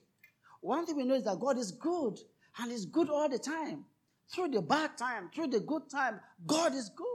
One 0.61 0.85
thing 0.85 0.97
we 0.97 1.03
know 1.05 1.15
is 1.15 1.23
that 1.23 1.39
God 1.39 1.57
is 1.57 1.71
good 1.71 2.19
and 2.57 2.71
is 2.71 2.85
good 2.85 3.09
all 3.09 3.29
the 3.29 3.39
time. 3.39 3.85
Through 4.33 4.49
the 4.49 4.61
bad 4.61 4.97
time, 4.97 5.29
through 5.33 5.47
the 5.47 5.59
good 5.59 5.89
time, 5.89 6.19
God 6.45 6.73
is 6.75 6.89
good. 6.89 7.05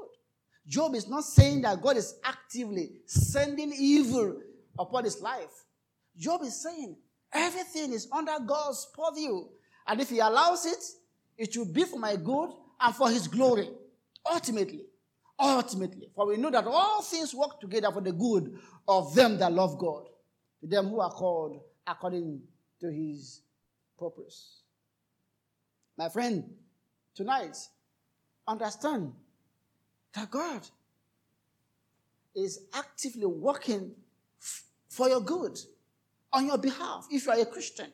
Job 0.67 0.95
is 0.95 1.09
not 1.09 1.25
saying 1.25 1.63
that 1.63 1.81
God 1.81 1.97
is 1.97 2.15
actively 2.25 2.91
sending 3.07 3.73
evil 3.73 4.41
upon 4.79 5.05
his 5.05 5.21
life. 5.21 5.65
Job 6.17 6.43
is 6.43 6.61
saying 6.61 6.97
everything 7.33 7.93
is 7.93 8.09
under 8.11 8.39
God's 8.45 8.89
purview. 8.95 9.45
And 9.87 10.01
if 10.01 10.11
he 10.11 10.19
allows 10.19 10.65
it, 10.65 10.83
it 11.37 11.57
will 11.57 11.67
be 11.67 11.85
for 11.85 11.99
my 11.99 12.17
good 12.17 12.51
and 12.81 12.95
for 12.95 13.11
his 13.11 13.29
glory. 13.29 13.69
Ultimately. 14.27 14.87
Ultimately. 15.39 16.11
For 16.15 16.27
we 16.27 16.37
know 16.37 16.51
that 16.51 16.67
all 16.67 17.03
things 17.03 17.35
work 17.35 17.61
together 17.61 17.91
for 17.91 18.01
the 18.01 18.13
good 18.13 18.59
of 18.87 19.15
them 19.15 19.39
that 19.39 19.53
love 19.53 19.79
God, 19.79 20.07
to 20.61 20.67
them 20.67 20.89
who 20.89 21.01
are 21.01 21.11
called 21.11 21.61
according 21.87 22.41
to 22.81 22.91
his 22.91 23.43
purpose. 23.99 24.61
My 25.97 26.09
friend, 26.09 26.45
tonight, 27.15 27.57
understand 28.47 29.13
that 30.15 30.31
God 30.31 30.63
is 32.35 32.67
actively 32.75 33.27
working 33.27 33.93
f- 34.41 34.65
for 34.89 35.09
your 35.09 35.21
good 35.21 35.59
on 36.33 36.47
your 36.47 36.59
behalf 36.59 37.07
if 37.11 37.27
you 37.27 37.33
are 37.33 37.41
a 37.41 37.47
Christian. 37.47 37.93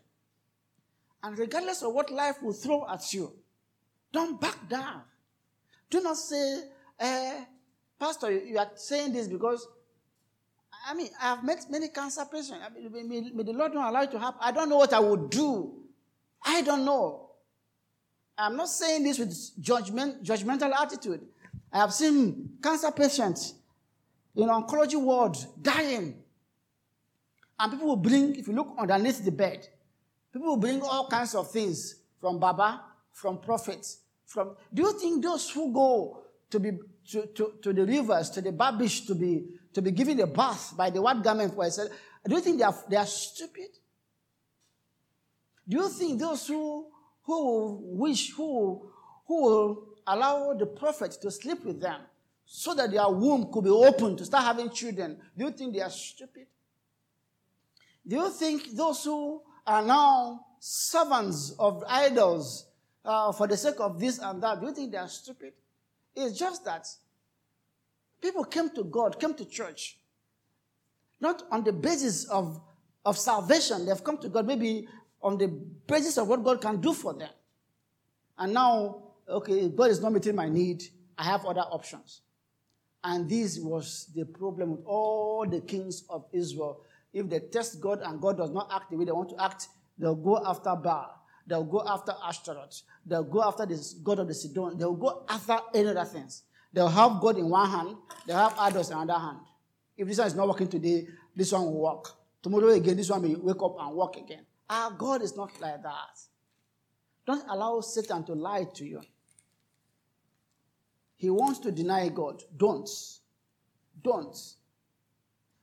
And 1.22 1.38
regardless 1.38 1.82
of 1.82 1.92
what 1.92 2.10
life 2.10 2.36
will 2.42 2.54
throw 2.54 2.86
at 2.88 3.12
you, 3.12 3.32
don't 4.12 4.40
back 4.40 4.68
down. 4.68 5.02
Do 5.90 6.00
not 6.00 6.16
say, 6.16 6.62
eh, 7.00 7.44
Pastor, 7.98 8.30
you 8.30 8.58
are 8.58 8.70
saying 8.76 9.12
this 9.12 9.26
because, 9.26 9.66
I 10.88 10.94
mean, 10.94 11.08
I 11.20 11.34
have 11.34 11.44
met 11.44 11.66
many 11.70 11.88
cancer 11.88 12.24
patients. 12.30 12.58
I 12.64 12.68
mean, 12.70 13.08
may, 13.08 13.30
may 13.30 13.42
the 13.42 13.52
Lord 13.52 13.74
not 13.74 13.90
allow 13.90 14.02
it 14.02 14.10
to 14.12 14.18
happen. 14.18 14.40
I 14.42 14.52
don't 14.52 14.68
know 14.68 14.78
what 14.78 14.92
I 14.92 15.00
would 15.00 15.30
do. 15.30 15.74
I 16.44 16.62
don't 16.62 16.84
know. 16.84 17.30
I'm 18.38 18.56
not 18.56 18.68
saying 18.68 19.02
this 19.02 19.18
with 19.18 19.34
judgment, 19.60 20.22
judgmental 20.22 20.72
attitude. 20.72 21.20
I 21.72 21.78
have 21.78 21.92
seen 21.92 22.50
cancer 22.62 22.90
patients 22.90 23.54
in 24.34 24.48
oncology 24.48 25.00
ward 25.00 25.36
dying. 25.60 26.14
And 27.58 27.72
people 27.72 27.88
will 27.88 27.96
bring, 27.96 28.34
if 28.36 28.48
you 28.48 28.54
look 28.54 28.74
underneath 28.78 29.22
the 29.22 29.30
bed, 29.30 29.68
people 30.32 30.48
will 30.48 30.56
bring 30.56 30.80
all 30.80 31.08
kinds 31.08 31.34
of 31.34 31.50
things 31.50 31.96
from 32.18 32.38
Baba, 32.38 32.82
from 33.12 33.38
prophets, 33.38 33.98
from. 34.24 34.56
Do 34.72 34.82
you 34.82 34.98
think 34.98 35.22
those 35.22 35.50
who 35.50 35.70
go 35.72 36.22
to 36.50 36.58
be 36.58 36.72
to, 37.10 37.26
to, 37.26 37.54
to 37.62 37.72
the 37.72 37.84
rivers, 37.84 38.30
to 38.30 38.40
the 38.40 38.52
babish, 38.52 39.06
to 39.06 39.14
be 39.14 39.46
to 39.72 39.82
be 39.82 39.90
given 39.92 40.18
a 40.20 40.26
bath 40.26 40.74
by 40.76 40.90
the 40.90 41.00
white 41.00 41.22
garment 41.22 41.54
for 41.54 41.68
said, 41.70 41.88
do 42.26 42.34
you 42.34 42.40
think 42.40 42.58
they 42.58 42.64
are 42.64 42.74
they 42.88 42.96
are 42.96 43.06
stupid? 43.06 43.68
Do 45.68 45.76
you 45.76 45.88
think 45.88 46.20
those 46.20 46.46
who 46.46 46.86
who 47.22 47.78
wish 47.82 48.32
who 48.34 48.90
who 49.26 49.42
will 49.42 49.86
allow 50.06 50.54
the 50.54 50.66
prophet 50.66 51.16
to 51.22 51.30
sleep 51.30 51.64
with 51.64 51.80
them 51.80 52.00
so 52.44 52.74
that 52.74 52.90
their 52.90 53.08
womb 53.08 53.48
could 53.52 53.62
be 53.62 53.70
open 53.70 54.16
to 54.16 54.24
start 54.24 54.44
having 54.44 54.70
children, 54.70 55.16
do 55.38 55.44
you 55.44 55.52
think 55.52 55.72
they 55.72 55.80
are 55.80 55.90
stupid? 55.90 56.46
Do 58.06 58.16
you 58.16 58.30
think 58.30 58.72
those 58.72 59.04
who 59.04 59.40
are 59.64 59.82
now 59.82 60.46
servants 60.58 61.54
of 61.58 61.84
idols 61.86 62.66
uh, 63.04 63.30
for 63.30 63.46
the 63.46 63.56
sake 63.56 63.78
of 63.78 64.00
this 64.00 64.18
and 64.18 64.42
that, 64.42 64.60
do 64.60 64.66
you 64.66 64.74
think 64.74 64.90
they 64.90 64.98
are 64.98 65.08
stupid? 65.08 65.52
It's 66.14 66.38
just 66.38 66.64
that 66.64 66.86
people 68.20 68.44
came 68.44 68.70
to 68.70 68.84
God, 68.84 69.18
came 69.18 69.34
to 69.34 69.44
church, 69.44 69.98
not 71.20 71.42
on 71.50 71.64
the 71.64 71.72
basis 71.72 72.24
of, 72.24 72.60
of 73.04 73.18
salvation. 73.18 73.86
They've 73.86 74.02
come 74.02 74.18
to 74.18 74.28
God 74.28 74.46
maybe 74.46 74.88
on 75.22 75.38
the 75.38 75.48
basis 75.48 76.18
of 76.18 76.28
what 76.28 76.42
God 76.42 76.60
can 76.60 76.80
do 76.80 76.92
for 76.92 77.14
them. 77.14 77.30
And 78.38 78.54
now, 78.54 79.02
okay, 79.28 79.68
God 79.68 79.90
is 79.90 80.00
not 80.00 80.12
meeting 80.12 80.34
my 80.34 80.48
need. 80.48 80.82
I 81.16 81.24
have 81.24 81.44
other 81.44 81.60
options. 81.60 82.22
And 83.04 83.28
this 83.28 83.58
was 83.58 84.10
the 84.14 84.24
problem 84.24 84.72
with 84.72 84.84
all 84.86 85.46
the 85.46 85.60
kings 85.60 86.04
of 86.08 86.24
Israel. 86.32 86.82
If 87.12 87.28
they 87.28 87.40
test 87.40 87.80
God 87.80 88.00
and 88.02 88.20
God 88.20 88.36
does 88.36 88.50
not 88.50 88.70
act 88.72 88.90
the 88.90 88.96
way 88.96 89.04
they 89.04 89.12
want 89.12 89.30
to 89.30 89.42
act, 89.42 89.68
they'll 89.98 90.14
go 90.14 90.42
after 90.44 90.74
Baal. 90.76 91.19
They'll 91.46 91.64
go 91.64 91.82
after 91.86 92.12
Ashtaroth. 92.24 92.82
They'll 93.04 93.24
go 93.24 93.42
after 93.42 93.66
this 93.66 93.94
God 93.94 94.20
of 94.20 94.28
the 94.28 94.34
Sidon. 94.34 94.78
They'll 94.78 94.94
go 94.94 95.24
after 95.28 95.58
any 95.74 95.88
other 95.88 96.04
things. 96.04 96.44
They'll 96.72 96.88
have 96.88 97.20
God 97.20 97.38
in 97.38 97.48
one 97.48 97.68
hand. 97.68 97.96
They'll 98.26 98.36
have 98.36 98.54
idols 98.58 98.90
in 98.90 98.98
another 98.98 99.18
hand. 99.18 99.38
If 99.96 100.06
this 100.06 100.18
one 100.18 100.26
is 100.28 100.34
not 100.34 100.48
working 100.48 100.68
today, 100.68 101.08
this 101.34 101.52
one 101.52 101.64
will 101.64 101.80
work. 101.80 102.06
Tomorrow 102.42 102.70
again, 102.70 102.96
this 102.96 103.10
one 103.10 103.22
will 103.22 103.40
wake 103.40 103.62
up 103.62 103.76
and 103.80 103.94
work 103.94 104.16
again. 104.16 104.46
Our 104.68 104.92
God 104.92 105.22
is 105.22 105.36
not 105.36 105.50
like 105.60 105.82
that. 105.82 106.18
Don't 107.26 107.44
allow 107.48 107.80
Satan 107.80 108.24
to 108.24 108.34
lie 108.34 108.64
to 108.74 108.84
you. 108.84 109.00
He 111.16 111.28
wants 111.28 111.58
to 111.60 111.72
deny 111.72 112.08
God. 112.08 112.42
Don't. 112.56 112.88
Don't. 114.02 114.36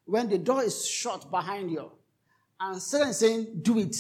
When 0.05 0.29
the 0.29 0.37
door 0.37 0.63
is 0.63 0.87
shut 0.87 1.29
behind 1.31 1.71
you 1.71 1.91
and 2.59 2.81
Satan 2.81 3.09
is 3.09 3.17
saying, 3.17 3.47
Do 3.61 3.79
it, 3.79 3.95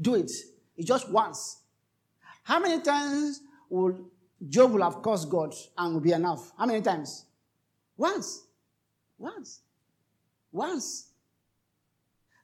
do 0.00 0.14
it, 0.14 0.30
it's 0.78 0.86
just 0.86 1.10
once. 1.10 1.58
How 2.44 2.60
many 2.60 2.80
times 2.80 3.42
will 3.68 4.08
Job 4.48 4.72
will 4.72 4.84
have 4.84 5.02
cursed 5.02 5.28
God 5.28 5.52
and 5.76 5.94
will 5.94 6.00
be 6.00 6.12
enough? 6.12 6.52
How 6.56 6.64
many 6.66 6.80
times? 6.80 7.26
Once. 7.96 8.44
Once. 9.18 9.60
Once. 10.52 11.08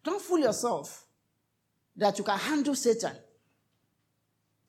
Don't 0.03 0.21
fool 0.21 0.41
yourself 0.41 1.07
that 1.97 2.19
you 2.19 2.25
can 2.25 2.37
handle 2.37 2.75
Satan. 2.75 3.13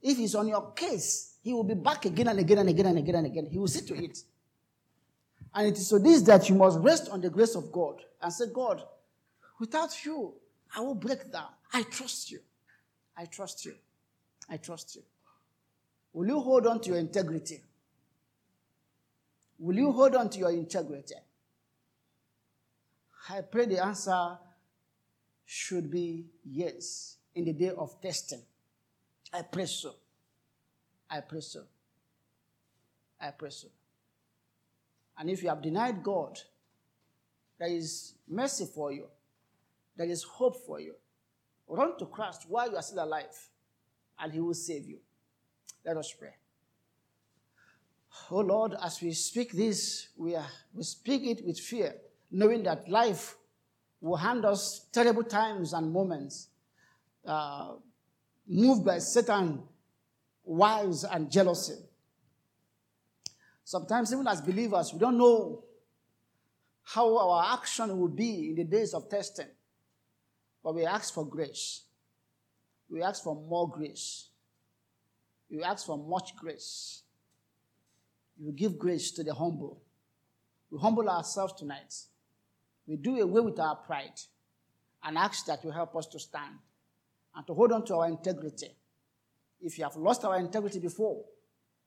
If 0.01 0.17
he's 0.17 0.35
on 0.35 0.47
your 0.47 0.71
case, 0.73 1.37
he 1.41 1.51
will 1.51 1.63
be 1.63 1.73
back 1.73 2.05
again 2.05 2.27
and 2.27 2.39
again 2.39 2.59
and 2.59 2.69
again 2.69 2.85
and 2.85 2.97
again 2.99 3.15
and 3.15 3.25
again. 3.25 3.47
He 3.47 3.57
will 3.57 3.67
see 3.67 3.85
to 3.87 3.95
it. 3.95 4.19
And 5.55 5.67
it 5.67 5.73
is 5.73 5.87
so 5.87 5.97
this 5.97 6.21
that 6.23 6.47
you 6.47 6.55
must 6.55 6.77
rest 6.79 7.09
on 7.09 7.21
the 7.21 7.29
grace 7.31 7.55
of 7.55 7.71
God 7.71 8.01
and 8.21 8.31
say, 8.31 8.45
God, 8.53 8.83
without 9.59 10.05
you, 10.05 10.35
I 10.75 10.81
will 10.81 10.95
break 10.95 11.31
down. 11.31 11.49
I 11.73 11.81
trust 11.83 12.31
you. 12.31 12.39
I 13.17 13.25
trust 13.25 13.65
you. 13.65 13.73
I 14.49 14.57
trust 14.57 14.95
you. 14.95 15.03
Will 16.13 16.27
you 16.27 16.39
hold 16.39 16.67
on 16.67 16.79
to 16.81 16.89
your 16.89 16.99
integrity? 16.99 17.61
Will 19.59 19.75
you 19.75 19.91
hold 19.91 20.15
on 20.15 20.29
to 20.29 20.39
your 20.39 20.51
integrity? 20.51 21.15
I 23.29 23.41
pray 23.41 23.65
the 23.65 23.83
answer 23.83 24.37
should 25.45 25.89
be 25.89 26.25
yes 26.43 27.17
in 27.33 27.45
the 27.45 27.53
day 27.53 27.71
of 27.71 27.99
testing. 28.01 28.41
I 29.33 29.41
pray 29.41 29.65
so. 29.65 29.95
I 31.09 31.21
pray 31.21 31.41
so. 31.41 31.63
I 33.19 33.31
pray 33.31 33.49
so. 33.49 33.67
And 35.17 35.29
if 35.29 35.41
you 35.41 35.49
have 35.49 35.61
denied 35.61 36.03
God, 36.03 36.39
there 37.57 37.69
is 37.69 38.13
mercy 38.27 38.65
for 38.65 38.91
you, 38.91 39.07
there 39.95 40.07
is 40.07 40.23
hope 40.23 40.65
for 40.65 40.79
you. 40.79 40.93
Run 41.67 41.97
to 41.97 42.05
Christ 42.05 42.45
while 42.47 42.69
you 42.69 42.75
are 42.75 42.81
still 42.81 43.03
alive, 43.03 43.49
and 44.19 44.31
He 44.31 44.39
will 44.39 44.53
save 44.53 44.85
you. 44.85 44.99
Let 45.85 45.97
us 45.97 46.13
pray. 46.17 46.35
Oh 48.31 48.39
Lord, 48.39 48.75
as 48.81 49.01
we 49.01 49.11
speak 49.13 49.51
this, 49.51 50.09
we, 50.17 50.35
are, 50.35 50.47
we 50.73 50.83
speak 50.83 51.23
it 51.25 51.45
with 51.45 51.59
fear, 51.59 51.95
knowing 52.31 52.63
that 52.63 52.87
life 52.89 53.35
will 54.01 54.15
hand 54.15 54.45
us 54.45 54.87
terrible 54.91 55.23
times 55.23 55.73
and 55.73 55.91
moments, 55.91 56.49
uh, 57.25 57.73
moved 58.47 58.85
by 58.85 58.99
Satan, 58.99 59.63
wiles, 60.43 61.03
and 61.03 61.31
jealousy. 61.31 61.75
Sometimes, 63.63 64.13
even 64.13 64.27
as 64.27 64.41
believers, 64.41 64.93
we 64.93 64.99
don't 64.99 65.17
know 65.17 65.63
how 66.83 67.17
our 67.17 67.53
action 67.53 67.99
will 67.99 68.09
be 68.09 68.49
in 68.49 68.55
the 68.55 68.63
days 68.63 68.93
of 68.93 69.09
testing, 69.09 69.47
but 70.65 70.73
we 70.73 70.83
ask 70.83 71.13
for 71.13 71.23
grace. 71.23 71.83
We 72.89 73.03
ask 73.03 73.23
for 73.23 73.35
more 73.35 73.69
grace. 73.69 74.29
We 75.47 75.61
ask 75.61 75.85
for 75.85 75.95
much 75.95 76.35
grace. 76.35 77.03
You 78.39 78.51
give 78.51 78.79
grace 78.79 79.11
to 79.11 79.23
the 79.23 79.35
humble. 79.35 79.83
We 80.71 80.79
humble 80.79 81.07
ourselves 81.07 81.53
tonight. 81.53 81.93
We 82.87 82.95
do 82.95 83.21
away 83.21 83.41
with 83.41 83.59
our 83.59 83.75
pride 83.75 84.19
and 85.03 85.19
ask 85.19 85.45
that 85.45 85.63
you 85.63 85.69
help 85.69 85.95
us 85.95 86.07
to 86.07 86.19
stand 86.19 86.55
and 87.35 87.45
to 87.45 87.53
hold 87.53 87.71
on 87.71 87.85
to 87.85 87.97
our 87.97 88.07
integrity. 88.07 88.71
If 89.61 89.77
you 89.77 89.83
have 89.83 89.95
lost 89.95 90.25
our 90.25 90.39
integrity 90.39 90.79
before, 90.79 91.23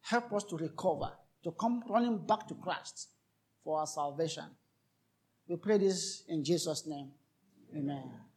help 0.03 0.33
us 0.33 0.45
to 0.45 0.57
recover, 0.57 1.11
to 1.43 1.51
come 1.51 1.83
running 1.91 2.25
back 2.25 2.47
to 2.47 2.55
Christ 2.55 3.09
for 3.65 3.81
our 3.81 3.89
salvation. 3.89 4.45
We 5.49 5.57
pray 5.57 5.79
this 5.79 6.23
in 6.29 6.45
Jesus' 6.45 6.87
name. 6.87 7.11
Amen. 7.77 8.28